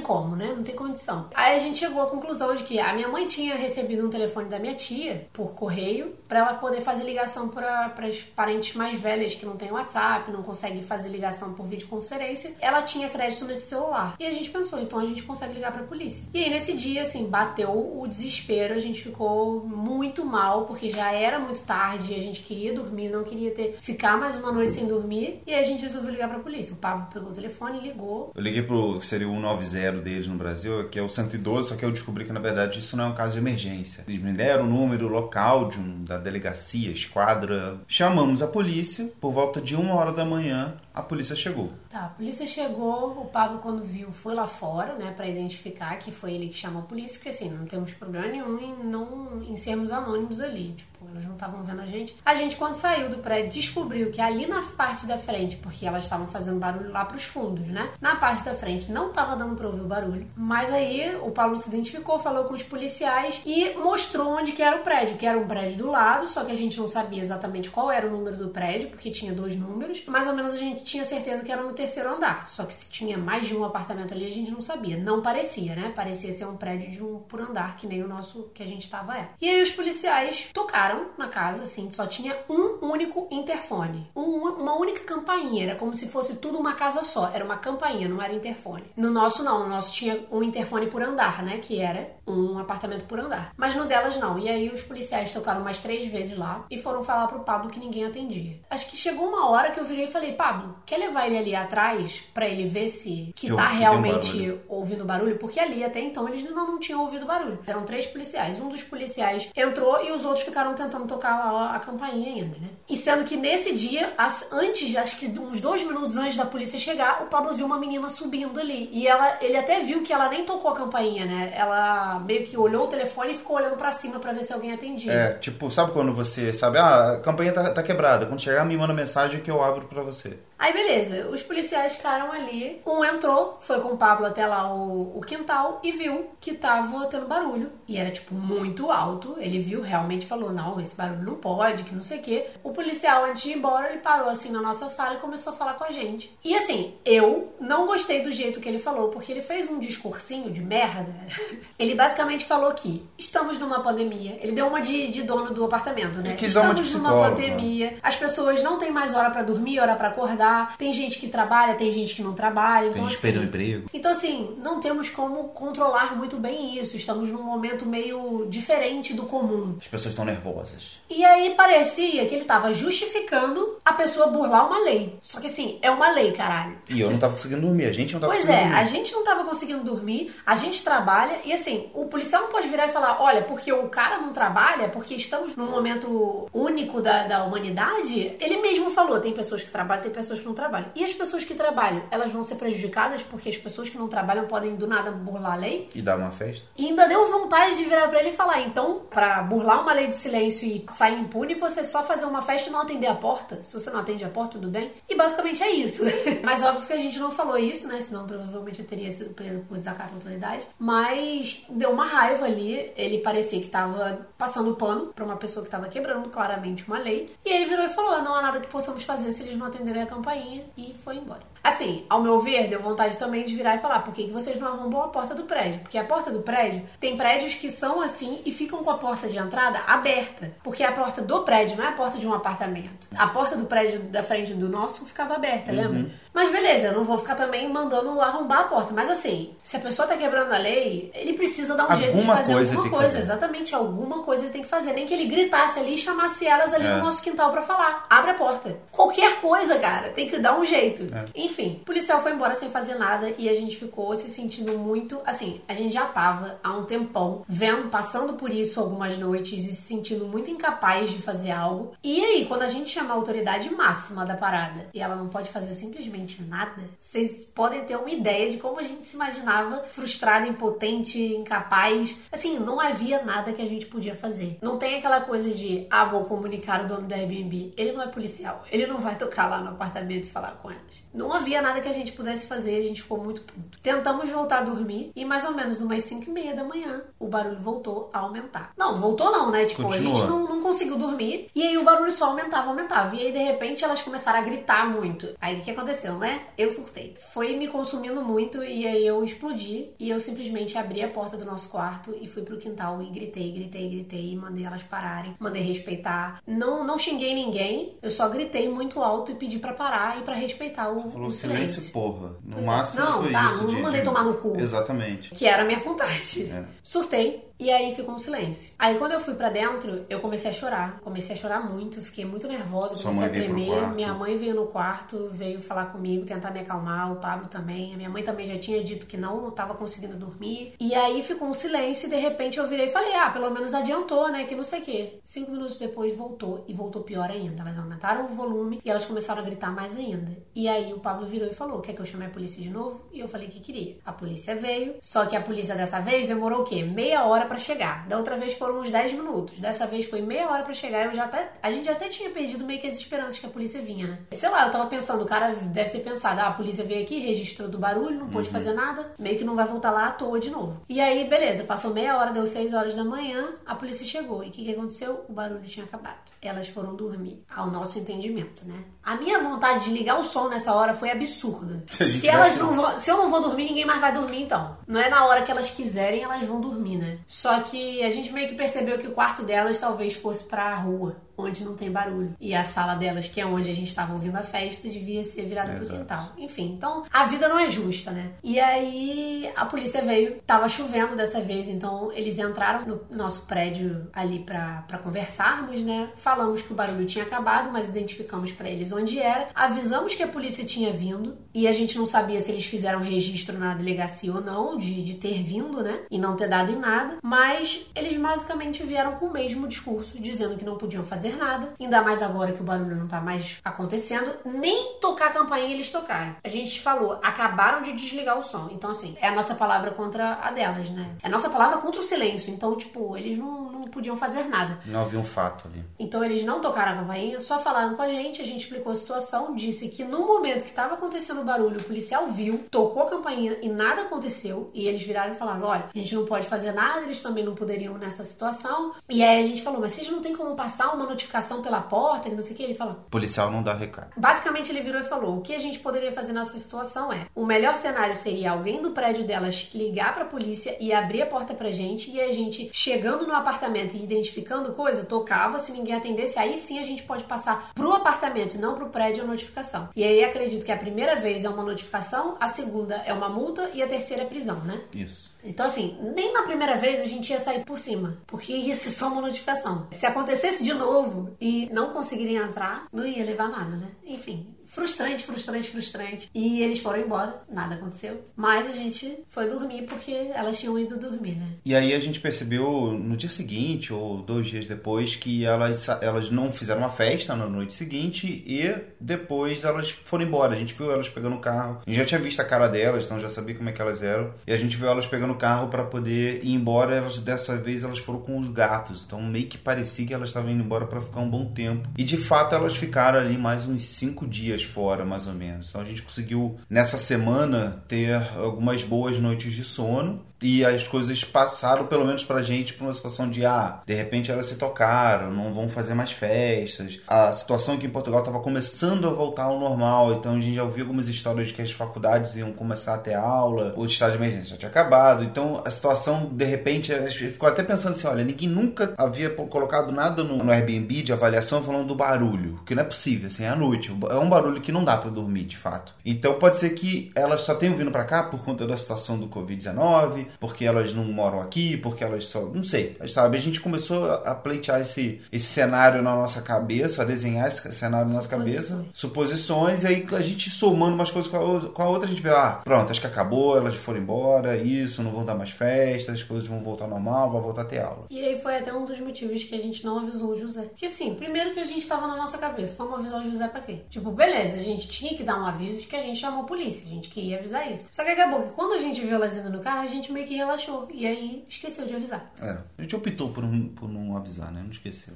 como, 0.00 0.36
né? 0.36 0.54
Não 0.56 0.62
tem 0.62 0.74
condição. 0.74 1.28
Aí 1.34 1.56
a 1.56 1.58
gente 1.58 1.78
chegou 1.78 2.02
à 2.02 2.06
conclusão 2.06 2.54
de 2.54 2.62
que 2.62 2.78
a 2.78 2.92
minha 2.94 3.08
mãe 3.08 3.26
tinha 3.26 3.54
recebido 3.56 4.06
um 4.06 4.10
telefone 4.10 4.48
da 4.48 4.58
minha 4.58 4.74
tia 4.74 5.26
por 5.32 5.54
correio 5.54 6.16
para 6.28 6.40
ela 6.40 6.54
poder 6.54 6.80
fazer 6.80 7.04
ligação 7.04 7.48
para 7.48 7.92
as 7.98 8.20
parentes 8.20 8.74
mais 8.74 8.98
velhas 8.98 9.34
que 9.34 9.44
não 9.44 9.56
tem 9.56 9.70
WhatsApp, 9.70 10.30
não 10.30 10.42
conseguem 10.42 10.82
fazer 10.82 11.08
ligação 11.08 11.54
por 11.54 11.66
videoconferência. 11.66 12.54
Ela 12.60 12.82
tinha 12.82 13.08
crédito 13.08 13.44
nesse 13.44 13.68
celular. 13.68 14.14
E 14.18 14.26
a 14.26 14.32
gente 14.32 14.50
pensou, 14.50 14.78
então 14.80 14.98
a 14.98 15.06
gente 15.06 15.22
consegue 15.22 15.54
ligar 15.54 15.72
para 15.72 15.82
polícia. 15.82 16.24
E 16.32 16.44
aí 16.44 16.50
nesse 16.50 16.76
dia, 16.76 17.02
assim, 17.02 17.26
bateu 17.26 17.70
o 17.70 18.06
desespero, 18.06 18.74
a 18.74 18.78
gente 18.78 19.02
ficou 19.02 19.64
muito 19.66 20.24
mal, 20.24 20.66
porque 20.66 20.90
já 20.90 21.12
era 21.12 21.38
muito 21.38 21.62
tarde, 21.62 22.14
a 22.14 22.20
gente 22.20 22.42
queria 22.42 22.72
dormir, 22.72 23.08
não 23.08 23.24
queria 23.24 23.50
ter 23.50 23.78
ficar 23.80 24.16
mais 24.18 24.36
uma 24.36 24.52
noite 24.52 24.72
sem 24.72 24.86
dormir, 24.86 25.42
e 25.46 25.52
aí 25.52 25.60
a 25.60 25.66
gente 25.66 25.82
resolveu 25.82 26.10
ligar 26.10 26.28
pra 26.28 26.38
polícia. 26.38 26.74
O 26.74 26.76
Pablo 26.76 27.06
pegou 27.12 27.30
o 27.30 27.34
telefone 27.34 27.80
ligou. 27.80 28.32
Eu 28.34 28.42
liguei 28.42 28.62
pro, 28.62 29.00
seria 29.00 29.28
o 29.28 29.34
190 29.34 30.00
deles 30.00 30.28
no 30.28 30.36
Brasil, 30.36 30.88
que 30.88 30.98
é 30.98 31.02
o 31.02 31.08
112, 31.08 31.68
só 31.68 31.76
que 31.76 31.84
eu 31.84 31.90
descobri 31.90 32.24
que 32.24 32.32
na 32.32 32.40
verdade 32.40 32.78
isso 32.78 32.96
não 32.96 33.04
é 33.04 33.06
um 33.08 33.14
caso 33.14 33.32
de 33.32 33.38
emergência. 33.38 34.04
Eles 34.06 34.22
me 34.22 34.32
deram 34.32 34.64
o 34.64 34.68
número 34.68 35.08
local 35.08 35.68
de 35.68 35.78
um, 35.78 36.04
da 36.04 36.18
delegacia, 36.18 36.90
esquadra. 36.90 37.78
Chamamos 37.86 38.42
a 38.42 38.46
polícia, 38.46 39.10
por 39.20 39.32
volta 39.32 39.60
de 39.60 39.74
uma 39.74 39.94
hora 39.94 40.12
da 40.12 40.24
manhã, 40.24 40.74
a 40.98 41.02
polícia 41.02 41.36
chegou. 41.36 41.70
Tá, 41.88 42.06
a 42.06 42.08
polícia 42.08 42.44
chegou, 42.44 43.22
o 43.22 43.26
Pablo 43.26 43.60
quando 43.60 43.84
viu 43.84 44.10
foi 44.12 44.34
lá 44.34 44.48
fora, 44.48 44.94
né, 44.94 45.12
para 45.12 45.28
identificar 45.28 45.96
que 45.96 46.10
foi 46.10 46.32
ele 46.32 46.48
que 46.48 46.56
chamou 46.56 46.82
a 46.82 46.84
polícia, 46.84 47.16
porque 47.18 47.28
assim, 47.28 47.48
não 47.48 47.66
temos 47.66 47.92
problema 47.92 48.26
nenhum 48.26 48.58
em 48.58 48.84
não 48.84 49.40
em 49.42 49.56
sermos 49.56 49.92
anônimos 49.92 50.40
ali, 50.40 50.72
tipo, 50.72 50.97
elas 51.10 51.24
não 51.24 51.34
estavam 51.34 51.62
vendo 51.62 51.82
a 51.82 51.86
gente. 51.86 52.16
A 52.24 52.34
gente 52.34 52.56
quando 52.56 52.74
saiu 52.74 53.08
do 53.08 53.18
prédio 53.18 53.50
descobriu 53.50 54.10
que 54.10 54.20
ali 54.20 54.46
na 54.46 54.62
parte 54.62 55.06
da 55.06 55.18
frente, 55.18 55.56
porque 55.56 55.86
elas 55.86 56.04
estavam 56.04 56.26
fazendo 56.28 56.58
barulho 56.58 56.90
lá 56.90 57.04
pros 57.04 57.24
fundos, 57.24 57.66
né? 57.66 57.90
Na 58.00 58.16
parte 58.16 58.44
da 58.44 58.54
frente 58.54 58.90
não 58.90 59.12
tava 59.12 59.36
dando 59.36 59.56
pra 59.56 59.66
ouvir 59.66 59.82
o 59.82 59.86
barulho, 59.86 60.26
mas 60.36 60.72
aí 60.72 61.16
o 61.22 61.30
Pablo 61.30 61.56
se 61.56 61.68
identificou, 61.68 62.18
falou 62.18 62.44
com 62.44 62.54
os 62.54 62.62
policiais 62.62 63.40
e 63.44 63.74
mostrou 63.74 64.36
onde 64.36 64.52
que 64.52 64.62
era 64.62 64.76
o 64.76 64.80
prédio, 64.80 65.16
que 65.16 65.26
era 65.26 65.38
um 65.38 65.46
prédio 65.46 65.78
do 65.78 65.90
lado, 65.90 66.28
só 66.28 66.44
que 66.44 66.52
a 66.52 66.56
gente 66.56 66.78
não 66.78 66.88
sabia 66.88 67.22
exatamente 67.22 67.70
qual 67.70 67.90
era 67.90 68.06
o 68.06 68.10
número 68.10 68.36
do 68.36 68.48
prédio, 68.48 68.90
porque 68.90 69.10
tinha 69.10 69.32
dois 69.32 69.56
números, 69.56 70.04
mais 70.06 70.26
ou 70.26 70.34
menos 70.34 70.52
a 70.52 70.58
gente 70.58 70.82
tinha 70.84 71.04
certeza 71.04 71.44
que 71.44 71.52
era 71.52 71.62
no 71.62 71.72
terceiro 71.72 72.14
andar. 72.14 72.46
Só 72.48 72.64
que 72.64 72.74
se 72.74 72.88
tinha 72.88 73.16
mais 73.18 73.46
de 73.46 73.54
um 73.54 73.64
apartamento 73.64 74.12
ali, 74.12 74.26
a 74.26 74.30
gente 74.30 74.50
não 74.50 74.62
sabia. 74.62 74.96
Não 74.96 75.22
parecia, 75.22 75.74
né? 75.74 75.92
Parecia 75.94 76.32
ser 76.32 76.46
um 76.46 76.56
prédio 76.56 76.90
de 76.90 77.02
um 77.02 77.18
por 77.20 77.40
andar, 77.40 77.76
que 77.76 77.86
nem 77.86 78.02
o 78.02 78.08
nosso 78.08 78.50
que 78.54 78.62
a 78.62 78.66
gente 78.66 78.82
estava 78.82 79.16
é. 79.16 79.28
E 79.40 79.48
aí 79.48 79.62
os 79.62 79.70
policiais 79.70 80.48
tocaram 80.52 80.87
na 81.16 81.28
casa, 81.28 81.62
assim, 81.64 81.90
só 81.90 82.06
tinha 82.06 82.36
um 82.48 82.78
único 82.86 83.26
interfone. 83.30 84.10
Um, 84.14 84.48
uma 84.48 84.76
única 84.76 85.00
campainha. 85.04 85.64
Era 85.64 85.74
como 85.76 85.94
se 85.94 86.08
fosse 86.08 86.36
tudo 86.36 86.58
uma 86.58 86.74
casa 86.74 87.02
só. 87.02 87.30
Era 87.32 87.44
uma 87.44 87.56
campainha, 87.56 88.08
não 88.08 88.22
era 88.22 88.32
interfone. 88.32 88.84
No 88.96 89.10
nosso, 89.10 89.42
não. 89.42 89.60
No 89.60 89.68
nosso 89.68 89.92
tinha 89.92 90.24
um 90.30 90.42
interfone 90.42 90.86
por 90.86 91.02
andar, 91.02 91.42
né? 91.42 91.58
Que 91.58 91.80
era 91.80 92.16
um 92.26 92.58
apartamento 92.58 93.04
por 93.06 93.18
andar. 93.18 93.52
Mas 93.56 93.74
no 93.74 93.84
delas, 93.84 94.16
não. 94.18 94.38
E 94.38 94.48
aí 94.48 94.68
os 94.68 94.82
policiais 94.82 95.32
tocaram 95.32 95.62
mais 95.62 95.78
três 95.78 96.08
vezes 96.08 96.36
lá 96.36 96.64
e 96.70 96.80
foram 96.80 97.02
falar 97.02 97.26
pro 97.26 97.40
Pablo 97.40 97.70
que 97.70 97.80
ninguém 97.80 98.04
atendia. 98.04 98.60
Acho 98.70 98.88
que 98.88 98.96
chegou 98.96 99.28
uma 99.28 99.48
hora 99.48 99.70
que 99.70 99.80
eu 99.80 99.84
virei 99.84 100.04
e 100.04 100.08
falei, 100.08 100.32
Pablo, 100.32 100.76
quer 100.84 100.98
levar 100.98 101.26
ele 101.26 101.38
ali 101.38 101.54
atrás 101.54 102.22
para 102.34 102.46
ele 102.48 102.66
ver 102.66 102.88
se 102.88 103.32
que, 103.34 103.48
que 103.48 103.54
tá 103.54 103.68
realmente 103.68 104.32
barulho. 104.32 104.62
ouvindo 104.68 105.04
barulho? 105.04 105.38
Porque 105.38 105.58
ali 105.58 105.82
até 105.84 106.00
então 106.00 106.28
eles 106.28 106.42
não, 106.44 106.66
não 106.66 106.78
tinham 106.78 107.00
ouvido 107.00 107.26
barulho. 107.26 107.58
Eram 107.66 107.84
três 107.84 108.06
policiais. 108.06 108.60
Um 108.60 108.68
dos 108.68 108.82
policiais 108.82 109.48
entrou 109.56 110.04
e 110.04 110.12
os 110.12 110.24
outros 110.24 110.44
ficaram 110.44 110.74
tentando 110.78 111.06
tocar 111.06 111.52
lá 111.52 111.74
a 111.74 111.78
campainha 111.78 112.32
ainda, 112.32 112.58
né? 112.58 112.68
E 112.88 112.96
sendo 112.96 113.24
que 113.24 113.36
nesse 113.36 113.74
dia, 113.74 114.12
antes, 114.52 114.96
acho 114.96 115.18
que 115.18 115.26
uns 115.38 115.60
dois 115.60 115.82
minutos 115.82 116.16
antes 116.16 116.36
da 116.36 116.46
polícia 116.46 116.78
chegar, 116.78 117.22
o 117.22 117.26
Pablo 117.26 117.54
viu 117.54 117.66
uma 117.66 117.78
menina 117.78 118.08
subindo 118.08 118.58
ali. 118.58 118.88
E 118.92 119.06
ela, 119.06 119.38
ele 119.40 119.56
até 119.56 119.80
viu 119.80 120.02
que 120.02 120.12
ela 120.12 120.28
nem 120.28 120.44
tocou 120.44 120.70
a 120.70 120.74
campainha, 120.74 121.26
né? 121.26 121.52
Ela 121.54 122.20
meio 122.20 122.46
que 122.46 122.56
olhou 122.56 122.84
o 122.84 122.88
telefone 122.88 123.32
e 123.32 123.36
ficou 123.36 123.56
olhando 123.56 123.76
para 123.76 123.92
cima 123.92 124.18
para 124.18 124.32
ver 124.32 124.44
se 124.44 124.52
alguém 124.52 124.72
atendia. 124.72 125.12
É, 125.12 125.32
tipo, 125.34 125.70
sabe 125.70 125.92
quando 125.92 126.14
você 126.14 126.54
sabe, 126.54 126.78
ah, 126.78 127.12
a 127.12 127.20
campainha 127.20 127.52
tá, 127.52 127.70
tá 127.70 127.82
quebrada. 127.82 128.26
Quando 128.26 128.40
chegar, 128.40 128.64
me 128.64 128.76
manda 128.76 128.94
mensagem 128.94 129.40
que 129.40 129.50
eu 129.50 129.62
abro 129.62 129.86
para 129.86 130.02
você. 130.02 130.38
Aí 130.58 130.72
beleza, 130.72 131.28
os 131.28 131.40
policiais 131.40 131.94
ficaram 131.94 132.32
ali. 132.32 132.82
Um 132.84 133.04
entrou, 133.04 133.58
foi 133.60 133.80
com 133.80 133.90
o 133.90 133.96
Pablo 133.96 134.26
até 134.26 134.44
lá 134.44 134.74
o, 134.74 135.16
o 135.16 135.20
quintal 135.20 135.80
e 135.84 135.92
viu 135.92 136.30
que 136.40 136.54
tava 136.54 137.06
tendo 137.06 137.28
barulho. 137.28 137.70
E 137.86 137.96
era 137.96 138.10
tipo 138.10 138.34
muito 138.34 138.90
alto. 138.90 139.36
Ele 139.38 139.60
viu, 139.60 139.80
realmente 139.80 140.26
falou: 140.26 140.52
não, 140.52 140.80
esse 140.80 140.94
barulho 140.94 141.22
não 141.22 141.36
pode, 141.36 141.84
que 141.84 141.94
não 141.94 142.02
sei 142.02 142.18
o 142.18 142.22
quê. 142.22 142.46
O 142.64 142.72
policial, 142.72 143.24
antes 143.24 143.42
de 143.42 143.50
ir 143.50 143.56
embora, 143.56 143.90
ele 143.90 144.00
parou 144.00 144.28
assim 144.28 144.50
na 144.50 144.60
nossa 144.60 144.88
sala 144.88 145.14
e 145.14 145.18
começou 145.18 145.52
a 145.52 145.56
falar 145.56 145.74
com 145.74 145.84
a 145.84 145.92
gente. 145.92 146.36
E 146.44 146.56
assim, 146.56 146.94
eu 147.04 147.54
não 147.60 147.86
gostei 147.86 148.20
do 148.22 148.32
jeito 148.32 148.60
que 148.60 148.68
ele 148.68 148.80
falou, 148.80 149.10
porque 149.10 149.30
ele 149.30 149.42
fez 149.42 149.70
um 149.70 149.78
discursinho 149.78 150.50
de 150.50 150.60
merda. 150.60 151.14
Ele 151.78 151.94
basicamente 151.94 152.44
falou 152.44 152.72
que 152.72 153.06
estamos 153.16 153.56
numa 153.56 153.80
pandemia. 153.80 154.38
Ele 154.42 154.52
deu 154.52 154.66
uma 154.66 154.80
de, 154.80 155.08
de 155.08 155.22
dono 155.22 155.54
do 155.54 155.64
apartamento, 155.64 156.18
né? 156.18 156.36
Estamos 156.40 156.92
numa 156.94 157.28
pandemia. 157.28 157.98
As 158.02 158.16
pessoas 158.16 158.62
não 158.62 158.78
têm 158.78 158.90
mais 158.90 159.14
hora 159.14 159.30
para 159.30 159.42
dormir, 159.42 159.78
hora 159.78 159.94
para 159.94 160.08
acordar. 160.08 160.47
Tem 160.78 160.92
gente 160.92 161.18
que 161.18 161.28
trabalha, 161.28 161.74
tem 161.74 161.90
gente 161.90 162.14
que 162.14 162.22
não 162.22 162.32
trabalha. 162.32 162.86
Então, 162.86 162.94
tem 162.94 163.04
gente 163.04 163.14
assim, 163.14 163.22
perdeu 163.22 163.42
o 163.42 163.44
emprego. 163.44 163.90
Então, 163.92 164.12
assim, 164.12 164.56
não 164.62 164.80
temos 164.80 165.08
como 165.08 165.44
controlar 165.48 166.16
muito 166.16 166.36
bem 166.36 166.78
isso. 166.78 166.96
Estamos 166.96 167.30
num 167.30 167.42
momento 167.42 167.86
meio 167.86 168.46
diferente 168.48 169.14
do 169.14 169.24
comum. 169.24 169.76
As 169.80 169.88
pessoas 169.88 170.12
estão 170.12 170.24
nervosas. 170.24 171.00
E 171.10 171.24
aí 171.24 171.54
parecia 171.54 172.26
que 172.26 172.34
ele 172.34 172.44
tava 172.44 172.72
justificando 172.72 173.78
a 173.84 173.92
pessoa 173.92 174.26
burlar 174.28 174.66
uma 174.66 174.78
lei. 174.84 175.18
Só 175.22 175.40
que 175.40 175.46
assim, 175.46 175.78
é 175.82 175.90
uma 175.90 176.10
lei, 176.10 176.32
caralho. 176.32 176.78
E 176.88 177.00
eu 177.00 177.10
não 177.10 177.18
tava 177.18 177.32
conseguindo 177.32 177.62
dormir, 177.62 177.86
a 177.86 177.92
gente 177.92 178.12
não 178.12 178.20
tava 178.20 178.32
pois 178.32 178.44
conseguindo 178.44 178.66
é, 178.66 178.68
dormir. 178.68 178.80
a 178.80 178.84
gente 178.84 179.12
não 179.12 179.24
tava 179.24 179.44
conseguindo 179.44 179.84
dormir, 179.84 180.34
a 180.44 180.56
gente 180.56 180.82
trabalha 180.82 181.38
e 181.44 181.52
assim, 181.52 181.90
o 181.94 182.06
policial 182.06 182.42
não 182.42 182.48
pode 182.50 182.68
virar 182.68 182.88
e 182.88 182.92
falar, 182.92 183.22
olha, 183.22 183.42
porque 183.42 183.72
o 183.72 183.88
cara 183.88 184.18
não 184.18 184.32
trabalha, 184.32 184.88
porque 184.88 185.14
estamos 185.14 185.56
num 185.56 185.70
momento 185.70 186.48
único 186.52 187.00
da, 187.00 187.24
da 187.24 187.44
humanidade. 187.44 188.36
Ele 188.40 188.60
mesmo 188.60 188.90
falou, 188.90 189.20
tem 189.20 189.32
pessoas 189.32 189.62
que 189.62 189.70
trabalham, 189.70 190.02
tem 190.02 190.12
pessoas 190.12 190.37
que 190.40 190.46
não 190.46 190.54
trabalham. 190.54 190.90
E 190.94 191.04
as 191.04 191.12
pessoas 191.12 191.44
que 191.44 191.54
trabalham, 191.54 192.02
elas 192.10 192.32
vão 192.32 192.42
ser 192.42 192.56
prejudicadas 192.56 193.22
porque 193.22 193.48
as 193.48 193.56
pessoas 193.56 193.88
que 193.88 193.98
não 193.98 194.08
trabalham 194.08 194.46
podem 194.46 194.76
do 194.76 194.86
nada 194.86 195.10
burlar 195.10 195.54
a 195.54 195.56
lei? 195.56 195.88
E 195.94 196.02
dar 196.02 196.16
uma 196.16 196.30
festa? 196.30 196.66
E 196.76 196.86
ainda 196.86 197.06
deu 197.06 197.30
vontade 197.30 197.76
de 197.76 197.84
virar 197.84 198.08
pra 198.08 198.20
ele 198.20 198.30
e 198.30 198.32
falar, 198.32 198.60
então, 198.62 199.02
pra 199.10 199.42
burlar 199.42 199.82
uma 199.82 199.92
lei 199.92 200.06
do 200.06 200.14
silêncio 200.14 200.66
e 200.66 200.86
sair 200.90 201.18
impune, 201.18 201.54
você 201.54 201.84
só 201.84 202.02
fazer 202.02 202.24
uma 202.24 202.42
festa 202.42 202.68
e 202.68 202.72
não 202.72 202.80
atender 202.80 203.06
a 203.06 203.14
porta. 203.14 203.62
Se 203.62 203.72
você 203.72 203.90
não 203.90 204.00
atende 204.00 204.24
a 204.24 204.28
porta, 204.28 204.52
tudo 204.52 204.68
bem. 204.68 204.92
E 205.08 205.14
basicamente 205.14 205.62
é 205.62 205.70
isso. 205.70 206.02
Mas 206.42 206.62
óbvio 206.62 206.86
que 206.86 206.92
a 206.92 206.98
gente 206.98 207.18
não 207.18 207.30
falou 207.30 207.58
isso, 207.58 207.88
né? 207.88 208.00
Senão 208.00 208.26
provavelmente 208.26 208.80
eu 208.80 208.86
teria 208.86 209.10
sido 209.10 209.34
preso 209.34 209.60
por 209.60 209.76
desacato 209.76 210.12
à 210.12 210.14
autoridade. 210.14 210.66
Mas 210.78 211.62
deu 211.68 211.90
uma 211.90 212.04
raiva 212.04 212.46
ali. 212.46 212.92
Ele 212.96 213.18
parecia 213.18 213.60
que 213.60 213.68
tava 213.68 214.26
passando 214.36 214.74
pano 214.74 215.12
pra 215.14 215.24
uma 215.24 215.36
pessoa 215.36 215.64
que 215.64 215.70
tava 215.70 215.88
quebrando 215.88 216.28
claramente 216.28 216.84
uma 216.86 216.98
lei. 216.98 217.34
E 217.44 217.52
ele 217.52 217.66
virou 217.66 217.84
e 217.84 217.88
falou: 217.90 218.22
não 218.22 218.34
há 218.34 218.42
nada 218.42 218.60
que 218.60 218.68
possamos 218.68 219.04
fazer 219.04 219.32
se 219.32 219.42
eles 219.42 219.56
não 219.56 219.66
atenderem 219.66 220.02
a 220.02 220.06
campainha. 220.28 220.64
E 220.76 220.94
foi 221.04 221.16
embora. 221.16 221.40
Assim, 221.62 222.06
ao 222.08 222.22
meu 222.22 222.38
ver, 222.40 222.68
deu 222.68 222.80
vontade 222.80 223.18
também 223.18 223.44
de 223.44 223.54
virar 223.54 223.74
e 223.74 223.78
falar: 223.78 224.00
por 224.00 224.14
que, 224.14 224.24
que 224.24 224.32
vocês 224.32 224.58
não 224.58 224.68
arrombam 224.68 225.02
a 225.02 225.08
porta 225.08 225.34
do 225.34 225.42
prédio? 225.44 225.80
Porque 225.80 225.98
a 225.98 226.04
porta 226.04 226.30
do 226.30 226.40
prédio 226.40 226.86
tem 227.00 227.16
prédios 227.16 227.54
que 227.54 227.70
são 227.70 228.00
assim 228.00 228.40
e 228.46 228.52
ficam 228.52 228.82
com 228.84 228.90
a 228.90 228.96
porta 228.98 229.28
de 229.28 229.36
entrada 229.38 229.80
aberta. 229.86 230.52
Porque 230.62 230.82
a 230.84 230.92
porta 230.92 231.20
do 231.20 231.40
prédio 231.42 231.76
não 231.76 231.84
é 231.84 231.88
a 231.88 231.92
porta 231.92 232.16
de 232.18 232.26
um 232.26 232.32
apartamento. 232.32 233.08
A 233.16 233.26
porta 233.26 233.56
do 233.56 233.66
prédio 233.66 234.00
da 234.04 234.22
frente 234.22 234.54
do 234.54 234.68
nosso 234.68 235.04
ficava 235.04 235.34
aberta, 235.34 235.72
lembra? 235.72 236.10
Mas 236.32 236.50
beleza, 236.52 236.88
eu 236.88 236.92
não 236.92 237.04
vou 237.04 237.18
ficar 237.18 237.34
também 237.34 237.68
mandando 237.68 238.20
arrombar 238.20 238.60
a 238.60 238.64
porta. 238.64 238.92
Mas 238.94 239.10
assim, 239.10 239.56
se 239.62 239.76
a 239.76 239.80
pessoa 239.80 240.06
tá 240.06 240.16
quebrando 240.16 240.52
a 240.52 240.58
lei, 240.58 241.10
ele 241.14 241.32
precisa 241.32 241.74
dar 241.74 241.90
um 241.92 241.96
jeito 241.96 242.12
de 242.12 242.18
Alguma 242.18 242.36
fazer 242.36 242.52
coisa 242.52 242.74
alguma 242.76 242.90
coisa. 242.96 243.06
fazer. 243.08 243.18
Exatamente, 243.18 243.74
alguma 243.74 244.22
coisa 244.22 244.44
ele 244.44 244.52
tem 244.52 244.62
que 244.62 244.68
fazer. 244.68 244.92
Nem 244.92 245.04
que 245.06 245.12
ele 245.12 245.26
gritasse 245.26 245.80
ali 245.80 245.94
e 245.94 245.98
chamasse 245.98 246.46
elas 246.46 246.72
ali 246.72 246.86
É. 246.86 246.94
no 246.96 247.02
nosso 247.02 247.20
quintal 247.22 247.50
pra 247.50 247.62
falar. 247.62 248.06
Abre 248.08 248.30
a 248.30 248.34
porta. 248.34 248.78
Qualquer 248.92 249.40
coisa, 249.40 249.78
cara, 249.80 250.10
tem 250.18 250.28
que 250.28 250.38
dar 250.38 250.58
um 250.58 250.64
jeito. 250.64 251.04
É. 251.14 251.26
Enfim, 251.32 251.78
o 251.82 251.84
policial 251.84 252.20
foi 252.20 252.32
embora 252.32 252.52
sem 252.52 252.68
fazer 252.68 252.96
nada 252.96 253.32
e 253.38 253.48
a 253.48 253.54
gente 253.54 253.76
ficou 253.76 254.16
se 254.16 254.28
sentindo 254.28 254.76
muito. 254.76 255.20
Assim, 255.24 255.60
a 255.68 255.74
gente 255.74 255.94
já 255.94 256.06
tava 256.06 256.58
há 256.60 256.76
um 256.76 256.84
tempão 256.86 257.44
vendo, 257.48 257.88
passando 257.88 258.32
por 258.32 258.52
isso 258.52 258.80
algumas 258.80 259.16
noites 259.16 259.64
e 259.64 259.72
se 259.72 259.82
sentindo 259.82 260.26
muito 260.26 260.50
incapaz 260.50 261.10
de 261.10 261.22
fazer 261.22 261.52
algo. 261.52 261.92
E 262.02 262.20
aí, 262.24 262.46
quando 262.46 262.62
a 262.62 262.68
gente 262.68 262.90
chama 262.90 263.14
a 263.14 263.16
autoridade 263.16 263.72
máxima 263.72 264.26
da 264.26 264.36
parada 264.36 264.88
e 264.92 265.00
ela 265.00 265.14
não 265.14 265.28
pode 265.28 265.50
fazer 265.50 265.72
simplesmente 265.74 266.42
nada, 266.42 266.82
vocês 266.98 267.46
podem 267.46 267.84
ter 267.84 267.94
uma 267.94 268.10
ideia 268.10 268.50
de 268.50 268.56
como 268.56 268.80
a 268.80 268.82
gente 268.82 269.06
se 269.06 269.14
imaginava 269.14 269.84
frustrada, 269.92 270.48
impotente, 270.48 271.36
incapaz. 271.36 272.18
Assim, 272.32 272.58
não 272.58 272.80
havia 272.80 273.22
nada 273.22 273.52
que 273.52 273.62
a 273.62 273.66
gente 273.66 273.86
podia 273.86 274.16
fazer. 274.16 274.58
Não 274.60 274.78
tem 274.78 274.96
aquela 274.96 275.20
coisa 275.20 275.48
de, 275.50 275.86
ah, 275.88 276.04
vou 276.04 276.24
comunicar 276.24 276.82
o 276.82 276.88
dono 276.88 277.06
do 277.06 277.14
Airbnb. 277.14 277.72
Ele 277.76 277.92
não 277.92 278.02
é 278.02 278.08
policial, 278.08 278.64
ele 278.72 278.84
não 278.84 278.98
vai 278.98 279.14
tocar 279.14 279.46
lá 279.46 279.60
no 279.60 279.70
apartamento 279.70 280.07
e 280.16 280.30
falar 280.30 280.52
com 280.62 280.70
elas. 280.70 281.04
Não 281.12 281.32
havia 281.32 281.60
nada 281.60 281.80
que 281.80 281.88
a 281.88 281.92
gente 281.92 282.12
pudesse 282.12 282.46
fazer, 282.46 282.76
a 282.76 282.82
gente 282.82 283.02
ficou 283.02 283.22
muito 283.22 283.42
puto. 283.42 283.78
Tentamos 283.80 284.28
voltar 284.30 284.58
a 284.58 284.62
dormir 284.62 285.12
e 285.14 285.24
mais 285.24 285.44
ou 285.44 285.52
menos 285.52 285.80
umas 285.80 286.02
5 286.02 286.24
e 286.28 286.32
meia 286.32 286.54
da 286.54 286.64
manhã 286.64 287.02
o 287.18 287.26
barulho 287.26 287.58
voltou 287.58 288.10
a 288.12 288.20
aumentar. 288.20 288.72
Não, 288.76 289.00
voltou 289.00 289.30
não, 289.30 289.50
né? 289.50 289.64
Tipo, 289.64 289.82
a 289.82 289.84
Continua. 289.86 290.14
gente 290.14 290.26
não, 290.26 290.48
não 290.48 290.62
conseguiu 290.62 290.96
dormir 290.96 291.50
e 291.54 291.62
aí 291.62 291.76
o 291.76 291.84
barulho 291.84 292.10
só 292.10 292.26
aumentava, 292.26 292.68
aumentava. 292.68 293.14
E 293.14 293.26
aí 293.26 293.32
de 293.32 293.38
repente 293.38 293.84
elas 293.84 294.02
começaram 294.02 294.38
a 294.38 294.42
gritar 294.42 294.88
muito. 294.88 295.28
Aí 295.40 295.58
o 295.58 295.62
que 295.62 295.70
aconteceu, 295.70 296.14
né? 296.14 296.46
Eu 296.56 296.70
surtei. 296.70 297.16
Foi 297.32 297.56
me 297.56 297.68
consumindo 297.68 298.22
muito 298.22 298.62
e 298.62 298.86
aí 298.86 299.06
eu 299.06 299.22
explodi 299.24 299.90
e 299.98 300.10
eu 300.10 300.20
simplesmente 300.20 300.76
abri 300.78 301.02
a 301.02 301.08
porta 301.08 301.36
do 301.36 301.44
nosso 301.44 301.68
quarto 301.68 302.16
e 302.20 302.28
fui 302.28 302.42
pro 302.42 302.58
quintal 302.58 303.02
e 303.02 303.10
gritei, 303.10 303.52
gritei, 303.52 303.88
gritei, 303.88 304.36
mandei 304.36 304.64
elas 304.64 304.82
pararem, 304.82 305.36
mandei 305.38 305.62
respeitar. 305.62 306.40
Não, 306.46 306.84
não 306.84 306.98
xinguei 306.98 307.34
ninguém, 307.34 307.96
eu 308.02 308.10
só 308.10 308.28
gritei 308.28 308.68
muito 308.68 309.00
alto 309.00 309.32
e 309.32 309.34
pedi 309.34 309.58
pra 309.58 309.72
parar 309.72 309.97
e 310.18 310.22
pra 310.22 310.34
respeitar 310.34 310.90
o, 310.90 311.10
Falou 311.10 311.28
o 311.28 311.30
silêncio, 311.30 311.66
silêncio. 311.76 311.92
porra. 311.92 312.28
No 312.44 312.52
Pois 312.54 312.64
é. 312.64 312.66
máximo 312.66 313.04
Não, 313.04 313.22
foi 313.22 313.32
tá, 313.32 313.42
isso. 313.50 313.58
não 313.62 313.66
de- 313.66 313.82
mandei 313.82 314.00
de- 314.00 314.06
tomar 314.06 314.24
no 314.24 314.34
cu. 314.34 314.56
Exatamente. 314.58 315.30
Que 315.34 315.46
era 315.46 315.62
a 315.62 315.64
minha 315.64 315.78
vontade. 315.78 316.50
É. 316.50 316.64
Surtei. 316.82 317.47
E 317.58 317.70
aí 317.70 317.94
ficou 317.94 318.14
um 318.14 318.18
silêncio. 318.18 318.72
Aí 318.78 318.96
quando 318.98 319.12
eu 319.12 319.20
fui 319.20 319.34
pra 319.34 319.50
dentro, 319.50 320.06
eu 320.08 320.20
comecei 320.20 320.50
a 320.50 320.54
chorar. 320.54 321.00
Comecei 321.00 321.34
a 321.34 321.38
chorar 321.38 321.60
muito, 321.68 322.00
fiquei 322.00 322.24
muito 322.24 322.46
nervosa, 322.46 322.94
Sua 322.96 323.10
comecei 323.10 323.26
a 323.26 323.30
tremer. 323.30 323.94
Minha 323.94 324.14
mãe 324.14 324.36
veio 324.36 324.54
no 324.54 324.66
quarto, 324.66 325.28
veio 325.32 325.60
falar 325.60 325.86
comigo, 325.86 326.24
tentar 326.24 326.52
me 326.52 326.60
acalmar, 326.60 327.12
o 327.12 327.16
Pablo 327.16 327.48
também. 327.48 327.94
A 327.94 327.96
minha 327.96 328.08
mãe 328.08 328.22
também 328.22 328.46
já 328.46 328.56
tinha 328.58 328.82
dito 328.84 329.06
que 329.06 329.16
não 329.16 329.50
tava 329.50 329.74
conseguindo 329.74 330.16
dormir. 330.16 330.74
E 330.78 330.94
aí 330.94 331.20
ficou 331.22 331.48
um 331.48 331.54
silêncio 331.54 332.06
e 332.06 332.10
de 332.10 332.16
repente 332.16 332.58
eu 332.58 332.68
virei 332.68 332.86
e 332.86 332.90
falei: 332.90 333.12
"Ah, 333.14 333.30
pelo 333.30 333.50
menos 333.50 333.74
adiantou, 333.74 334.30
né? 334.30 334.44
Que 334.44 334.54
não 334.54 334.64
sei 334.64 334.80
o 334.80 334.82
quê". 334.82 335.18
Cinco 335.24 335.50
minutos 335.50 335.78
depois 335.78 336.16
voltou 336.16 336.64
e 336.68 336.72
voltou 336.72 337.02
pior 337.02 337.28
ainda. 337.28 337.62
Elas 337.62 337.78
aumentaram 337.78 338.26
o 338.26 338.34
volume 338.34 338.80
e 338.84 338.90
elas 338.90 339.04
começaram 339.04 339.42
a 339.42 339.44
gritar 339.44 339.72
mais 339.72 339.96
ainda. 339.96 340.36
E 340.54 340.68
aí 340.68 340.92
o 340.92 341.00
Pablo 341.00 341.26
virou 341.26 341.48
e 341.48 341.54
falou: 341.54 341.80
"Quer 341.80 341.92
que 341.92 342.00
eu 342.00 342.06
chame 342.06 342.26
a 342.26 342.30
polícia 342.30 342.62
de 342.62 342.70
novo?" 342.70 343.08
E 343.12 343.18
eu 343.18 343.28
falei 343.28 343.48
que 343.48 343.58
queria. 343.58 343.96
A 344.06 344.12
polícia 344.12 344.54
veio, 344.54 344.94
só 345.02 345.26
que 345.26 345.34
a 345.34 345.40
polícia 345.40 345.74
dessa 345.74 345.98
vez 346.00 346.28
demorou 346.28 346.60
o 346.60 346.64
quê? 346.64 346.84
Meia 346.84 347.24
hora 347.24 347.47
pra 347.48 347.58
chegar. 347.58 348.06
Da 348.06 348.16
outra 348.18 348.36
vez 348.36 348.54
foram 348.54 348.80
uns 348.80 348.90
10 348.90 349.12
minutos. 349.14 349.58
Dessa 349.58 349.86
vez 349.86 350.06
foi 350.06 350.20
meia 350.20 350.48
hora 350.50 350.62
pra 350.62 350.72
chegar. 350.74 351.06
Eu 351.06 351.14
já 351.14 351.24
até, 351.24 351.50
a 351.62 351.70
gente 351.72 351.86
já 351.86 351.92
até 351.92 352.08
tinha 352.08 352.30
perdido 352.30 352.64
meio 352.64 352.80
que 352.80 352.86
as 352.86 352.96
esperanças 352.98 353.38
que 353.38 353.46
a 353.46 353.50
polícia 353.50 353.80
vinha, 353.82 354.06
né? 354.06 354.18
Sei 354.32 354.48
lá, 354.48 354.66
eu 354.66 354.70
tava 354.70 354.86
pensando, 354.86 355.22
o 355.22 355.26
cara 355.26 355.50
deve 355.50 355.90
ter 355.90 356.00
pensado, 356.00 356.40
ah, 356.40 356.48
a 356.48 356.52
polícia 356.52 356.84
veio 356.84 357.02
aqui, 357.02 357.18
registrou 357.18 357.68
do 357.68 357.78
barulho, 357.78 358.18
não 358.18 358.28
pôde 358.28 358.48
fazer 358.50 358.72
nada, 358.74 359.12
meio 359.18 359.38
que 359.38 359.44
não 359.44 359.56
vai 359.56 359.64
voltar 359.66 359.90
lá 359.90 360.06
à 360.06 360.10
toa 360.12 360.38
de 360.38 360.50
novo. 360.50 360.82
E 360.88 361.00
aí, 361.00 361.24
beleza, 361.26 361.64
passou 361.64 361.92
meia 361.92 362.16
hora, 362.18 362.32
deu 362.32 362.46
6 362.46 362.72
horas 362.74 362.94
da 362.94 363.02
manhã, 363.04 363.48
a 363.66 363.74
polícia 363.74 364.06
chegou. 364.06 364.44
E 364.44 364.48
o 364.48 364.50
que, 364.52 364.64
que 364.64 364.72
aconteceu? 364.72 365.24
O 365.28 365.32
barulho 365.32 365.62
tinha 365.64 365.84
acabado. 365.86 366.16
Elas 366.40 366.68
foram 366.68 366.94
dormir, 366.94 367.42
ao 367.54 367.68
nosso 367.68 367.98
entendimento, 367.98 368.64
né? 368.66 368.84
A 369.02 369.16
minha 369.16 369.40
vontade 369.40 369.84
de 369.84 369.90
ligar 369.90 370.18
o 370.20 370.24
som 370.24 370.48
nessa 370.48 370.72
hora 370.72 370.94
foi 370.94 371.10
absurda. 371.10 371.82
Se 371.90 372.28
elas 372.28 372.56
não 372.56 372.74
vão- 372.74 372.98
se 372.98 373.10
eu 373.10 373.16
não 373.16 373.30
vou 373.30 373.40
dormir, 373.40 373.64
ninguém 373.64 373.84
mais 373.84 374.00
vai 374.00 374.12
dormir, 374.12 374.42
então. 374.42 374.76
Não 374.86 375.00
é 375.00 375.08
na 375.08 375.24
hora 375.26 375.42
que 375.42 375.50
elas 375.50 375.70
quiserem, 375.70 376.22
elas 376.22 376.44
vão 376.44 376.60
dormir, 376.60 376.96
né? 376.96 377.18
Só 377.38 377.60
que 377.60 378.02
a 378.02 378.10
gente 378.10 378.32
meio 378.32 378.48
que 378.48 378.56
percebeu 378.56 378.98
que 378.98 379.06
o 379.06 379.12
quarto 379.12 379.44
delas 379.44 379.78
talvez 379.78 380.12
fosse 380.12 380.42
pra 380.42 380.74
rua, 380.74 381.14
onde 381.38 381.64
não 381.64 381.74
tem 381.74 381.90
barulho. 381.90 382.34
E 382.40 382.54
a 382.54 382.64
sala 382.64 382.94
delas, 382.94 383.28
que 383.28 383.40
é 383.40 383.46
onde 383.46 383.70
a 383.70 383.74
gente 383.74 383.88
estava 383.88 384.12
ouvindo 384.12 384.36
a 384.36 384.42
festa, 384.42 384.88
devia 384.88 385.22
ser 385.24 385.46
virada 385.46 385.72
pro 385.72 385.82
Exato. 385.82 385.98
quintal. 385.98 386.32
Enfim, 386.36 386.72
então 386.76 387.04
a 387.12 387.24
vida 387.24 387.48
não 387.48 387.58
é 387.58 387.70
justa, 387.70 388.10
né? 388.10 388.32
E 388.42 388.58
aí 388.58 389.50
a 389.54 389.64
polícia 389.64 390.02
veio, 390.02 390.40
tava 390.46 390.68
chovendo 390.68 391.16
dessa 391.16 391.40
vez, 391.40 391.68
então 391.68 392.10
eles 392.12 392.38
entraram 392.38 392.84
no 392.84 393.00
nosso 393.10 393.42
prédio 393.42 394.08
ali 394.12 394.40
pra 394.40 395.00
conversarmos, 395.02 395.80
né? 395.82 396.10
Falamos 396.16 396.62
que 396.62 396.72
o 396.72 396.76
barulho 396.76 397.06
tinha 397.06 397.24
acabado, 397.24 397.70
mas 397.72 397.88
identificamos 397.88 398.52
pra 398.52 398.68
eles 398.68 398.92
onde 398.92 399.18
era. 399.18 399.48
Avisamos 399.54 400.14
que 400.14 400.22
a 400.22 400.28
polícia 400.28 400.64
tinha 400.64 400.92
vindo 400.92 401.36
e 401.54 401.68
a 401.68 401.72
gente 401.72 401.98
não 401.98 402.06
sabia 402.06 402.40
se 402.40 402.50
eles 402.50 402.64
fizeram 402.64 403.00
registro 403.00 403.58
na 403.58 403.74
delegacia 403.74 404.32
ou 404.32 404.40
não 404.40 404.76
de, 404.76 405.02
de 405.02 405.14
ter 405.14 405.42
vindo, 405.42 405.82
né? 405.82 406.00
E 406.10 406.18
não 406.18 406.36
ter 406.36 406.48
dado 406.48 406.72
em 406.72 406.78
nada. 406.78 407.18
Mas 407.22 407.86
eles 407.94 408.16
basicamente 408.16 408.82
vieram 408.82 409.16
com 409.16 409.26
o 409.26 409.32
mesmo 409.32 409.68
discurso, 409.68 410.18
dizendo 410.20 410.56
que 410.56 410.64
não 410.64 410.76
podiam 410.76 411.04
fazer 411.04 411.27
fazer 411.28 411.36
nada, 411.36 411.74
ainda 411.78 412.02
mais 412.02 412.22
agora 412.22 412.52
que 412.52 412.60
o 412.60 412.64
barulho 412.64 412.96
não 412.96 413.06
tá 413.06 413.20
mais 413.20 413.58
acontecendo, 413.64 414.30
nem 414.44 414.98
tocar 415.00 415.28
a 415.28 415.32
campainha 415.32 415.74
eles 415.74 415.90
tocaram. 415.90 416.36
A 416.42 416.48
gente 416.48 416.80
falou, 416.80 417.18
acabaram 417.22 417.82
de 417.82 417.92
desligar 417.92 418.38
o 418.38 418.42
som. 418.42 418.68
Então, 418.72 418.90
assim, 418.90 419.16
é 419.20 419.28
a 419.28 419.34
nossa 419.34 419.54
palavra 419.54 419.90
contra 419.90 420.34
a 420.34 420.50
delas, 420.50 420.90
né? 420.90 421.16
É 421.22 421.26
a 421.26 421.30
nossa 421.30 421.50
palavra 421.50 421.78
contra 421.78 422.00
o 422.00 422.04
silêncio. 422.04 422.52
Então, 422.52 422.76
tipo, 422.76 423.16
eles 423.16 423.36
não, 423.36 423.70
não 423.70 423.82
podiam 423.82 424.16
fazer 424.16 424.44
nada. 424.44 424.78
Não 424.86 425.02
havia 425.02 425.18
um 425.18 425.24
fato 425.24 425.68
ali. 425.68 425.84
Então, 425.98 426.24
eles 426.24 426.44
não 426.44 426.60
tocaram 426.60 426.92
a 426.92 426.96
campainha, 426.96 427.40
só 427.40 427.58
falaram 427.58 427.94
com 427.94 428.02
a 428.02 428.08
gente, 428.08 428.40
a 428.40 428.44
gente 428.44 428.60
explicou 428.60 428.92
a 428.92 428.94
situação, 428.94 429.54
disse 429.54 429.88
que 429.88 430.04
no 430.04 430.26
momento 430.26 430.64
que 430.64 430.70
estava 430.70 430.94
acontecendo 430.94 431.40
o 431.40 431.44
barulho, 431.44 431.80
o 431.80 431.84
policial 431.84 432.28
viu, 432.28 432.64
tocou 432.70 433.02
a 433.02 433.10
campainha 433.10 433.58
e 433.62 433.68
nada 433.68 434.02
aconteceu. 434.02 434.70
E 434.72 434.86
eles 434.86 435.02
viraram 435.02 435.32
e 435.32 435.36
falaram: 435.36 435.66
olha, 435.66 435.90
a 435.94 435.98
gente 435.98 436.14
não 436.14 436.24
pode 436.24 436.48
fazer 436.48 436.72
nada, 436.72 437.02
eles 437.02 437.20
também 437.20 437.44
não 437.44 437.54
poderiam 437.54 437.94
nessa 437.98 438.24
situação. 438.24 438.92
E 439.08 439.22
aí 439.22 439.42
a 439.42 439.46
gente 439.46 439.62
falou: 439.62 439.80
mas 439.80 439.92
vocês 439.92 440.08
não 440.08 440.20
tem 440.20 440.34
como 440.34 440.54
passar 440.54 440.94
uma 440.94 441.06
notificação 441.18 441.60
pela 441.62 441.80
porta, 441.80 442.30
que 442.30 442.34
não 442.34 442.42
sei 442.42 442.52
o 442.52 442.56
que? 442.56 442.62
Ele 442.62 442.74
falou: 442.74 442.94
O 442.94 443.10
policial 443.10 443.50
não 443.50 443.62
dá 443.62 443.74
recado. 443.74 444.10
Basicamente, 444.16 444.70
ele 444.70 444.80
virou 444.80 445.00
e 445.00 445.04
falou: 445.04 445.38
o 445.38 445.40
que 445.42 445.54
a 445.54 445.58
gente 445.58 445.80
poderia 445.80 446.12
fazer 446.12 446.32
nessa 446.32 446.56
situação 446.58 447.12
é: 447.12 447.26
o 447.34 447.44
melhor 447.44 447.76
cenário 447.76 448.14
seria 448.14 448.52
alguém 448.52 448.80
do 448.80 448.92
prédio 448.92 449.24
delas 449.24 449.68
ligar 449.74 450.14
pra 450.14 450.24
polícia 450.24 450.76
e 450.80 450.92
abrir 450.92 451.22
a 451.22 451.26
porta 451.26 451.54
pra 451.54 451.72
gente, 451.72 452.10
e 452.10 452.20
a 452.20 452.32
gente 452.32 452.70
chegando 452.72 453.26
no 453.26 453.34
apartamento 453.34 453.96
e 453.96 454.02
identificando 454.02 454.72
coisa, 454.72 455.04
tocava, 455.04 455.58
se 455.58 455.72
ninguém 455.72 455.94
atendesse, 455.94 456.38
aí 456.38 456.56
sim 456.56 456.78
a 456.78 456.84
gente 456.84 457.02
pode 457.02 457.24
passar 457.24 457.70
pro 457.74 457.92
apartamento 457.92 458.54
e 458.54 458.58
não 458.58 458.74
pro 458.74 458.88
prédio 458.88 459.24
a 459.24 459.26
notificação. 459.26 459.88
E 459.96 460.04
aí 460.04 460.22
acredito 460.22 460.64
que 460.64 460.72
a 460.72 460.76
primeira 460.76 461.16
vez 461.16 461.44
é 461.44 461.48
uma 461.48 461.64
notificação, 461.64 462.36
a 462.38 462.48
segunda 462.48 462.96
é 463.04 463.12
uma 463.12 463.28
multa 463.28 463.70
e 463.74 463.82
a 463.82 463.86
terceira 463.86 464.22
é 464.22 464.26
prisão, 464.26 464.60
né? 464.60 464.80
Isso. 464.94 465.36
Então, 465.44 465.66
assim, 465.66 465.96
nem 466.14 466.32
na 466.32 466.42
primeira 466.42 466.76
vez 466.76 467.00
a 467.00 467.06
gente 467.06 467.30
ia 467.30 467.38
sair 467.38 467.64
por 467.64 467.78
cima, 467.78 468.18
porque 468.26 468.52
ia 468.52 468.74
ser 468.74 468.90
só 468.90 469.08
uma 469.08 469.20
notificação. 469.20 469.86
Se 469.92 470.04
acontecesse 470.04 470.64
de 470.64 470.74
novo 470.74 470.97
e 471.40 471.68
não 471.72 471.92
conseguirem 471.92 472.36
entrar, 472.36 472.88
não 472.92 473.06
ia 473.06 473.24
levar 473.24 473.48
nada, 473.48 473.76
né? 473.76 473.90
Enfim, 474.04 474.57
frustrante, 474.68 475.24
frustrante, 475.24 475.70
frustrante. 475.70 476.30
E 476.34 476.62
eles 476.62 476.78
foram 476.78 477.00
embora, 477.00 477.40
nada 477.50 477.74
aconteceu. 477.74 478.24
Mas 478.36 478.68
a 478.68 478.72
gente 478.72 479.18
foi 479.28 479.48
dormir 479.48 479.82
porque 479.82 480.12
elas 480.12 480.58
tinham 480.60 480.78
ido 480.78 480.98
dormir, 480.98 481.36
né? 481.36 481.48
E 481.64 481.74
aí 481.74 481.94
a 481.94 481.98
gente 481.98 482.20
percebeu 482.20 482.92
no 482.92 483.16
dia 483.16 483.28
seguinte, 483.28 483.92
ou 483.92 484.22
dois 484.22 484.46
dias 484.46 484.66
depois, 484.66 485.16
que 485.16 485.44
elas, 485.44 485.88
elas 486.00 486.30
não 486.30 486.52
fizeram 486.52 486.80
uma 486.80 486.90
festa 486.90 487.34
na 487.34 487.46
noite 487.46 487.74
seguinte 487.74 488.44
e 488.46 488.74
depois 489.00 489.64
elas 489.64 489.90
foram 489.90 490.24
embora. 490.24 490.54
A 490.54 490.58
gente 490.58 490.74
viu 490.74 490.92
elas 490.92 491.08
pegando 491.08 491.36
o 491.36 491.40
carro. 491.40 491.80
A 491.86 491.90
gente 491.90 491.98
já 491.98 492.04
tinha 492.04 492.20
visto 492.20 492.40
a 492.40 492.44
cara 492.44 492.68
delas, 492.68 493.04
então 493.04 493.18
já 493.18 493.28
sabia 493.28 493.54
como 493.54 493.68
é 493.68 493.72
que 493.72 493.80
elas 493.80 494.02
eram. 494.02 494.34
E 494.46 494.52
a 494.52 494.56
gente 494.56 494.76
viu 494.76 494.88
elas 494.88 495.06
pegando 495.06 495.32
o 495.32 495.36
carro 495.36 495.68
para 495.68 495.84
poder 495.84 496.44
ir 496.44 496.52
embora. 496.52 496.94
Elas 496.94 497.18
dessa 497.18 497.56
vez 497.56 497.82
elas 497.82 497.98
foram 497.98 498.20
com 498.20 498.38
os 498.38 498.48
gatos. 498.48 499.04
Então 499.06 499.22
meio 499.22 499.46
que 499.46 499.56
parecia 499.56 500.06
que 500.06 500.14
elas 500.14 500.28
estavam 500.28 500.50
indo 500.50 500.62
embora 500.62 500.86
para 500.86 501.00
ficar 501.00 501.20
um 501.20 501.30
bom 501.30 501.46
tempo. 501.46 501.88
E 501.96 502.04
de 502.04 502.16
fato 502.16 502.54
elas 502.54 502.76
ficaram 502.76 503.18
ali 503.18 503.36
mais 503.38 503.66
uns 503.66 503.84
cinco 503.84 504.26
dias 504.26 504.57
fora, 504.62 505.04
mais 505.04 505.26
ou 505.26 505.34
menos. 505.34 505.68
Então 505.68 505.80
a 505.80 505.84
gente 505.84 506.02
conseguiu 506.02 506.58
nessa 506.68 506.98
semana 506.98 507.82
ter 507.88 508.14
algumas 508.36 508.82
boas 508.82 509.18
noites 509.18 509.52
de 509.52 509.64
sono 509.64 510.26
e 510.42 510.64
as 510.64 510.86
coisas 510.86 511.24
passaram, 511.24 511.86
pelo 511.86 512.04
menos 512.04 512.24
pra 512.24 512.42
gente, 512.42 512.74
por 512.74 512.84
uma 512.84 512.94
situação 512.94 513.28
de 513.28 513.44
ah, 513.44 513.80
de 513.84 513.94
repente 513.94 514.30
elas 514.30 514.46
se 514.46 514.56
tocaram, 514.56 515.32
não 515.32 515.52
vão 515.52 515.68
fazer 515.68 515.94
mais 515.94 516.12
festas. 516.12 517.00
A 517.06 517.32
situação 517.32 517.74
aqui 517.74 517.86
em 517.86 517.90
Portugal 517.90 518.20
estava 518.20 518.40
começando 518.40 519.08
a 519.08 519.10
voltar 519.10 519.44
ao 519.44 519.58
normal, 519.58 520.14
então 520.14 520.36
a 520.36 520.40
gente 520.40 520.54
já 520.54 520.62
ouviu 520.62 520.84
algumas 520.84 521.08
histórias 521.08 521.48
de 521.48 521.54
que 521.54 521.62
as 521.62 521.72
faculdades 521.72 522.36
iam 522.36 522.52
começar 522.52 522.94
a 522.94 522.98
ter 522.98 523.14
aula, 523.14 523.74
o 523.76 523.84
estado 523.84 524.12
de 524.12 524.18
emergência 524.18 524.50
já 524.50 524.56
tinha 524.56 524.68
acabado. 524.68 525.24
Então 525.24 525.62
a 525.64 525.70
situação, 525.70 526.28
de 526.32 526.44
repente, 526.44 526.92
ficou 527.10 527.48
até 527.48 527.62
pensando 527.62 527.92
assim: 527.92 528.06
olha, 528.06 528.24
ninguém 528.24 528.48
nunca 528.48 528.94
havia 528.96 529.30
colocado 529.30 529.92
nada 529.92 530.22
no, 530.22 530.38
no 530.38 530.52
Airbnb 530.52 531.02
de 531.02 531.12
avaliação 531.12 531.62
falando 531.62 531.88
do 531.88 531.94
barulho, 531.94 532.60
que 532.64 532.74
não 532.74 532.82
é 532.82 532.86
possível, 532.86 533.26
assim, 533.26 533.44
é 533.44 533.48
à 533.48 533.56
noite. 533.56 533.94
É 534.10 534.14
um 534.14 534.28
barulho 534.28 534.60
que 534.60 534.72
não 534.72 534.84
dá 534.84 534.96
para 534.96 535.10
dormir, 535.10 535.44
de 535.44 535.56
fato. 535.56 535.94
Então 536.04 536.34
pode 536.34 536.58
ser 536.58 536.70
que 536.70 537.10
elas 537.14 537.42
só 537.42 537.54
tenham 537.54 537.76
vindo 537.76 537.90
para 537.90 538.04
cá 538.04 538.22
por 538.22 538.40
conta 538.40 538.66
da 538.66 538.76
situação 538.76 539.18
do 539.18 539.28
Covid-19 539.28 540.27
porque 540.38 540.64
elas 540.64 540.92
não 540.92 541.04
moram 541.04 541.40
aqui, 541.40 541.76
porque 541.76 542.04
elas 542.04 542.26
só. 542.26 542.40
Não 542.42 542.62
sei, 542.62 542.96
sabe? 543.08 543.36
A 543.36 543.40
gente 543.40 543.60
começou 543.60 544.10
a 544.10 544.34
pleitear 544.34 544.80
esse, 544.80 545.20
esse 545.32 545.46
cenário 545.46 546.02
na 546.02 546.14
nossa 546.14 546.40
cabeça, 546.40 547.02
a 547.02 547.04
desenhar 547.04 547.48
esse 547.48 547.72
cenário 547.72 548.08
na 548.08 548.14
nossa 548.14 548.28
cabeça, 548.28 548.84
suposições, 548.92 549.82
e 549.82 549.86
aí 549.86 550.06
a 550.12 550.22
gente 550.22 550.50
somando 550.50 550.94
umas 550.94 551.10
coisas 551.10 551.30
com 551.30 551.36
a, 551.36 551.70
com 551.70 551.82
a 551.82 551.88
outra, 551.88 552.06
a 552.06 552.08
gente 552.08 552.22
vê, 552.22 552.30
ah, 552.30 552.60
pronto, 552.64 552.90
acho 552.90 553.00
que 553.00 553.06
acabou, 553.06 553.56
elas 553.56 553.74
foram 553.76 554.00
embora, 554.00 554.56
isso, 554.56 555.02
não 555.02 555.10
vão 555.10 555.24
dar 555.24 555.34
mais 555.34 555.50
festas, 555.50 556.16
as 556.16 556.22
coisas 556.22 556.48
vão 556.48 556.62
voltar 556.62 556.84
ao 556.84 556.90
normal, 556.90 557.30
vai 557.30 557.40
voltar 557.40 557.62
a 557.62 557.64
ter 557.64 557.80
aula. 557.80 558.06
E 558.10 558.22
aí 558.24 558.40
foi 558.40 558.56
até 558.56 558.72
um 558.72 558.84
dos 558.84 559.00
motivos 559.00 559.44
que 559.44 559.54
a 559.54 559.58
gente 559.58 559.84
não 559.84 559.98
avisou 559.98 560.30
o 560.30 560.36
José. 560.36 560.62
Porque 560.62 560.86
assim, 560.86 561.14
primeiro 561.14 561.52
que 561.52 561.60
a 561.60 561.64
gente 561.64 561.86
tava 561.86 562.06
na 562.06 562.16
nossa 562.16 562.38
cabeça, 562.38 562.74
vamos 562.76 562.98
avisar 562.98 563.20
o 563.20 563.30
José 563.30 563.48
pra 563.48 563.60
quê? 563.60 563.80
Tipo, 563.90 564.10
beleza, 564.10 564.56
a 564.56 564.62
gente 564.62 564.88
tinha 564.88 565.14
que 565.14 565.22
dar 565.22 565.40
um 565.40 565.46
aviso 565.46 565.80
de 565.80 565.86
que 565.86 565.96
a 565.96 566.00
gente 566.00 566.18
chamou 566.18 566.42
a 566.42 566.46
polícia, 566.46 566.86
a 566.86 566.90
gente 566.90 567.08
queria 567.08 567.38
avisar 567.38 567.70
isso. 567.70 567.86
Só 567.90 568.04
que 568.04 568.10
acabou 568.10 568.42
que 568.42 568.54
quando 568.54 568.74
a 568.74 568.78
gente 568.78 569.00
viu 569.00 569.14
elas 569.14 569.36
indo 569.36 569.50
no 569.50 569.60
carro, 569.60 569.82
a 569.82 569.86
gente 569.86 570.12
meio 570.18 570.28
que 570.28 570.34
relaxou. 570.34 570.88
E 570.92 571.06
aí 571.06 571.44
esqueceu 571.48 571.86
de 571.86 571.94
avisar. 571.94 572.32
É, 572.40 572.58
a 572.76 572.82
gente 572.82 572.94
optou 572.96 573.30
por, 573.32 573.44
um, 573.44 573.68
por 573.68 573.88
não 573.88 574.16
avisar, 574.16 574.52
né? 574.52 574.60
Não 574.62 574.70
esqueceu. 574.70 575.14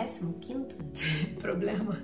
Décimo, 0.00 0.34
quinto 0.40 0.74
problema. 1.40 1.96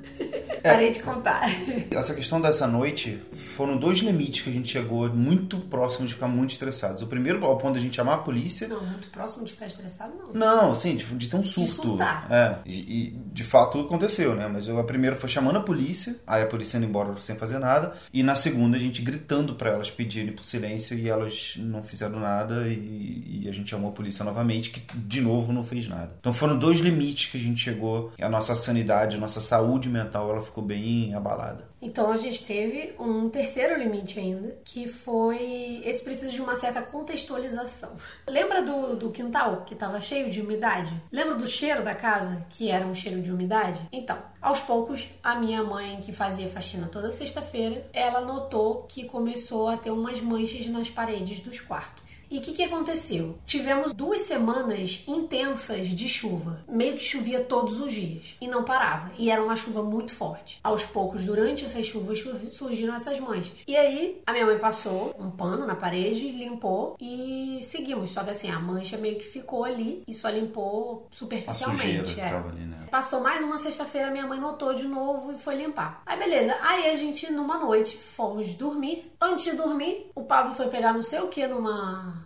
É, 0.62 0.72
Parei 0.72 0.90
de 0.90 1.00
contar. 1.00 1.48
Essa 1.90 2.14
questão 2.14 2.40
dessa 2.40 2.66
noite 2.66 3.22
foram 3.32 3.76
dois 3.76 3.98
limites 3.98 4.42
que 4.42 4.50
a 4.50 4.52
gente 4.52 4.68
chegou 4.68 5.08
muito 5.08 5.58
próximo 5.58 6.06
de 6.06 6.14
ficar 6.14 6.28
muito 6.28 6.50
estressados. 6.50 7.02
O 7.02 7.06
primeiro, 7.06 7.44
ao 7.44 7.56
ponto 7.56 7.74
de 7.74 7.80
a 7.80 7.82
gente 7.82 7.96
chamar 7.96 8.14
a 8.14 8.18
polícia. 8.18 8.68
Não, 8.68 8.80
muito 8.84 9.08
próximo 9.08 9.44
de 9.44 9.52
ficar 9.52 9.66
estressado, 9.66 10.12
não. 10.16 10.32
Não, 10.32 10.72
assim, 10.72 10.96
de, 10.96 11.04
de 11.04 11.28
ter 11.28 11.36
um 11.36 11.42
surto. 11.42 11.82
De 11.82 11.88
surtar. 11.88 12.26
É, 12.30 12.58
e, 12.66 12.74
e 12.74 13.10
de 13.32 13.44
fato 13.44 13.80
aconteceu, 13.80 14.34
né? 14.34 14.48
Mas 14.52 14.68
eu, 14.68 14.78
a 14.78 14.84
primeira 14.84 15.16
foi 15.16 15.28
chamando 15.28 15.56
a 15.56 15.62
polícia, 15.62 16.16
aí 16.26 16.42
a 16.42 16.46
polícia 16.46 16.76
indo 16.76 16.86
embora 16.86 17.14
sem 17.20 17.36
fazer 17.36 17.58
nada. 17.58 17.92
E 18.12 18.22
na 18.22 18.34
segunda 18.34 18.76
a 18.76 18.80
gente 18.80 19.02
gritando 19.02 19.54
para 19.54 19.70
elas 19.70 19.90
pedirem 19.90 20.32
por 20.32 20.44
silêncio 20.44 20.98
e 20.98 21.08
elas 21.08 21.54
não 21.58 21.82
fizeram 21.82 22.18
nada 22.18 22.66
e, 22.68 23.42
e 23.42 23.48
a 23.48 23.52
gente 23.52 23.70
chamou 23.70 23.90
a 23.90 23.92
polícia 23.92 24.24
novamente, 24.24 24.70
que 24.70 24.80
de 24.96 25.20
novo 25.20 25.52
não 25.52 25.64
fez 25.64 25.88
nada. 25.88 26.14
Então 26.18 26.32
foram 26.32 26.58
dois 26.58 26.80
limites 26.80 27.30
que 27.30 27.36
a 27.36 27.40
gente 27.40 27.60
chegou. 27.60 27.85
A 28.20 28.28
nossa 28.28 28.54
sanidade, 28.54 29.16
a 29.16 29.20
nossa 29.20 29.40
saúde 29.40 29.88
mental, 29.88 30.30
ela 30.30 30.42
ficou 30.42 30.62
bem 30.62 31.14
abalada. 31.14 31.68
Então 31.80 32.10
a 32.10 32.16
gente 32.16 32.44
teve 32.44 32.94
um 32.98 33.28
terceiro 33.28 33.78
limite 33.78 34.18
ainda, 34.18 34.56
que 34.64 34.88
foi. 34.88 35.82
Esse 35.84 36.02
precisa 36.02 36.32
de 36.32 36.40
uma 36.40 36.54
certa 36.54 36.82
contextualização. 36.82 37.90
Lembra 38.26 38.62
do, 38.62 38.96
do 38.96 39.10
quintal 39.10 39.62
que 39.66 39.74
estava 39.74 40.00
cheio 40.00 40.30
de 40.30 40.40
umidade? 40.40 40.92
Lembra 41.12 41.34
do 41.34 41.46
cheiro 41.46 41.84
da 41.84 41.94
casa, 41.94 42.44
que 42.48 42.70
era 42.70 42.86
um 42.86 42.94
cheiro 42.94 43.20
de 43.20 43.30
umidade? 43.30 43.86
Então, 43.92 44.18
aos 44.40 44.60
poucos, 44.60 45.08
a 45.22 45.34
minha 45.34 45.62
mãe, 45.62 46.00
que 46.00 46.12
fazia 46.12 46.48
faxina 46.48 46.88
toda 46.88 47.12
sexta-feira, 47.12 47.86
ela 47.92 48.20
notou 48.20 48.84
que 48.88 49.04
começou 49.04 49.68
a 49.68 49.76
ter 49.76 49.90
umas 49.90 50.20
manchas 50.20 50.66
nas 50.66 50.88
paredes 50.88 51.40
dos 51.40 51.60
quartos. 51.60 52.05
E 52.30 52.38
o 52.38 52.40
que, 52.40 52.52
que 52.52 52.62
aconteceu? 52.62 53.38
Tivemos 53.46 53.92
duas 53.92 54.22
semanas 54.22 55.02
intensas 55.06 55.88
de 55.88 56.08
chuva. 56.08 56.64
Meio 56.68 56.94
que 56.94 57.04
chovia 57.04 57.44
todos 57.44 57.80
os 57.80 57.92
dias. 57.92 58.36
E 58.40 58.48
não 58.48 58.64
parava. 58.64 59.12
E 59.18 59.30
era 59.30 59.42
uma 59.42 59.56
chuva 59.56 59.82
muito 59.82 60.14
forte. 60.14 60.60
Aos 60.62 60.84
poucos, 60.84 61.24
durante 61.24 61.64
essas 61.64 61.86
chuvas, 61.86 62.22
surgiram 62.52 62.94
essas 62.94 63.18
manchas. 63.20 63.54
E 63.66 63.76
aí, 63.76 64.20
a 64.26 64.32
minha 64.32 64.46
mãe 64.46 64.58
passou 64.58 65.14
um 65.18 65.30
pano 65.30 65.66
na 65.66 65.74
parede, 65.74 66.28
limpou 66.30 66.96
e 67.00 67.60
seguimos. 67.62 68.10
Só 68.10 68.24
que 68.24 68.30
assim, 68.30 68.50
a 68.50 68.58
mancha 68.58 68.96
meio 68.96 69.16
que 69.16 69.24
ficou 69.24 69.64
ali 69.64 70.02
e 70.06 70.14
só 70.14 70.28
limpou 70.28 71.06
superficialmente. 71.10 72.20
A 72.20 72.24
é. 72.24 72.36
ali, 72.36 72.66
né? 72.66 72.86
Passou 72.90 73.20
mais 73.20 73.42
uma 73.42 73.58
sexta-feira, 73.58 74.10
minha 74.10 74.26
mãe 74.26 74.40
notou 74.40 74.74
de 74.74 74.86
novo 74.86 75.32
e 75.32 75.38
foi 75.38 75.56
limpar. 75.56 76.02
Aí 76.06 76.18
beleza. 76.18 76.56
Aí 76.60 76.88
a 76.90 76.94
gente, 76.94 77.30
numa 77.30 77.58
noite, 77.58 77.96
fomos 77.96 78.54
dormir. 78.54 79.12
Antes 79.20 79.44
de 79.44 79.52
dormir, 79.52 80.10
o 80.14 80.24
Pablo 80.24 80.54
foi 80.54 80.68
pegar 80.68 80.92
não 80.92 81.02
sei 81.02 81.20
o 81.20 81.28
que 81.28 81.46
numa 81.46 82.25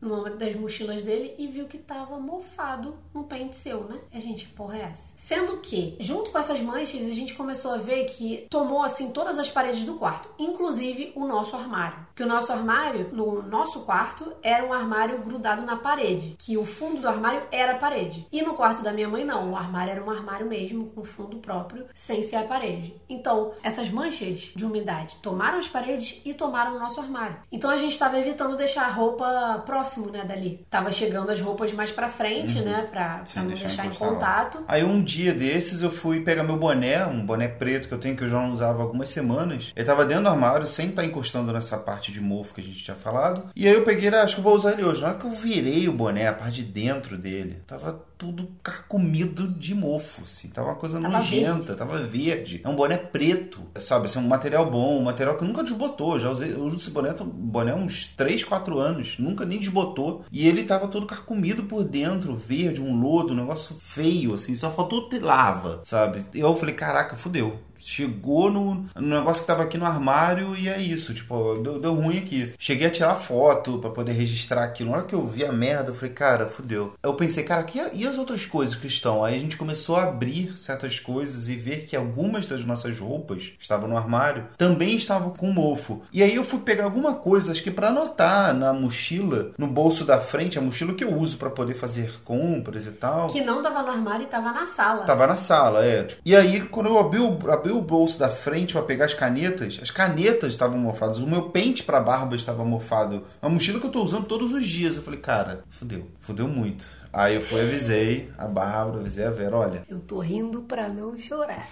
numa 0.00 0.30
das 0.30 0.54
mochilas 0.54 1.02
dele 1.02 1.34
e 1.38 1.46
viu 1.46 1.66
que 1.66 1.78
tava 1.78 2.18
mofado 2.18 2.96
um 3.14 3.22
pente 3.22 3.56
seu, 3.56 3.84
né? 3.84 3.98
A 4.12 4.18
gente, 4.18 4.46
porra, 4.48 4.78
é 4.78 4.82
essa? 4.82 5.12
Sendo 5.16 5.58
que, 5.58 5.96
junto 6.00 6.30
com 6.30 6.38
essas 6.38 6.60
manchas, 6.60 7.04
a 7.04 7.14
gente 7.14 7.34
começou 7.34 7.72
a 7.72 7.76
ver 7.76 8.06
que 8.06 8.46
tomou 8.50 8.82
assim 8.82 9.10
todas 9.10 9.38
as 9.38 9.50
paredes 9.50 9.84
do 9.84 9.94
quarto, 9.94 10.28
inclusive 10.38 11.12
o 11.14 11.26
nosso 11.26 11.56
armário. 11.56 12.06
Que 12.14 12.22
o 12.22 12.26
nosso 12.26 12.52
armário, 12.52 13.10
no 13.12 13.42
nosso 13.42 13.80
quarto, 13.80 14.32
era 14.42 14.64
um 14.64 14.72
armário 14.72 15.22
grudado 15.22 15.62
na 15.62 15.76
parede, 15.76 16.36
que 16.38 16.56
o 16.56 16.64
fundo 16.64 17.00
do 17.00 17.08
armário 17.08 17.42
era 17.50 17.72
a 17.72 17.78
parede. 17.78 18.26
E 18.32 18.42
no 18.42 18.54
quarto 18.54 18.82
da 18.82 18.92
minha 18.92 19.08
mãe, 19.08 19.24
não. 19.24 19.52
O 19.52 19.56
armário 19.56 19.92
era 19.92 20.04
um 20.04 20.10
armário 20.10 20.46
mesmo, 20.46 20.86
com 20.90 21.04
fundo 21.04 21.38
próprio, 21.38 21.86
sem 21.94 22.22
ser 22.22 22.36
a 22.36 22.44
parede. 22.44 23.00
Então, 23.08 23.52
essas 23.62 23.90
manchas 23.90 24.52
de 24.54 24.64
umidade 24.64 25.16
tomaram 25.22 25.58
as 25.58 25.68
paredes 25.68 26.20
e 26.24 26.34
tomaram 26.34 26.76
o 26.76 26.78
nosso 26.78 27.00
armário. 27.00 27.36
Então 27.50 27.70
a 27.70 27.76
gente 27.76 27.92
estava 27.92 28.18
evitando 28.18 28.56
deixar 28.56 28.86
a 28.86 28.90
roupa 28.90 29.62
próxima 29.66 29.89
próximo, 29.90 30.10
né, 30.10 30.24
dali. 30.24 30.64
Tava 30.70 30.92
chegando 30.92 31.30
as 31.30 31.40
roupas 31.40 31.72
mais 31.72 31.90
pra 31.90 32.08
frente, 32.08 32.58
Uhum. 32.58 32.64
né, 32.64 32.86
pra, 32.90 33.16
pra 33.16 33.26
Sim, 33.26 33.40
não 33.40 33.46
deixar 33.48 33.66
deixar 33.68 33.84
em 33.84 33.86
encostar 33.88 34.08
lá. 34.08 34.14
contato. 34.14 34.64
Aí 34.68 34.84
um 34.84 35.02
dia 35.02 35.32
desses 35.34 35.82
eu 35.82 35.90
fui 35.90 36.20
pegar 36.20 36.42
meu 36.44 36.56
boné, 36.56 37.04
um 37.06 37.24
boné 37.24 37.48
preto 37.48 37.88
que 37.88 37.94
eu 37.94 37.98
tenho 37.98 38.16
que 38.16 38.22
eu 38.24 38.28
já 38.28 38.38
não 38.38 38.52
usava 38.52 38.78
há 38.78 38.82
algumas 38.82 39.08
semanas. 39.10 39.72
Ele 39.74 39.84
tava 39.86 40.04
dentro 40.04 40.24
do 40.24 40.28
armário, 40.30 40.66
sem 40.66 40.88
estar 40.90 41.04
encostando 41.04 41.52
nessa 41.52 41.76
parte 41.76 42.12
de 42.12 42.20
mofo 42.20 42.54
que 42.54 42.60
a 42.60 42.64
gente 42.64 42.82
tinha 42.84 42.96
falado. 42.96 43.44
E 43.56 43.66
aí 43.66 43.74
eu 43.74 43.82
peguei, 43.82 44.08
ah, 44.10 44.22
acho 44.22 44.34
que 44.36 44.40
eu 44.40 44.44
vou 44.44 44.54
usar 44.54 44.72
ele 44.72 44.84
hoje. 44.84 45.00
Na 45.02 45.08
hora 45.08 45.18
que 45.18 45.26
eu 45.26 45.32
virei 45.32 45.88
o 45.88 45.92
boné, 45.92 46.28
a 46.28 46.32
parte 46.32 46.62
de 46.62 46.64
dentro 46.64 47.16
dele, 47.18 47.62
tava 47.66 48.00
tudo 48.20 48.50
carcomido 48.62 49.48
de 49.48 49.74
mofo, 49.74 50.24
assim. 50.24 50.48
Tava 50.50 50.68
uma 50.68 50.74
coisa 50.76 51.00
Tava 51.00 51.16
nojenta, 51.16 51.52
verde. 51.52 51.74
tava 51.74 51.96
verde. 51.96 52.60
É 52.62 52.68
um 52.68 52.76
boné 52.76 52.98
preto, 52.98 53.62
sabe? 53.78 54.04
Assim, 54.06 54.18
um 54.18 54.28
material 54.28 54.70
bom, 54.70 54.98
um 54.98 55.02
material 55.04 55.38
que 55.38 55.44
nunca 55.44 55.62
desbotou. 55.62 56.20
Já 56.20 56.30
usei, 56.30 56.52
eu 56.52 56.60
uso 56.64 56.76
esse 56.76 56.90
boné, 56.90 57.14
boné 57.18 57.72
há 57.72 57.76
uns 57.76 58.08
3, 58.08 58.44
4 58.44 58.78
anos, 58.78 59.18
nunca 59.18 59.46
nem 59.46 59.58
desbotou. 59.58 60.22
E 60.30 60.46
ele 60.46 60.64
tava 60.64 60.86
todo 60.86 61.06
carcomido 61.06 61.64
por 61.64 61.82
dentro, 61.82 62.36
verde, 62.36 62.82
um 62.82 63.00
lodo, 63.00 63.32
um 63.32 63.36
negócio 63.36 63.74
feio, 63.74 64.34
assim. 64.34 64.54
Só 64.54 64.70
faltou 64.70 65.08
ter 65.08 65.20
lava, 65.22 65.80
sabe? 65.86 66.22
E 66.34 66.40
eu 66.40 66.54
falei, 66.54 66.74
caraca, 66.74 67.16
fudeu. 67.16 67.58
Chegou 67.80 68.50
no, 68.50 68.86
no 68.94 69.18
negócio 69.18 69.42
que 69.42 69.46
tava 69.46 69.62
aqui 69.62 69.78
no 69.78 69.86
armário 69.86 70.54
e 70.56 70.68
é 70.68 70.80
isso, 70.80 71.14
tipo, 71.14 71.54
deu, 71.56 71.80
deu 71.80 71.94
ruim 71.94 72.18
aqui. 72.18 72.52
Cheguei 72.58 72.86
a 72.86 72.90
tirar 72.90 73.16
foto 73.16 73.78
pra 73.78 73.90
poder 73.90 74.12
registrar 74.12 74.64
aquilo. 74.64 74.90
Na 74.90 74.98
hora 74.98 75.06
que 75.06 75.14
eu 75.14 75.26
vi 75.26 75.44
a 75.44 75.52
merda, 75.52 75.90
eu 75.90 75.94
falei, 75.94 76.14
cara, 76.14 76.46
fudeu. 76.46 76.94
Eu 77.02 77.14
pensei, 77.14 77.44
cara, 77.44 77.62
que, 77.64 77.80
e 77.92 78.06
as 78.06 78.18
outras 78.18 78.46
coisas 78.46 78.76
que 78.76 78.86
estão? 78.86 79.24
Aí 79.24 79.36
a 79.36 79.38
gente 79.38 79.56
começou 79.56 79.96
a 79.96 80.04
abrir 80.04 80.58
certas 80.58 80.98
coisas 80.98 81.48
e 81.48 81.54
ver 81.54 81.86
que 81.86 81.96
algumas 81.96 82.46
das 82.46 82.64
nossas 82.64 82.98
roupas 82.98 83.52
estavam 83.58 83.88
no 83.88 83.96
armário 83.96 84.46
também 84.56 84.96
estavam 84.96 85.30
com 85.30 85.50
mofo. 85.52 86.02
E 86.12 86.22
aí 86.22 86.34
eu 86.34 86.44
fui 86.44 86.60
pegar 86.60 86.84
alguma 86.84 87.14
coisa, 87.14 87.52
acho 87.52 87.62
que 87.62 87.70
pra 87.70 87.88
anotar 87.88 88.54
na 88.54 88.72
mochila, 88.72 89.52
no 89.56 89.66
bolso 89.66 90.04
da 90.04 90.20
frente, 90.20 90.58
a 90.58 90.62
mochila 90.62 90.94
que 90.94 91.04
eu 91.04 91.14
uso 91.14 91.36
pra 91.36 91.50
poder 91.50 91.74
fazer 91.74 92.20
compras 92.24 92.86
e 92.86 92.92
tal. 92.92 93.28
Que 93.28 93.40
não 93.40 93.62
tava 93.62 93.82
no 93.82 93.90
armário 93.90 94.24
e 94.24 94.26
tava 94.26 94.52
na 94.52 94.66
sala. 94.66 95.04
Tava 95.04 95.26
na 95.26 95.36
sala, 95.36 95.84
é. 95.84 96.04
Tipo, 96.04 96.22
E 96.24 96.36
aí, 96.36 96.60
quando 96.62 96.86
eu 96.86 96.98
abri 96.98 97.20
o, 97.20 97.38
abri 97.70 97.78
o 97.78 97.80
bolso 97.80 98.18
da 98.18 98.28
frente 98.28 98.72
pra 98.72 98.82
pegar 98.82 99.04
as 99.06 99.14
canetas, 99.14 99.78
as 99.82 99.90
canetas 99.90 100.52
estavam 100.52 100.78
mofadas. 100.78 101.18
O 101.18 101.26
meu 101.26 101.50
pente 101.50 101.82
pra 101.82 102.00
barba 102.00 102.34
estava 102.34 102.64
mofado. 102.64 103.24
Uma 103.40 103.50
mochila 103.50 103.78
que 103.80 103.86
eu 103.86 103.90
tô 103.90 104.02
usando 104.02 104.26
todos 104.26 104.52
os 104.52 104.66
dias. 104.66 104.96
Eu 104.96 105.02
falei, 105.02 105.20
cara, 105.20 105.64
fudeu. 105.70 106.06
Fudeu 106.20 106.48
muito. 106.48 106.86
Aí 107.12 107.36
eu 107.36 107.40
fui, 107.40 107.60
avisei 107.60 108.30
a 108.36 108.46
Bárbara, 108.46 109.00
avisei 109.00 109.24
a 109.24 109.30
Vera, 109.30 109.56
olha, 109.56 109.82
Eu 109.88 110.00
tô 110.00 110.18
rindo 110.20 110.62
pra 110.62 110.88
não 110.88 111.16
chorar. 111.18 111.68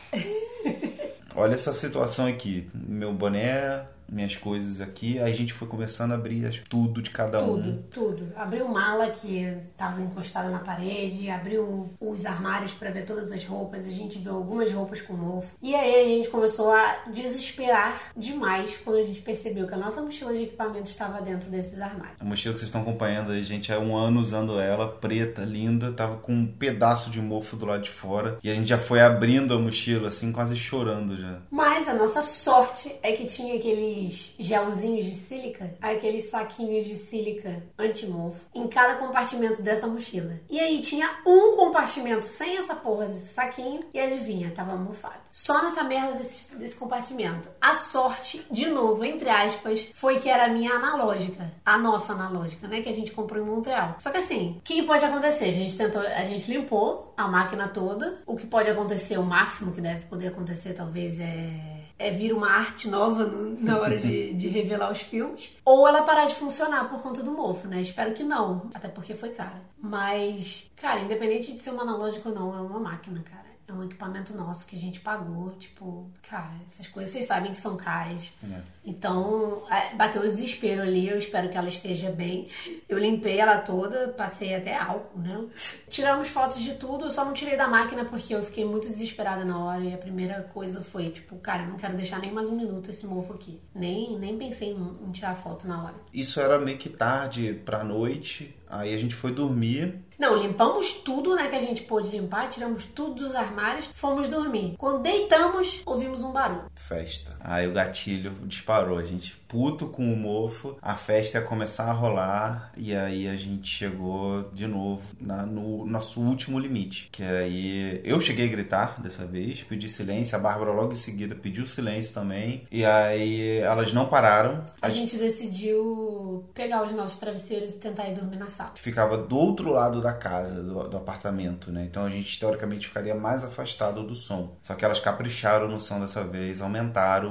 olha 1.35 1.55
essa 1.55 1.73
situação 1.73 2.27
aqui. 2.27 2.69
Meu 2.75 3.13
boné, 3.13 3.83
minhas 4.09 4.37
coisas 4.37 4.81
aqui. 4.81 5.19
Aí 5.19 5.31
a 5.31 5.35
gente 5.35 5.53
foi 5.53 5.69
começando 5.69 6.13
a 6.13 6.15
abrir 6.15 6.39
tudo 6.69 7.03
de 7.03 7.11
cada 7.11 7.43
um. 7.43 7.63
Tudo, 7.63 7.83
tudo. 7.91 8.33
Abriu 8.37 8.69
mala 8.69 9.11
que 9.11 9.57
tava 9.77 10.01
encostada 10.01 10.49
na 10.49 10.61
parede, 10.61 11.31
abriu 11.31 11.91
os 12.01 12.25
armários 12.25 12.73
pra 12.73 12.91
ver 12.91 13.05
todas 13.05 13.31
as 13.33 13.45
roupas, 13.45 13.87
a 13.87 13.91
gente 13.91 14.19
viu 14.19 14.35
algumas 14.35 14.71
roupas 14.73 15.01
com 15.01 15.13
mofo. 15.13 15.49
E 15.63 15.75
aí 15.75 15.95
a 15.95 16.05
gente 16.05 16.29
começou 16.29 16.71
a 16.71 17.05
desesperar 17.13 18.13
demais 18.17 18.77
quando 18.77 18.99
a 18.99 19.03
gente 19.03 19.21
percebeu 19.21 19.67
que 19.67 19.75
a 19.75 19.79
nossa 19.79 20.01
mochila 20.01 20.33
de 20.33 20.45
equipamento 20.45 20.89
estava 20.89 21.21
dentro 21.21 21.51
desses 21.51 21.81
armários. 21.81 22.17
A 22.21 22.25
mochila 22.25 22.55
que 22.55 22.61
vocês 22.61 22.69
estão 22.69 22.83
acompanhando 22.83 23.33
aí, 23.33 23.43
gente, 23.43 23.73
há 23.73 23.79
um 23.79 23.97
ano 23.97 24.21
usando 24.21 24.59
ela, 24.59 24.89
preta, 24.89 25.43
linda, 25.43 25.93
tava 25.93 26.17
com 26.17 26.33
um 26.33 26.47
pedaço 26.47 27.11
de 27.11 27.21
mofo 27.21 27.57
do 27.57 27.67
lado 27.67 27.83
de 27.83 27.91
fora. 27.91 28.39
E 28.43 28.51
a 28.51 28.55
gente 28.55 28.69
já 28.69 28.79
foi 28.79 29.01
abrindo 29.01 29.55
a 29.55 29.59
mochila, 29.59 30.09
assim, 30.09 30.33
quase 30.33 30.57
chorando 30.57 31.17
já. 31.17 31.39
Mas 31.51 31.89
a 31.89 31.95
nossa 31.95 32.23
sorte 32.23 32.95
é 33.03 33.13
que 33.13 33.27
tinha 33.27 33.59
aqueles 33.99 34.35
gelzinhos 34.39 35.05
de 35.05 35.15
sílica, 35.15 35.75
aqueles 35.81 36.31
saquinhos 36.31 36.85
de 36.85 36.97
sílica 36.97 37.63
anti-mofo, 37.79 38.41
em 38.55 38.67
cada 38.69 38.97
compartimento 38.97 39.61
dessa 39.63 39.87
mochila. 39.87 40.39
E 40.49 40.61
aí 40.61 40.81
tinha 40.81 41.09
um 41.27 41.57
compartimento 41.57 42.25
sem 42.25 42.57
essa 42.57 42.75
porra 42.75 43.07
desse 43.07 43.35
saquinho 43.35 43.85
e 43.93 43.99
adivinha, 43.99 44.53
tava 44.53 44.77
mofado. 44.77 45.21
Só 45.33 45.63
nessa 45.63 45.83
merda 45.83 46.15
desse, 46.15 46.55
desse 46.57 46.77
compartimento. 46.77 47.49
A 47.61 47.75
sorte, 47.75 48.45
de 48.51 48.69
novo, 48.69 49.05
entre 49.05 49.29
aspas, 49.29 49.91
foi 49.95 50.19
que 50.19 50.29
era 50.29 50.45
a 50.45 50.49
minha 50.49 50.73
analógica. 50.73 51.53
A 51.65 51.79
nossa 51.79 52.13
analógica, 52.13 52.69
né? 52.69 52.81
Que 52.81 52.89
a 52.89 52.93
gente 52.93 53.11
comprou 53.13 53.43
em 53.43 53.47
Montreal. 53.47 53.97
Só 53.99 54.11
que 54.11 54.19
assim, 54.19 54.57
o 54.59 54.61
que 54.63 54.83
pode 54.83 55.05
acontecer? 55.05 55.47
A 55.47 55.53
gente 55.53 55.77
tentou, 55.77 56.01
a 56.01 56.25
gente 56.25 56.51
limpou 56.51 57.13
a 57.17 57.27
máquina 57.27 57.69
toda. 57.69 58.19
O 58.27 58.37
que 58.37 58.47
pode 58.47 58.69
acontecer, 58.71 59.19
o 59.19 59.23
máximo 59.23 59.73
que 59.73 59.81
deve 59.81 60.07
poder 60.07 60.29
acontecer, 60.29 60.73
talvez, 60.75 61.19
é 61.21 61.78
é 61.99 62.11
vir 62.11 62.33
uma 62.33 62.49
arte 62.51 62.89
nova 62.89 63.25
no- 63.25 63.59
na 63.61 63.79
hora 63.79 63.97
de, 63.99 64.33
de 64.35 64.49
revelar 64.49 64.93
os 64.93 65.01
filmes, 65.03 65.57
ou 65.65 65.87
ela 65.89 66.03
parar 66.03 66.27
de 66.27 66.35
funcionar 66.37 66.89
por 66.89 67.03
conta 67.03 67.23
do 67.23 67.33
mofo, 67.33 67.67
né? 67.67 67.81
Espero 67.83 68.15
que 68.15 68.23
não, 68.23 68.71
até 68.75 68.87
porque 68.89 69.15
foi 69.15 69.31
cara. 69.31 69.61
Mas, 69.81 70.71
cara, 70.77 71.01
independente 71.01 71.53
de 71.53 71.59
ser 71.59 71.71
uma 71.71 71.83
analógica 71.83 72.29
ou 72.29 72.35
não, 72.35 72.57
é 72.57 72.61
uma 72.61 72.79
máquina, 72.81 73.21
cara. 73.23 73.48
É 73.69 73.73
um 73.73 73.85
equipamento 73.85 74.35
nosso 74.35 74.67
que 74.67 74.75
a 74.75 74.79
gente 74.79 74.99
pagou, 75.01 75.51
tipo, 75.59 76.11
cara, 76.23 76.55
essas 76.67 76.87
coisas 76.87 77.13
vocês 77.13 77.27
sabem 77.27 77.53
que 77.53 77.59
são 77.59 77.77
caras. 77.77 78.33
É. 78.43 78.61
Então, 78.83 79.63
é, 79.71 79.95
bateu 79.95 80.23
o 80.23 80.25
desespero 80.25 80.81
ali, 80.81 81.07
eu 81.07 81.19
espero 81.19 81.51
que 81.51 81.59
ela 81.59 81.69
esteja 81.69 82.11
bem. 82.11 82.49
Eu 82.89 82.99
limpei 82.99 83.39
ela 83.39 83.59
toda, 83.59 84.09
passei 84.09 84.55
até 84.55 84.75
álcool. 84.75 85.51
Tiramos 85.91 86.29
fotos 86.29 86.63
de 86.63 86.75
tudo, 86.75 87.05
eu 87.05 87.11
só 87.11 87.27
não 87.27 87.35
tirei 87.35 87.59
da 87.59 87.69
máquina 87.69 88.07
porque 88.07 88.35
eu 88.35 88.43
fiquei 88.43 88.65
muito 88.65 88.89
desesperada 88.89 89.45
na 89.45 89.63
hora 89.63 89.85
e 89.85 89.93
a 89.93 89.99
primeira 89.99 90.43
coisa 90.45 90.81
foi, 90.81 91.11
tipo, 91.11 91.37
cara, 91.37 91.65
eu 91.65 91.69
não 91.69 91.77
quero 91.77 91.95
deixar 91.95 92.19
nem 92.21 92.33
mais 92.33 92.49
um 92.49 92.57
minuto 92.57 92.91
esse 92.91 93.07
mofo 93.07 93.35
aqui. 93.35 93.61
Nem, 93.75 94.19
nem 94.19 94.39
pensei 94.39 94.71
em, 94.71 94.99
em 95.07 95.13
tirar 95.13 95.35
foto 95.35 95.69
na 95.69 95.85
hora. 95.85 95.95
Isso 96.11 96.41
era 96.41 96.59
meio 96.59 96.79
que 96.79 96.89
tarde 96.89 97.61
pra 97.67 97.85
noite, 97.85 98.57
aí 98.67 98.95
a 98.95 98.99
gente 98.99 99.15
foi 99.15 99.31
dormir. 99.31 100.08
Não, 100.19 100.35
limpamos 100.35 100.95
tudo, 100.95 101.37
né, 101.37 101.47
que 101.47 101.55
a 101.55 101.61
gente 101.61 101.83
pôde 101.83 102.09
limpar, 102.09 102.49
tiramos 102.49 102.87
tudo 102.87 103.15
dos 103.15 103.37
armários, 103.37 103.89
fomos 103.93 104.27
dormir. 104.27 104.75
Quando 104.77 105.01
deitamos, 105.01 105.81
ouvimos 105.87 106.25
um 106.25 106.33
barulho. 106.33 106.69
Festa. 106.89 107.37
Aí 107.41 107.67
o 107.69 107.73
gatilho 107.73 108.33
disparou. 108.47 108.99
A 108.99 109.05
gente 109.05 109.37
puto 109.49 109.87
com 109.87 110.13
o 110.13 110.17
mofo, 110.17 110.77
a 110.83 110.95
festa 110.95 111.39
ia 111.39 111.45
começar 111.45 111.85
a 111.85 111.93
rolar 111.93 112.71
e 112.77 112.95
aí 112.95 113.27
a 113.29 113.35
gente 113.37 113.67
chegou 113.69 114.51
de 114.53 114.67
novo 114.67 115.03
na- 115.19 115.47
no 115.47 115.87
nosso 115.87 116.21
último 116.21 116.59
limite. 116.59 117.09
Que 117.11 117.23
aí 117.23 118.01
eu 118.05 118.21
cheguei 118.21 118.47
a 118.47 118.51
gritar 118.51 119.01
dessa 119.01 119.25
vez, 119.27 119.63
pedi 119.63 119.89
silêncio, 119.89 120.37
a 120.37 120.39
Bárbara 120.39 120.73
logo 120.73 120.93
em 120.93 120.97
seguida 120.97 121.35
pediu 121.35 121.67
silêncio 121.67 122.13
também. 122.15 122.67
E 122.71 122.85
aí 122.85 123.59
elas 123.59 123.93
não 123.93 124.07
pararam. 124.07 124.65
A 124.83 124.91
gente 124.91 125.17
decidiu 125.17 126.45
pegar 126.55 126.85
os 126.85 126.93
nossos 126.93 127.17
travesseiros 127.17 127.75
e 127.75 127.79
tentar 127.79 128.09
ir 128.09 128.15
dormir 128.15 128.37
na 128.37 128.49
sala. 128.49 128.71
que 128.75 128.81
ficava 128.83 129.17
do 129.17 129.37
outro 129.37 129.71
lado 129.73 130.01
da 130.01 130.13
casa, 130.13 130.63
do, 130.63 130.89
do 130.89 130.97
apartamento, 130.97 131.71
né? 131.73 131.85
Então 131.85 132.05
a 132.05 132.11
gente 132.11 132.39
teoricamente 132.39 132.87
ficaria 132.87 133.15
mais 133.15 133.45
afastado 133.45 134.03
do 134.07 134.15
som. 134.15 134.57
Só 134.63 134.75
que 134.75 134.85
elas 134.85 135.01
capricharam 135.01 135.69
no 135.69 135.81
som 135.81 136.01
dessa 136.01 136.23
vez, 136.25 136.61
aumentaram 136.61 136.78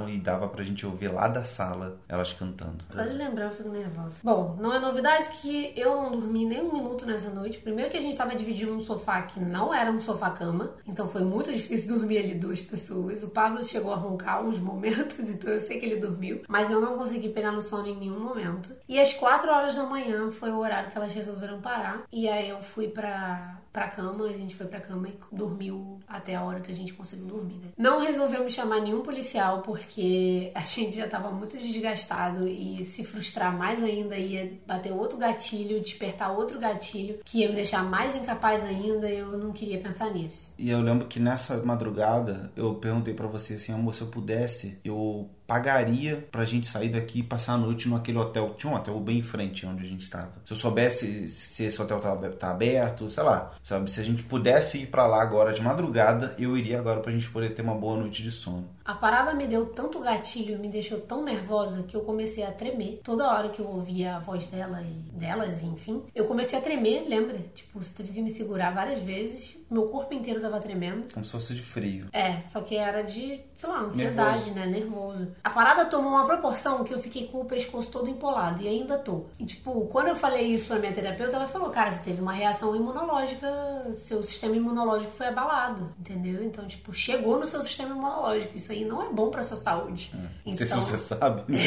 e 0.08 0.18
dava 0.18 0.48
pra 0.48 0.64
gente 0.64 0.84
ouvir 0.84 1.08
lá 1.08 1.28
da 1.28 1.44
sala 1.44 2.00
elas 2.08 2.32
cantando. 2.32 2.84
Só 2.90 3.02
de 3.02 3.14
lembrar 3.14 3.46
eu 3.46 3.50
fico 3.50 3.68
nervosa. 3.68 4.18
Bom, 4.22 4.56
não 4.60 4.72
é 4.72 4.78
novidade 4.78 5.28
que 5.40 5.72
eu 5.76 5.96
não 5.96 6.12
dormi 6.12 6.44
nem 6.44 6.60
um 6.60 6.72
minuto 6.72 7.06
nessa 7.06 7.30
noite. 7.30 7.58
Primeiro 7.58 7.90
que 7.90 7.96
a 7.96 8.00
gente 8.00 8.16
tava 8.16 8.34
dividindo 8.34 8.72
um 8.72 8.80
sofá 8.80 9.22
que 9.22 9.40
não 9.40 9.72
era 9.72 9.90
um 9.90 10.00
sofá-cama. 10.00 10.74
Então 10.86 11.08
foi 11.08 11.22
muito 11.22 11.52
difícil 11.54 11.96
dormir 11.96 12.18
ali 12.18 12.34
duas 12.34 12.60
pessoas. 12.60 13.22
O 13.22 13.28
Pablo 13.28 13.62
chegou 13.62 13.92
a 13.92 13.96
roncar 13.96 14.42
uns 14.44 14.58
momentos, 14.58 15.18
então 15.30 15.50
eu 15.50 15.60
sei 15.60 15.78
que 15.78 15.86
ele 15.86 16.00
dormiu. 16.00 16.42
Mas 16.48 16.70
eu 16.70 16.80
não 16.80 16.96
consegui 16.96 17.28
pegar 17.28 17.52
no 17.52 17.62
sono 17.62 17.86
em 17.86 17.96
nenhum 17.96 18.20
momento. 18.20 18.74
E 18.88 18.98
às 18.98 19.12
quatro 19.12 19.50
horas 19.50 19.74
da 19.74 19.84
manhã 19.84 20.30
foi 20.30 20.50
o 20.50 20.58
horário 20.58 20.90
que 20.90 20.96
elas 20.96 21.12
resolveram 21.12 21.60
parar. 21.60 22.04
E 22.12 22.28
aí 22.28 22.48
eu 22.48 22.60
fui 22.62 22.88
pra, 22.88 23.60
pra 23.72 23.88
cama, 23.88 24.24
a 24.24 24.32
gente 24.32 24.54
foi 24.54 24.66
pra 24.66 24.80
cama 24.80 25.08
e 25.08 25.18
dormiu 25.30 25.98
até 26.06 26.34
a 26.34 26.42
hora 26.42 26.60
que 26.60 26.72
a 26.72 26.74
gente 26.74 26.92
conseguiu 26.92 27.26
dormir, 27.26 27.54
né? 27.54 27.68
Não 27.76 28.00
resolvemos 28.00 28.52
chamar 28.52 28.80
nenhum 28.80 29.02
policial 29.02 29.62
porque 29.62 30.50
a 30.54 30.60
gente 30.60 30.96
já 30.96 31.06
tava 31.06 31.30
muito 31.30 31.56
desgastado 31.56 32.46
e 32.46 32.84
se 32.84 33.04
frustrar 33.04 33.56
mais 33.56 33.82
ainda 33.82 34.16
ia 34.16 34.52
bater 34.66 34.92
outro 34.92 35.18
gatilho, 35.18 35.80
despertar 35.80 36.30
outro 36.32 36.58
gatilho 36.58 37.20
que 37.24 37.40
ia 37.40 37.48
me 37.48 37.54
deixar 37.54 37.84
mais 37.84 38.16
incapaz 38.16 38.64
ainda. 38.64 39.08
Eu 39.08 39.36
não 39.38 39.52
queria 39.52 39.78
pensar 39.80 40.10
nisso. 40.10 40.52
E 40.58 40.70
eu 40.70 40.80
lembro 40.80 41.06
que 41.06 41.20
nessa 41.20 41.56
madrugada 41.62 42.50
eu 42.56 42.74
perguntei 42.74 43.14
pra 43.14 43.26
você 43.26 43.54
assim, 43.54 43.72
amor, 43.72 43.94
se 43.94 44.00
eu 44.00 44.08
pudesse, 44.08 44.78
eu 44.84 45.28
pagaria 45.48 46.28
pra 46.30 46.44
gente 46.44 46.66
sair 46.66 46.90
daqui 46.90 47.20
e 47.20 47.22
passar 47.22 47.54
a 47.54 47.58
noite 47.58 47.88
naquele 47.88 48.18
hotel. 48.18 48.54
Tinha 48.58 48.70
um 48.70 48.76
hotel 48.76 49.00
bem 49.00 49.20
em 49.20 49.22
frente 49.22 49.64
onde 49.64 49.82
a 49.82 49.88
gente 49.88 50.02
estava. 50.02 50.30
Se 50.44 50.52
eu 50.52 50.56
soubesse 50.56 51.26
se 51.26 51.64
esse 51.64 51.80
hotel 51.80 51.98
tá, 51.98 52.14
tá 52.14 52.50
aberto, 52.50 53.08
sei 53.08 53.22
lá, 53.22 53.52
sabe? 53.64 53.90
Se 53.90 53.98
a 53.98 54.04
gente 54.04 54.22
pudesse 54.22 54.82
ir 54.82 54.88
pra 54.88 55.06
lá 55.06 55.22
agora 55.22 55.54
de 55.54 55.62
madrugada, 55.62 56.36
eu 56.38 56.54
iria 56.54 56.78
agora 56.78 57.00
pra 57.00 57.10
gente 57.10 57.30
poder 57.30 57.54
ter 57.54 57.62
uma 57.62 57.74
boa 57.74 57.96
noite 57.96 58.22
de 58.22 58.30
sono. 58.30 58.68
A 58.88 58.94
parada 58.94 59.34
me 59.34 59.46
deu 59.46 59.66
tanto 59.66 60.00
gatilho, 60.00 60.58
me 60.58 60.66
deixou 60.66 60.98
tão 60.98 61.22
nervosa 61.22 61.82
que 61.82 61.94
eu 61.94 62.00
comecei 62.00 62.42
a 62.42 62.50
tremer. 62.50 63.02
Toda 63.04 63.30
hora 63.30 63.50
que 63.50 63.60
eu 63.60 63.68
ouvia 63.68 64.16
a 64.16 64.18
voz 64.18 64.46
dela 64.46 64.80
e 64.80 64.94
delas, 65.12 65.62
enfim, 65.62 66.04
eu 66.14 66.24
comecei 66.24 66.58
a 66.58 66.62
tremer, 66.62 67.06
lembra? 67.06 67.36
Tipo, 67.54 67.84
você 67.84 67.92
teve 67.92 68.14
que 68.14 68.22
me 68.22 68.30
segurar 68.30 68.70
várias 68.70 69.00
vezes 69.00 69.58
meu 69.70 69.86
corpo 69.88 70.14
inteiro 70.14 70.40
tava 70.40 70.58
tremendo. 70.60 71.12
Como 71.12 71.24
se 71.24 71.32
fosse 71.32 71.54
de 71.54 71.62
frio. 71.62 72.08
É, 72.12 72.40
só 72.40 72.62
que 72.62 72.74
era 72.76 73.02
de, 73.02 73.40
sei 73.54 73.68
lá, 73.68 73.80
ansiedade, 73.80 74.50
nervoso. 74.50 74.54
né? 74.54 74.66
Nervoso. 74.66 75.28
A 75.44 75.50
parada 75.50 75.84
tomou 75.84 76.12
uma 76.12 76.24
proporção 76.24 76.82
que 76.84 76.94
eu 76.94 76.98
fiquei 76.98 77.26
com 77.26 77.40
o 77.40 77.44
pescoço 77.44 77.90
todo 77.90 78.08
empolado 78.08 78.62
e 78.62 78.68
ainda 78.68 78.96
tô. 78.96 79.26
E 79.38 79.44
tipo, 79.44 79.86
quando 79.86 80.08
eu 80.08 80.16
falei 80.16 80.46
isso 80.46 80.68
pra 80.68 80.78
minha 80.78 80.92
terapeuta, 80.92 81.36
ela 81.36 81.46
falou: 81.46 81.70
Cara, 81.70 81.90
você 81.90 82.02
teve 82.02 82.22
uma 82.22 82.32
reação 82.32 82.74
imunológica, 82.74 83.48
seu 83.92 84.22
sistema 84.22 84.56
imunológico 84.56 85.12
foi 85.12 85.26
abalado, 85.26 85.92
entendeu? 85.98 86.42
Então, 86.42 86.66
tipo, 86.66 86.92
chegou 86.92 87.38
no 87.38 87.46
seu 87.46 87.62
sistema 87.62 87.90
imunológico. 87.90 88.56
Isso 88.56 88.72
aí 88.72 88.77
não 88.84 89.02
é 89.02 89.08
bom 89.12 89.30
pra 89.30 89.42
sua 89.42 89.56
saúde. 89.56 90.10
É. 90.14 90.16
Então... 90.16 90.30
Não 90.46 90.56
sei 90.56 90.66
se 90.66 90.72
então 90.72 90.82
você 90.82 90.98
sabe, 90.98 91.52
né? 91.52 91.58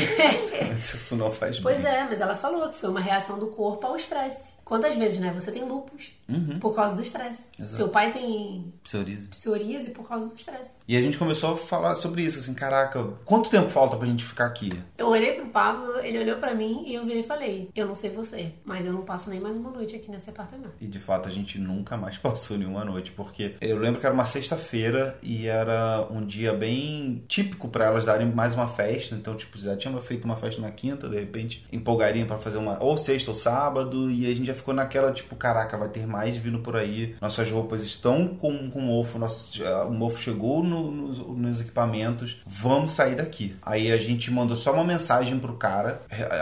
isso 0.79 1.15
não 1.15 1.31
faz 1.31 1.55
bem. 1.55 1.63
Pois 1.63 1.85
é, 1.85 2.03
mas 2.05 2.21
ela 2.21 2.35
falou 2.35 2.69
que 2.69 2.77
foi 2.77 2.89
uma 2.89 3.01
reação 3.01 3.39
do 3.39 3.47
corpo 3.47 3.87
ao 3.87 3.95
estresse. 3.95 4.53
Quantas 4.71 4.95
vezes, 4.95 5.19
né? 5.19 5.33
Você 5.33 5.51
tem 5.51 5.65
lupus 5.65 6.13
uhum. 6.29 6.57
por 6.57 6.73
causa 6.73 6.95
do 6.95 7.01
estresse. 7.01 7.49
Seu 7.67 7.89
pai 7.89 8.13
tem 8.13 8.73
psoríase. 8.81 9.27
psoríase 9.27 9.91
por 9.91 10.07
causa 10.07 10.29
do 10.29 10.33
estresse. 10.33 10.79
E 10.87 10.95
a 10.95 11.01
gente 11.01 11.17
começou 11.17 11.55
a 11.55 11.57
falar 11.57 11.93
sobre 11.95 12.21
isso, 12.21 12.39
assim, 12.39 12.53
caraca, 12.53 13.03
quanto 13.25 13.49
tempo 13.49 13.69
falta 13.69 13.97
pra 13.97 14.07
gente 14.07 14.23
ficar 14.23 14.45
aqui? 14.45 14.71
Eu 14.97 15.07
olhei 15.07 15.33
pro 15.33 15.47
Pablo, 15.47 15.99
ele 15.99 16.19
olhou 16.19 16.37
pra 16.37 16.55
mim 16.55 16.85
e 16.87 16.95
eu 16.95 17.03
virei 17.03 17.19
e 17.19 17.23
falei, 17.23 17.69
eu 17.75 17.85
não 17.85 17.95
sei 17.95 18.11
você, 18.11 18.53
mas 18.63 18.85
eu 18.85 18.93
não 18.93 19.01
passo 19.01 19.29
nem 19.29 19.41
mais 19.41 19.57
uma 19.57 19.71
noite 19.71 19.93
aqui 19.93 20.09
nesse 20.09 20.29
apartamento. 20.29 20.71
E 20.79 20.87
de 20.87 20.99
fato 20.99 21.27
a 21.27 21.31
gente 21.33 21.59
nunca 21.59 21.97
mais 21.97 22.15
passou 22.17 22.57
nenhuma 22.57 22.85
noite, 22.85 23.11
porque 23.11 23.55
eu 23.59 23.77
lembro 23.77 23.99
que 23.99 24.05
era 24.05 24.15
uma 24.15 24.25
sexta-feira 24.25 25.19
e 25.21 25.47
era 25.47 26.07
um 26.09 26.25
dia 26.25 26.53
bem 26.53 27.25
típico 27.27 27.67
para 27.67 27.87
elas 27.87 28.05
darem 28.05 28.31
mais 28.31 28.53
uma 28.53 28.69
festa, 28.69 29.15
então 29.15 29.35
tipo, 29.35 29.57
já 29.57 29.75
tinha 29.75 29.99
feito 29.99 30.23
uma 30.23 30.37
festa 30.37 30.61
na 30.61 30.71
quinta, 30.71 31.09
de 31.09 31.19
repente 31.19 31.65
empolgariam 31.73 32.25
para 32.25 32.37
fazer 32.37 32.57
uma 32.57 32.81
ou 32.81 32.97
sexta 32.97 33.31
ou 33.31 33.35
sábado 33.35 34.09
e 34.09 34.31
a 34.31 34.33
gente 34.33 34.47
já 34.47 34.60
ficou 34.61 34.73
naquela 34.73 35.11
tipo, 35.11 35.35
caraca, 35.35 35.77
vai 35.77 35.89
ter 35.89 36.07
mais 36.07 36.37
vindo 36.37 36.59
por 36.59 36.75
aí. 36.75 37.15
Nossas 37.19 37.51
roupas 37.51 37.83
estão 37.83 38.27
com, 38.27 38.69
com 38.69 38.79
mofo, 38.79 39.19
nosso, 39.19 39.61
o 39.87 39.91
mofo 39.91 40.19
chegou 40.19 40.63
no, 40.63 40.91
nos, 40.91 41.17
nos, 41.17 41.61
equipamentos, 41.61 42.41
vamos 42.45 42.91
sair 42.91 43.15
daqui. 43.15 43.55
Aí 43.61 43.91
a 43.91 43.97
gente 43.97 44.31
mandou 44.31 44.55
só 44.55 44.73
uma 44.73 44.83
mensagem 44.83 45.37
pro 45.39 45.55
cara, 45.55 46.01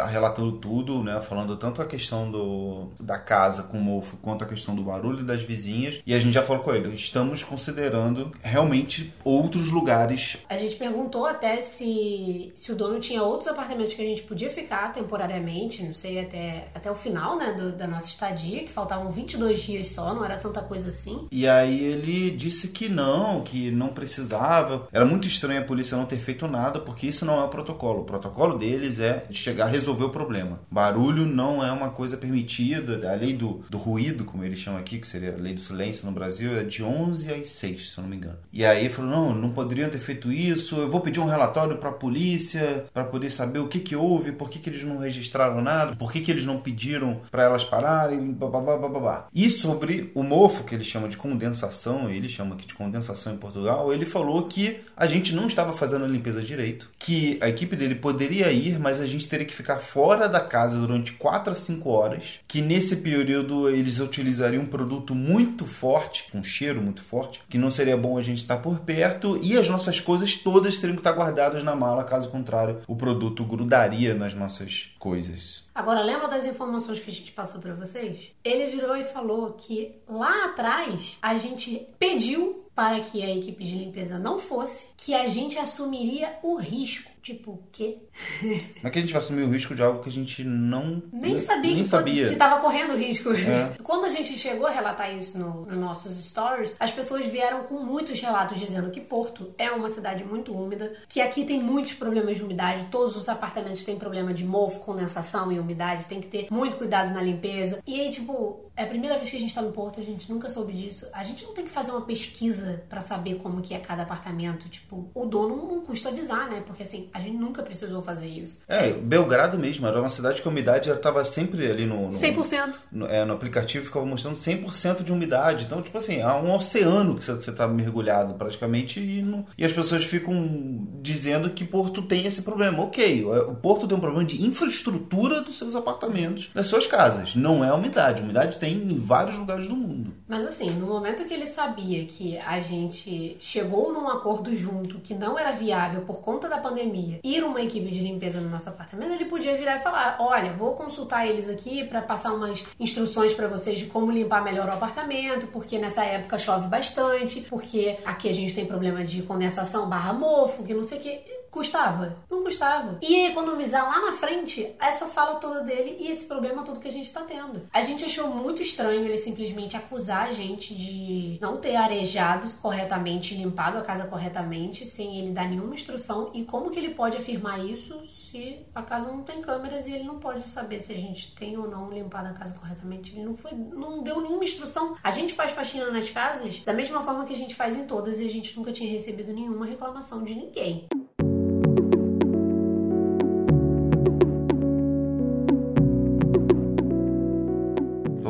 relatando 0.09 0.53
tudo, 0.53 1.03
né? 1.03 1.19
Falando 1.21 1.57
tanto 1.57 1.81
a 1.81 1.85
questão 1.85 2.29
do, 2.29 2.89
da 2.99 3.17
casa 3.17 3.63
com 3.63 3.77
mofo 3.77 4.17
quanto 4.17 4.43
a 4.43 4.47
questão 4.47 4.75
do 4.75 4.83
barulho 4.83 5.23
das 5.23 5.41
vizinhas. 5.41 6.01
E 6.05 6.13
a 6.13 6.19
gente 6.19 6.33
já 6.33 6.43
falou 6.43 6.63
com 6.63 6.73
ele, 6.73 6.93
estamos 6.93 7.43
considerando 7.43 8.31
realmente 8.41 9.13
outros 9.23 9.69
lugares. 9.69 10.37
A 10.49 10.57
gente 10.57 10.75
perguntou 10.75 11.25
até 11.25 11.61
se, 11.61 12.51
se 12.55 12.71
o 12.71 12.75
dono 12.75 12.99
tinha 12.99 13.23
outros 13.23 13.47
apartamentos 13.47 13.93
que 13.93 14.01
a 14.01 14.05
gente 14.05 14.23
podia 14.23 14.49
ficar 14.49 14.91
temporariamente, 14.91 15.83
não 15.83 15.93
sei, 15.93 16.19
até, 16.19 16.67
até 16.73 16.91
o 16.91 16.95
final, 16.95 17.37
né, 17.37 17.53
do, 17.53 17.71
da 17.71 17.87
nossa 17.87 18.08
estadia, 18.09 18.63
que 18.63 18.71
faltavam 18.71 19.11
22 19.11 19.61
dias 19.61 19.87
só, 19.87 20.13
não 20.13 20.23
era 20.23 20.37
tanta 20.37 20.61
coisa 20.61 20.89
assim. 20.89 21.27
E 21.31 21.47
aí 21.47 21.83
ele 21.83 22.31
disse 22.31 22.69
que 22.69 22.89
não, 22.89 23.41
que 23.41 23.71
não 23.71 23.89
precisava. 23.89 24.87
Era 24.91 25.05
muito 25.05 25.27
estranho 25.27 25.61
a 25.61 25.65
polícia 25.65 25.97
não 25.97 26.05
ter 26.05 26.17
feito 26.17 26.47
nada, 26.47 26.79
porque 26.79 27.07
isso 27.07 27.25
não 27.25 27.39
é 27.39 27.43
o 27.43 27.49
protocolo. 27.49 28.01
O 28.01 28.05
protocolo 28.05 28.57
deles 28.57 28.99
é 28.99 29.25
chegar 29.31 29.65
a 29.65 29.69
resolver 29.69 30.05
o 30.05 30.09
problema. 30.09 30.59
Barulho 30.69 31.25
não 31.25 31.65
é 31.65 31.71
uma 31.71 31.89
coisa 31.89 32.17
permitida. 32.17 33.09
A 33.09 33.15
lei 33.15 33.33
do, 33.33 33.63
do 33.69 33.77
ruído, 33.77 34.25
como 34.25 34.43
eles 34.43 34.59
chamam 34.59 34.79
aqui, 34.79 34.99
que 34.99 35.07
seria 35.07 35.33
a 35.33 35.37
lei 35.37 35.53
do 35.53 35.61
silêncio 35.61 36.05
no 36.05 36.11
Brasil, 36.11 36.57
é 36.57 36.63
de 36.63 36.83
11 36.83 37.33
às 37.33 37.49
6, 37.49 37.91
se 37.91 37.97
eu 37.97 38.03
não 38.03 38.09
me 38.09 38.17
engano. 38.17 38.37
E 38.51 38.65
aí 38.65 38.85
ele 38.85 38.93
falou: 38.93 39.11
não, 39.11 39.35
não 39.35 39.51
poderiam 39.51 39.89
ter 39.89 39.99
feito 39.99 40.31
isso. 40.31 40.75
Eu 40.77 40.89
vou 40.89 41.01
pedir 41.01 41.19
um 41.19 41.25
relatório 41.25 41.77
para 41.77 41.89
a 41.89 41.93
polícia 41.93 42.85
para 42.93 43.03
poder 43.03 43.29
saber 43.29 43.59
o 43.59 43.67
que 43.67 43.79
que 43.79 43.95
houve, 43.95 44.31
por 44.31 44.49
que, 44.49 44.59
que 44.59 44.69
eles 44.69 44.83
não 44.83 44.97
registraram 44.97 45.61
nada, 45.61 45.95
por 45.95 46.11
que, 46.11 46.21
que 46.21 46.31
eles 46.31 46.45
não 46.45 46.57
pediram 46.57 47.21
para 47.31 47.43
elas 47.43 47.63
pararem, 47.99 48.31
babá, 48.31 48.61
babá. 48.77 49.27
E 49.33 49.49
sobre 49.49 50.11
o 50.15 50.23
mofo, 50.23 50.63
que 50.63 50.73
eles 50.73 50.87
chamam 50.87 51.09
de 51.09 51.17
condensação, 51.17 52.09
ele 52.09 52.29
chama 52.29 52.55
aqui 52.55 52.65
de 52.65 52.73
condensação 52.73 53.33
em 53.33 53.37
Portugal, 53.37 53.91
ele 53.91 54.05
falou 54.05 54.47
que 54.47 54.79
a 54.95 55.05
gente 55.05 55.35
não 55.35 55.47
estava 55.47 55.73
fazendo 55.73 56.05
a 56.05 56.07
limpeza 56.07 56.41
direito, 56.41 56.89
que 56.97 57.37
a 57.41 57.49
equipe 57.49 57.75
dele 57.75 57.95
poderia 57.95 58.51
ir, 58.51 58.79
mas 58.79 59.01
a 59.01 59.05
gente 59.05 59.27
teria 59.27 59.45
que 59.45 59.55
ficar 59.55 59.79
fora 59.79 60.27
da 60.27 60.39
casa 60.39 60.79
durante 60.79 61.13
4 61.13 61.51
a 61.51 61.55
5 61.55 61.89
horas, 61.89 62.39
que 62.47 62.61
nesse 62.61 62.97
período 62.97 63.69
eles 63.69 63.99
utilizariam 63.99 64.63
um 64.63 64.67
produto 64.67 65.13
muito 65.13 65.65
forte, 65.65 66.29
com 66.31 66.39
um 66.39 66.43
cheiro 66.43 66.81
muito 66.81 67.01
forte, 67.01 67.41
que 67.49 67.57
não 67.57 67.71
seria 67.71 67.97
bom 67.97 68.17
a 68.17 68.21
gente 68.21 68.39
estar 68.39 68.57
por 68.57 68.79
perto, 68.79 69.39
e 69.41 69.57
as 69.57 69.69
nossas 69.69 69.99
coisas 69.99 70.35
todas 70.35 70.77
teriam 70.77 70.95
que 70.95 71.01
estar 71.01 71.13
guardadas 71.13 71.63
na 71.63 71.75
mala, 71.75 72.03
caso 72.03 72.29
contrário, 72.29 72.77
o 72.87 72.95
produto 72.95 73.43
grudaria 73.43 74.13
nas 74.13 74.33
nossas 74.33 74.91
coisas. 74.99 75.63
Agora, 75.73 76.01
lembra 76.01 76.27
das 76.27 76.45
informações 76.45 76.99
que 76.99 77.09
a 77.09 77.13
gente 77.13 77.31
passou 77.31 77.59
para 77.61 77.73
vocês? 77.73 78.33
Ele 78.43 78.67
virou 78.67 78.95
e 78.97 79.05
falou 79.05 79.53
que 79.53 79.95
lá 80.07 80.45
atrás 80.45 81.17
a 81.21 81.37
gente 81.37 81.87
pediu 81.97 82.65
para 82.75 82.99
que 82.99 83.23
a 83.23 83.35
equipe 83.35 83.63
de 83.63 83.75
limpeza 83.75 84.19
não 84.19 84.37
fosse, 84.39 84.87
que 84.95 85.13
a 85.13 85.27
gente 85.27 85.57
assumiria 85.57 86.37
o 86.43 86.55
risco. 86.55 87.08
Tipo, 87.21 87.51
o 87.51 87.63
quê? 87.71 87.97
Como 88.39 88.87
é 88.87 88.89
que 88.89 88.99
a 88.99 89.01
gente 89.01 89.11
vai 89.11 89.19
assumir 89.19 89.43
o 89.43 89.49
risco 89.49 89.75
de 89.75 89.83
algo 89.83 90.01
que 90.01 90.09
a 90.09 90.11
gente 90.11 90.43
não. 90.43 91.03
Nem 91.11 91.39
sabia 91.39 91.71
nem 91.71 91.81
que 91.81 91.83
sabia. 91.83 92.31
estava 92.31 92.61
correndo 92.61 92.95
risco. 92.95 93.31
É. 93.33 93.75
Quando 93.83 94.05
a 94.05 94.09
gente 94.09 94.37
chegou 94.37 94.67
a 94.67 94.71
relatar 94.71 95.13
isso 95.15 95.37
nos 95.37 95.67
no 95.67 95.79
nossos 95.79 96.15
stories, 96.25 96.75
as 96.79 96.91
pessoas 96.91 97.25
vieram 97.25 97.63
com 97.63 97.83
muitos 97.83 98.19
relatos 98.19 98.59
dizendo 98.59 98.89
que 98.89 99.01
Porto 99.01 99.53
é 99.57 99.71
uma 99.71 99.89
cidade 99.89 100.23
muito 100.23 100.53
úmida, 100.53 100.93
que 101.07 101.19
aqui 101.19 101.45
tem 101.45 101.59
muitos 101.59 101.93
problemas 101.93 102.37
de 102.37 102.43
umidade, 102.43 102.87
todos 102.91 103.15
os 103.15 103.27
apartamentos 103.27 103.83
têm 103.83 103.97
problema 103.97 104.33
de 104.33 104.45
mofo, 104.45 104.79
condensação 104.79 105.51
e 105.51 105.59
umidade, 105.59 106.07
tem 106.07 106.21
que 106.21 106.27
ter 106.27 106.47
muito 106.49 106.77
cuidado 106.77 107.13
na 107.13 107.21
limpeza. 107.21 107.79
E 107.85 107.99
aí, 107.99 108.09
tipo, 108.09 108.68
é 108.79 108.83
a 108.83 108.87
primeira 108.87 109.17
vez 109.17 109.29
que 109.29 109.35
a 109.35 109.39
gente 109.39 109.53
tá 109.53 109.61
no 109.61 109.73
Porto, 109.73 109.99
a 109.99 110.03
gente 110.03 110.31
nunca 110.31 110.49
soube 110.49 110.71
disso. 110.71 111.05
A 111.11 111.21
gente 111.21 111.43
não 111.43 111.53
tem 111.53 111.65
que 111.65 111.69
fazer 111.69 111.91
uma 111.91 111.99
pesquisa 111.99 112.81
para 112.87 113.01
saber 113.01 113.35
como 113.35 113.61
que 113.61 113.73
é 113.73 113.77
cada 113.77 114.03
apartamento. 114.03 114.69
Tipo, 114.69 115.11
o 115.13 115.25
dono 115.25 115.67
não 115.67 115.81
custa 115.81 116.07
avisar, 116.07 116.49
né? 116.49 116.63
Porque 116.65 116.83
assim, 116.83 117.09
a 117.13 117.19
gente 117.19 117.35
nunca 117.35 117.61
precisou 117.61 118.01
fazer 118.01 118.27
isso. 118.27 118.61
É, 118.69 118.93
Belgrado 118.93 119.59
mesmo, 119.59 119.85
era 119.85 119.99
uma 119.99 120.07
cidade 120.07 120.41
que 120.41 120.47
a 120.47 120.51
umidade 120.51 120.87
já 120.87 120.95
tava 120.95 121.25
sempre 121.25 121.69
ali 121.69 121.85
no... 121.85 122.03
no 122.03 122.07
100%. 122.07 122.79
No, 122.89 123.05
é, 123.05 123.25
no 123.25 123.33
aplicativo 123.33 123.83
ficava 123.83 124.05
mostrando 124.05 124.35
100% 124.35 125.03
de 125.03 125.11
umidade. 125.11 125.65
Então, 125.65 125.81
tipo 125.81 125.97
assim, 125.97 126.21
há 126.21 126.37
um 126.37 126.55
oceano 126.55 127.15
que 127.15 127.23
você 127.25 127.51
tá 127.51 127.67
mergulhado 127.67 128.35
praticamente 128.35 129.01
e, 129.01 129.45
e 129.57 129.65
as 129.65 129.73
pessoas 129.73 130.05
ficam 130.05 130.87
dizendo 131.01 131.49
que 131.49 131.65
Porto 131.65 132.01
tem 132.01 132.25
esse 132.25 132.43
problema. 132.43 132.81
Ok, 132.81 133.25
o 133.25 133.55
Porto 133.55 133.85
tem 133.85 133.97
um 133.97 134.01
problema 134.01 134.25
de 134.25 134.41
infraestrutura 134.41 135.41
dos 135.41 135.57
seus 135.57 135.75
apartamentos, 135.75 136.49
das 136.53 136.67
suas 136.67 136.87
casas. 136.87 137.35
Não 137.35 137.61
é 137.61 137.67
a 137.67 137.75
umidade. 137.75 138.21
A 138.21 138.23
umidade 138.23 138.57
tem 138.57 138.68
tem 138.69 138.91
em 138.91 138.97
vários 138.97 139.37
lugares 139.37 139.67
do 139.67 139.75
mundo. 139.75 140.13
Mas 140.27 140.45
assim, 140.45 140.69
no 140.69 140.87
momento 140.87 141.25
que 141.25 141.33
ele 141.33 141.47
sabia 141.47 142.05
que 142.05 142.37
a 142.37 142.59
gente 142.59 143.37
chegou 143.39 143.91
num 143.91 144.07
acordo 144.07 144.55
junto 144.55 144.99
que 144.99 145.13
não 145.13 145.37
era 145.37 145.51
viável 145.51 146.01
por 146.01 146.21
conta 146.21 146.47
da 146.47 146.57
pandemia 146.57 147.19
ir 147.23 147.43
uma 147.43 147.61
equipe 147.61 147.89
de 147.89 147.99
limpeza 147.99 148.39
no 148.39 148.49
nosso 148.49 148.69
apartamento, 148.69 149.11
ele 149.11 149.25
podia 149.25 149.57
virar 149.57 149.77
e 149.77 149.79
falar: 149.79 150.17
"Olha, 150.19 150.53
vou 150.53 150.73
consultar 150.73 151.27
eles 151.27 151.49
aqui 151.49 151.83
para 151.83 152.01
passar 152.01 152.33
umas 152.33 152.63
instruções 152.79 153.33
para 153.33 153.47
vocês 153.47 153.79
de 153.79 153.85
como 153.87 154.11
limpar 154.11 154.43
melhor 154.43 154.67
o 154.67 154.73
apartamento, 154.73 155.47
porque 155.47 155.79
nessa 155.79 156.03
época 156.03 156.37
chove 156.37 156.67
bastante, 156.67 157.41
porque 157.41 157.97
aqui 158.05 158.29
a 158.29 158.33
gente 158.33 158.53
tem 158.53 158.65
problema 158.65 159.03
de 159.03 159.21
condensação 159.23 159.87
barra 159.87 160.13
mofo, 160.13 160.63
que 160.63 160.73
não 160.73 160.83
sei 160.83 160.99
o 160.99 161.01
que 161.01 161.38
Custava? 161.51 162.17
Não 162.29 162.43
custava. 162.43 162.99
E 163.01 163.27
economizar 163.27 163.83
lá 163.85 164.05
na 164.05 164.13
frente 164.13 164.75
essa 164.79 165.07
fala 165.07 165.35
toda 165.35 165.61
dele 165.61 165.97
e 165.99 166.07
esse 166.07 166.25
problema 166.25 166.63
todo 166.63 166.79
que 166.79 166.87
a 166.87 166.91
gente 166.91 167.11
tá 167.11 167.21
tendo. 167.21 167.67
A 167.73 167.81
gente 167.81 168.05
achou 168.05 168.29
muito 168.29 168.61
estranho 168.61 169.03
ele 169.03 169.17
simplesmente 169.17 169.75
acusar 169.75 170.27
a 170.27 170.31
gente 170.31 170.75
de 170.75 171.37
não 171.41 171.57
ter 171.57 171.75
arejado 171.75 172.47
corretamente, 172.61 173.35
limpado 173.35 173.77
a 173.77 173.81
casa 173.81 174.05
corretamente, 174.05 174.85
sem 174.85 175.19
ele 175.19 175.31
dar 175.31 175.47
nenhuma 175.47 175.73
instrução. 175.73 176.31
E 176.33 176.43
como 176.43 176.69
que 176.69 176.79
ele 176.79 176.93
pode 176.93 177.17
afirmar 177.17 177.59
isso 177.65 177.99
se 178.07 178.65
a 178.73 178.81
casa 178.81 179.11
não 179.11 179.23
tem 179.23 179.41
câmeras 179.41 179.87
e 179.87 179.91
ele 179.91 180.03
não 180.03 180.19
pode 180.19 180.47
saber 180.47 180.79
se 180.79 180.93
a 180.93 180.95
gente 180.95 181.35
tem 181.35 181.57
ou 181.57 181.67
não 181.67 181.91
limpado 181.91 182.29
a 182.29 182.33
casa 182.33 182.53
corretamente? 182.53 183.11
Ele 183.11 183.25
não 183.25 183.35
foi, 183.35 183.51
não 183.53 184.03
deu 184.03 184.21
nenhuma 184.21 184.43
instrução. 184.43 184.95
A 185.03 185.11
gente 185.11 185.33
faz 185.33 185.51
faxina 185.51 185.89
nas 185.91 186.09
casas 186.09 186.59
da 186.59 186.73
mesma 186.73 187.03
forma 187.03 187.25
que 187.25 187.33
a 187.33 187.37
gente 187.37 187.55
faz 187.55 187.77
em 187.77 187.85
todas 187.85 188.19
e 188.19 188.25
a 188.25 188.29
gente 188.29 188.55
nunca 188.55 188.71
tinha 188.71 188.89
recebido 188.89 189.33
nenhuma 189.33 189.65
reclamação 189.65 190.23
de 190.23 190.35
ninguém. 190.35 190.87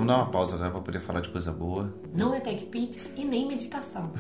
Dar 0.10 0.18
uma 0.18 0.26
pausa 0.26 0.56
agora 0.56 0.72
para 0.72 0.82
poder 0.82 1.00
falar 1.00 1.22
de 1.22 1.30
coisa 1.30 1.52
boa. 1.52 1.94
Não 2.16 2.34
é 2.34 2.40
TechPix 2.40 3.12
e 3.16 3.24
nem 3.24 3.48
meditação. 3.48 4.12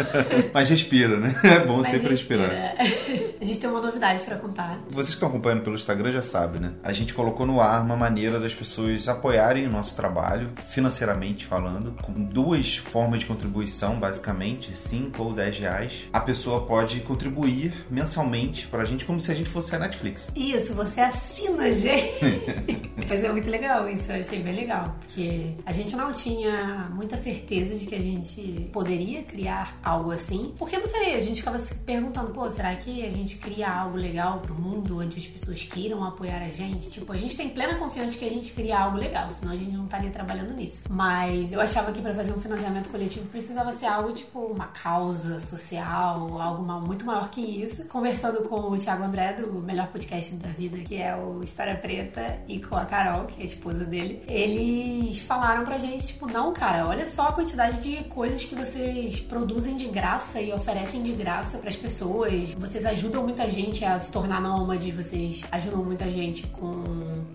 Mas 0.52 0.68
respira, 0.68 1.16
né? 1.16 1.34
É 1.42 1.60
bom 1.60 1.78
Mas 1.78 1.88
sempre 1.88 2.10
respira. 2.10 2.46
respirar. 2.46 3.38
A 3.40 3.44
gente 3.44 3.58
tem 3.58 3.70
uma 3.70 3.80
novidade 3.80 4.20
para 4.22 4.36
contar. 4.36 4.78
Vocês 4.90 5.08
que 5.08 5.14
estão 5.14 5.28
acompanhando 5.28 5.62
pelo 5.62 5.76
Instagram 5.76 6.10
já 6.10 6.22
sabem, 6.22 6.60
né? 6.60 6.74
A 6.82 6.92
gente 6.92 7.14
colocou 7.14 7.46
no 7.46 7.60
ar 7.60 7.82
uma 7.82 7.96
maneira 7.96 8.38
das 8.38 8.54
pessoas 8.54 9.08
apoiarem 9.08 9.66
o 9.66 9.70
nosso 9.70 9.96
trabalho, 9.96 10.50
financeiramente 10.68 11.46
falando, 11.46 11.92
com 12.02 12.12
duas 12.12 12.76
formas 12.76 13.20
de 13.20 13.26
contribuição, 13.26 13.98
basicamente, 13.98 14.76
5 14.76 15.22
ou 15.22 15.32
10 15.32 15.58
reais. 15.60 16.04
A 16.12 16.20
pessoa 16.20 16.66
pode 16.66 17.00
contribuir 17.00 17.86
mensalmente 17.90 18.66
para 18.66 18.82
a 18.82 18.84
gente 18.84 19.04
como 19.04 19.20
se 19.20 19.30
a 19.30 19.34
gente 19.34 19.48
fosse 19.48 19.74
a 19.74 19.78
Netflix. 19.78 20.32
Isso, 20.36 20.74
você 20.74 21.00
assina, 21.00 21.72
gente. 21.72 22.92
Mas 23.08 23.24
é 23.24 23.32
muito 23.32 23.48
legal 23.48 23.88
isso, 23.88 24.10
eu 24.12 24.18
achei 24.18 24.42
bem 24.42 24.54
legal. 24.54 24.96
Porque 25.00 25.37
a 25.64 25.72
gente 25.72 25.94
não 25.96 26.12
tinha 26.12 26.88
muita 26.92 27.16
certeza 27.16 27.74
de 27.76 27.86
que 27.86 27.94
a 27.94 28.00
gente 28.00 28.68
poderia 28.72 29.22
criar 29.22 29.78
algo 29.82 30.10
assim. 30.10 30.54
Porque 30.58 30.76
não 30.78 30.86
sei, 30.86 31.14
a 31.14 31.20
gente 31.20 31.40
ficava 31.40 31.58
se 31.58 31.74
perguntando, 31.74 32.32
pô, 32.32 32.48
será 32.48 32.74
que 32.76 33.04
a 33.04 33.10
gente 33.10 33.36
cria 33.36 33.70
algo 33.70 33.96
legal 33.96 34.40
pro 34.40 34.54
mundo 34.54 34.98
onde 34.98 35.18
as 35.18 35.26
pessoas 35.26 35.62
queiram 35.64 36.04
apoiar 36.04 36.42
a 36.42 36.48
gente? 36.48 36.90
Tipo, 36.90 37.12
a 37.12 37.16
gente 37.16 37.36
tem 37.36 37.48
plena 37.48 37.74
confiança 37.74 38.12
de 38.12 38.18
que 38.18 38.24
a 38.24 38.30
gente 38.30 38.52
cria 38.52 38.78
algo 38.78 38.96
legal, 38.96 39.30
senão 39.30 39.52
a 39.52 39.56
gente 39.56 39.76
não 39.76 39.84
estaria 39.84 40.10
trabalhando 40.10 40.54
nisso. 40.54 40.82
Mas 40.88 41.52
eu 41.52 41.60
achava 41.60 41.92
que 41.92 42.00
para 42.00 42.14
fazer 42.14 42.32
um 42.32 42.40
financiamento 42.40 42.90
coletivo 42.90 43.26
precisava 43.26 43.72
ser 43.72 43.86
algo 43.86 44.12
tipo 44.12 44.40
uma 44.40 44.66
causa 44.66 45.40
social, 45.40 46.40
algo 46.40 46.62
muito 46.86 47.04
maior 47.04 47.28
que 47.30 47.40
isso. 47.40 47.86
Conversando 47.88 48.48
com 48.48 48.56
o 48.56 48.78
Thiago 48.78 49.02
André, 49.02 49.34
do 49.34 49.52
melhor 49.60 49.88
podcast 49.88 50.34
da 50.36 50.48
vida, 50.48 50.78
que 50.78 50.96
é 50.96 51.14
o 51.16 51.42
História 51.42 51.76
Preta, 51.76 52.38
e 52.46 52.60
com 52.60 52.76
a 52.76 52.84
Carol, 52.84 53.26
que 53.26 53.40
é 53.40 53.42
a 53.42 53.46
esposa 53.46 53.84
dele, 53.84 54.22
eles 54.26 55.20
falaram 55.28 55.62
pra 55.62 55.76
gente, 55.76 56.06
tipo, 56.06 56.26
não, 56.26 56.54
cara, 56.54 56.86
olha 56.86 57.04
só 57.04 57.28
a 57.28 57.32
quantidade 57.32 57.80
de 57.82 58.02
coisas 58.04 58.42
que 58.46 58.54
vocês 58.54 59.20
produzem 59.20 59.76
de 59.76 59.86
graça 59.86 60.40
e 60.40 60.50
oferecem 60.54 61.02
de 61.02 61.12
graça 61.12 61.58
para 61.58 61.68
as 61.68 61.76
pessoas. 61.76 62.50
Vocês 62.52 62.86
ajudam 62.86 63.24
muita 63.24 63.48
gente 63.50 63.84
a 63.84 64.00
se 64.00 64.10
tornar 64.10 64.40
nômade, 64.40 64.90
vocês 64.90 65.44
ajudam 65.52 65.84
muita 65.84 66.10
gente 66.10 66.46
com 66.46 66.82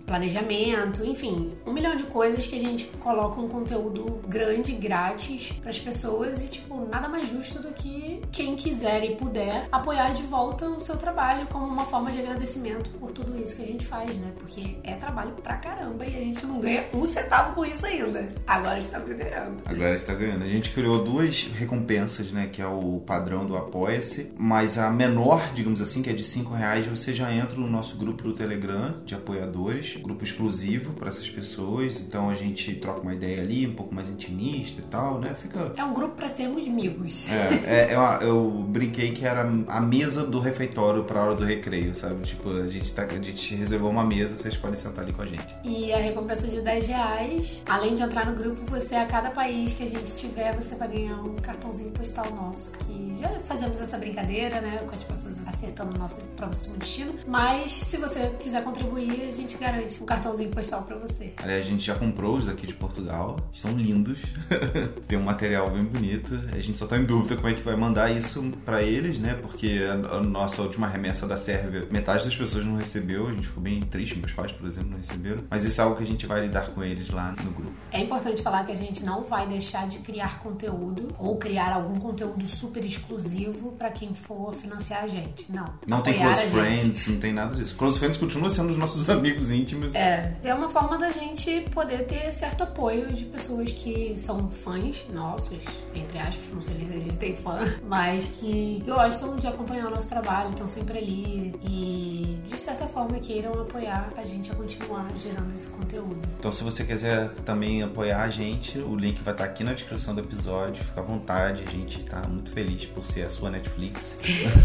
planejamento, 0.08 1.06
enfim, 1.06 1.52
um 1.68 1.72
milhão 1.72 1.96
de 1.96 2.06
coisas 2.06 2.48
que 2.48 2.56
a 2.56 2.60
gente 2.60 2.86
coloca 3.00 3.40
um 3.40 3.48
conteúdo 3.48 4.22
grande, 4.28 4.74
grátis 4.74 5.52
para 5.52 5.70
as 5.70 5.78
pessoas 5.78 6.44
e, 6.44 6.48
tipo, 6.48 6.86
nada 6.86 7.08
mais 7.08 7.30
justo 7.30 7.60
do 7.60 7.72
que 7.74 8.22
quem 8.32 8.56
quiser 8.56 9.04
e 9.04 9.16
puder 9.16 9.68
apoiar 9.72 10.14
de 10.14 10.24
volta 10.24 10.68
o 10.68 10.82
seu 10.82 10.98
trabalho 10.98 11.46
como 11.48 11.68
uma 11.68 11.86
forma 11.86 12.12
de 12.12 12.20
agradecimento 12.20 12.90
por 12.92 13.12
tudo 13.12 13.40
isso 13.40 13.56
que 13.56 13.62
a 13.62 13.68
gente 13.68 13.86
faz, 13.86 14.18
né? 14.18 14.32
Porque 14.40 14.78
é 14.84 14.96
trabalho 14.96 15.34
pra 15.34 15.58
caramba 15.58 16.04
e 16.06 16.18
a 16.18 16.22
gente 16.22 16.44
não 16.48 16.60
ganha 16.60 16.84
um 16.92 17.06
centavo 17.06 17.54
com 17.54 17.64
isso 17.64 17.83
ainda. 17.86 18.28
Agora 18.46 18.80
estamos 18.80 19.10
ganhando. 19.10 19.62
Agora 19.66 19.96
está 19.96 20.14
ganhando. 20.14 20.44
A 20.44 20.48
gente 20.48 20.72
criou 20.72 21.04
duas 21.04 21.44
recompensas, 21.58 22.32
né? 22.32 22.50
Que 22.52 22.62
é 22.62 22.68
o 22.68 23.02
padrão 23.06 23.46
do 23.46 23.56
Apoia-se, 23.56 24.32
mas 24.38 24.78
a 24.78 24.90
menor, 24.90 25.54
digamos 25.54 25.82
assim, 25.82 26.02
que 26.02 26.10
é 26.10 26.14
de 26.14 26.24
5 26.24 26.54
reais, 26.54 26.86
você 26.86 27.14
já 27.14 27.34
entra 27.34 27.58
no 27.58 27.68
nosso 27.68 27.98
grupo 27.98 28.24
do 28.24 28.34
Telegram 28.34 28.96
de 29.06 29.16
apoiadores, 29.16 29.98
grupo 29.98 30.24
exclusivo 30.24 30.94
para 30.94 31.10
essas 31.10 31.30
pessoas. 31.30 32.02
Então 32.02 32.30
a 32.30 32.36
gente 32.36 32.74
troca 32.76 33.02
uma 33.02 33.14
ideia 33.14 33.42
ali, 33.42 33.68
um 33.68 33.76
pouco 33.76 33.94
mais 33.94 34.10
intimista 34.10 34.82
e 34.82 34.86
tal, 34.86 35.20
né? 35.20 35.36
Fica. 35.36 35.74
É 35.78 35.84
um 35.84 35.94
grupo 35.94 36.16
para 36.16 36.28
sermos 36.28 36.68
amigos. 36.68 37.28
É, 37.30 37.64
é, 37.66 37.94
é 37.94 37.98
uma, 37.98 38.16
eu 38.22 38.50
brinquei 38.68 39.12
que 39.12 39.26
era 39.26 39.42
a 39.68 39.82
mesa 39.82 40.26
do 40.26 40.40
refeitório 40.40 41.04
para 41.04 41.20
a 41.20 41.26
hora 41.26 41.36
do 41.36 41.46
recreio, 41.46 41.96
sabe? 41.96 42.24
Tipo, 42.24 42.50
a 42.50 42.68
gente, 42.68 42.94
tá, 42.94 43.04
a 43.04 43.22
gente 43.22 43.56
reservou 43.56 43.90
uma 43.90 44.04
mesa, 44.04 44.36
vocês 44.36 44.56
podem 44.56 44.76
sentar 44.76 45.04
ali 45.04 45.14
com 45.14 45.22
a 45.22 45.26
gente. 45.26 45.48
E 45.64 45.92
a 45.94 45.98
recompensa 45.98 46.48
de 46.48 46.62
10 46.62 46.88
reais, 46.88 47.64
além 47.74 47.96
de 47.96 48.04
entrar 48.04 48.28
no 48.28 48.36
grupo, 48.36 48.64
você, 48.68 48.94
a 48.94 49.06
cada 49.08 49.32
país 49.32 49.74
que 49.74 49.82
a 49.82 49.88
gente 49.88 50.16
tiver, 50.16 50.54
você 50.54 50.76
vai 50.76 50.88
ganhar 50.88 51.16
um 51.16 51.36
cartãozinho 51.38 51.90
postal 51.90 52.32
nosso, 52.32 52.72
que 52.74 53.16
já 53.20 53.30
fazemos 53.40 53.82
essa 53.82 53.98
brincadeira, 53.98 54.62
né? 54.62 54.78
Com 54.86 54.94
as 54.94 55.04
pessoas 55.04 55.48
acertando 55.48 55.96
o 55.96 55.98
nosso 55.98 56.22
próximo 56.38 56.78
destino. 56.78 57.16
Mas 57.28 57.72
se 57.72 57.98
você 57.98 58.30
quiser 58.40 58.64
contribuir, 58.64 59.24
a 59.24 59.32
gente 59.32 59.58
garante 59.58 60.04
um 60.04 60.06
cartãozinho 60.06 60.52
postal 60.52 60.84
para 60.84 60.98
você. 60.98 61.34
Aliás, 61.42 61.66
a 61.66 61.70
gente 61.70 61.84
já 61.84 61.96
comprou 61.96 62.38
os 62.38 62.46
daqui 62.46 62.68
de 62.68 62.76
Portugal, 62.76 63.40
estão 63.52 63.76
lindos. 63.76 64.20
Tem 65.08 65.18
um 65.18 65.24
material 65.24 65.72
bem 65.72 65.84
bonito. 65.84 66.40
A 66.54 66.60
gente 66.60 66.78
só 66.78 66.86
tá 66.86 66.96
em 66.98 67.06
dúvida 67.06 67.36
como 67.36 67.48
é 67.48 67.54
que 67.56 67.62
vai 67.62 67.76
mandar 67.76 68.12
isso 68.12 68.52
para 68.64 68.84
eles, 68.84 69.18
né? 69.18 69.34
Porque 69.34 69.82
a, 69.90 70.22
nossa 70.22 70.62
última 70.62 70.88
remessa 70.88 71.28
da 71.28 71.38
Sérvia, 71.38 71.88
metade 71.90 72.26
das 72.26 72.36
pessoas 72.36 72.66
não 72.66 72.76
recebeu. 72.76 73.28
A 73.28 73.32
gente 73.32 73.48
ficou 73.48 73.64
bem 73.64 73.82
triste, 73.82 74.20
meus 74.20 74.32
pais, 74.32 74.52
por 74.52 74.68
exemplo, 74.68 74.92
não 74.92 74.98
receberam. 74.98 75.44
Mas 75.50 75.66
isso 75.66 75.82
é 75.82 75.84
algo 75.84 75.96
que 75.96 76.04
a 76.04 76.08
gente 76.08 76.28
vai 76.28 76.42
lidar 76.42 76.68
com 76.68 76.84
eles 76.84 77.10
lá 77.10 77.34
no 77.44 77.50
grupo. 77.50 77.63
É 77.92 78.00
importante 78.00 78.42
falar 78.42 78.66
que 78.66 78.72
a 78.72 78.76
gente 78.76 79.04
não 79.04 79.24
vai 79.24 79.48
deixar 79.48 79.88
de 79.88 80.00
criar 80.00 80.40
conteúdo 80.40 81.14
ou 81.18 81.38
criar 81.38 81.74
algum 81.74 82.00
conteúdo 82.00 82.48
super 82.48 82.84
exclusivo 82.84 83.72
para 83.74 83.90
quem 83.92 84.14
for 84.14 84.54
financiar 84.54 85.04
a 85.04 85.08
gente. 85.08 85.52
Não. 85.52 85.66
Não 85.86 86.02
tem 86.02 86.20
close 86.20 86.46
friends, 86.48 87.08
não 87.08 87.20
tem 87.20 87.34
nada 87.34 87.56
disso. 87.56 87.76
Close 87.76 88.00
friends 88.00 88.18
continua 88.18 88.50
sendo 88.50 88.70
os 88.70 88.78
nossos 88.78 89.10
amigos 89.12 89.52
íntimos. 89.52 89.94
É. 89.96 90.36
É 90.44 90.54
uma 90.54 90.70
forma 90.70 90.98
da 90.98 91.12
gente 91.12 91.62
poder 91.72 92.06
ter 92.06 92.32
certo 92.32 92.64
apoio 92.64 93.14
de 93.14 93.26
pessoas 93.26 93.72
que 93.72 94.18
são 94.18 94.50
fãs 94.50 95.06
nossos, 95.14 95.64
entre 95.94 96.18
aspas, 96.18 96.44
não 96.54 96.62
sei 96.62 96.80
se 96.86 96.94
a 96.94 97.00
gente 97.00 97.18
tem 97.18 97.36
fã, 97.36 97.60
mas 97.88 98.28
que 98.28 98.84
gostam 98.86 99.36
de 99.36 99.48
acompanhar 99.48 99.88
o 99.88 99.92
nosso 99.92 100.10
trabalho, 100.10 100.50
estão 100.50 100.68
sempre 100.68 100.98
ali 100.98 101.54
e 101.64 102.40
de 102.46 102.60
certa 102.60 102.88
forma 102.88 103.20
queiram 103.20 103.54
apoiar 103.54 104.12
a 104.18 104.24
gente 104.24 104.52
a 104.52 104.56
continuar 104.56 105.08
gerando 105.16 105.54
esse 105.54 105.68
conteúdo. 105.70 106.22
Então, 106.40 106.52
se 106.52 106.64
você 106.64 106.84
quiser 106.84 107.30
também 107.44 107.84
apoiar 107.84 108.22
a 108.22 108.30
gente, 108.30 108.80
o 108.80 108.96
link 108.96 109.22
vai 109.22 109.34
estar 109.34 109.44
aqui 109.44 109.64
na 109.64 109.74
descrição 109.74 110.16
do 110.16 110.22
episódio. 110.22 110.84
Fica 110.84 111.02
à 111.02 111.04
vontade, 111.04 111.64
a 111.66 111.70
gente 111.70 112.00
está 112.00 112.22
muito 112.28 112.52
feliz 112.52 112.86
por 112.86 113.06
ser 113.06 113.24
a 113.24 113.30
sua 113.30 113.50
Netflix. 113.50 114.18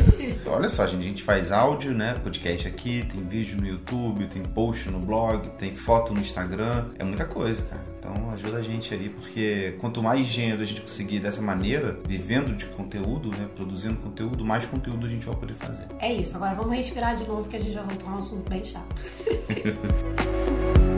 Olha 0.46 0.68
só, 0.68 0.86
gente, 0.86 1.00
a 1.00 1.08
gente 1.08 1.22
faz 1.22 1.52
áudio, 1.52 1.92
né? 1.92 2.14
Podcast 2.22 2.66
aqui, 2.66 3.04
tem 3.10 3.22
vídeo 3.24 3.60
no 3.60 3.66
YouTube, 3.66 4.26
tem 4.28 4.42
post 4.42 4.88
no 4.90 4.98
blog, 4.98 5.48
tem 5.58 5.74
foto 5.74 6.14
no 6.14 6.20
Instagram. 6.20 6.86
É 6.98 7.04
muita 7.04 7.24
coisa, 7.24 7.62
cara. 7.62 7.84
Então 7.98 8.30
ajuda 8.30 8.58
a 8.58 8.62
gente 8.62 8.94
ali, 8.94 9.10
porque 9.10 9.76
quanto 9.78 10.02
mais 10.02 10.26
dinheiro 10.26 10.62
a 10.62 10.64
gente 10.64 10.80
conseguir 10.80 11.20
dessa 11.20 11.42
maneira, 11.42 11.98
vivendo 12.06 12.54
de 12.54 12.66
conteúdo, 12.66 13.30
né? 13.30 13.48
Produzindo 13.54 13.96
conteúdo, 13.96 14.44
mais 14.44 14.64
conteúdo 14.66 15.06
a 15.06 15.08
gente 15.08 15.26
vai 15.26 15.36
poder 15.36 15.54
fazer. 15.54 15.86
É 15.98 16.12
isso, 16.12 16.36
agora 16.36 16.54
vamos 16.54 16.76
respirar 16.76 17.16
de 17.16 17.26
novo 17.26 17.48
que 17.48 17.56
a 17.56 17.60
gente 17.60 17.74
vai 17.74 17.84
voltar 17.84 18.10
a 18.10 18.14
um 18.14 18.18
assunto 18.18 18.48
bem 18.48 18.64
chato. 18.64 19.04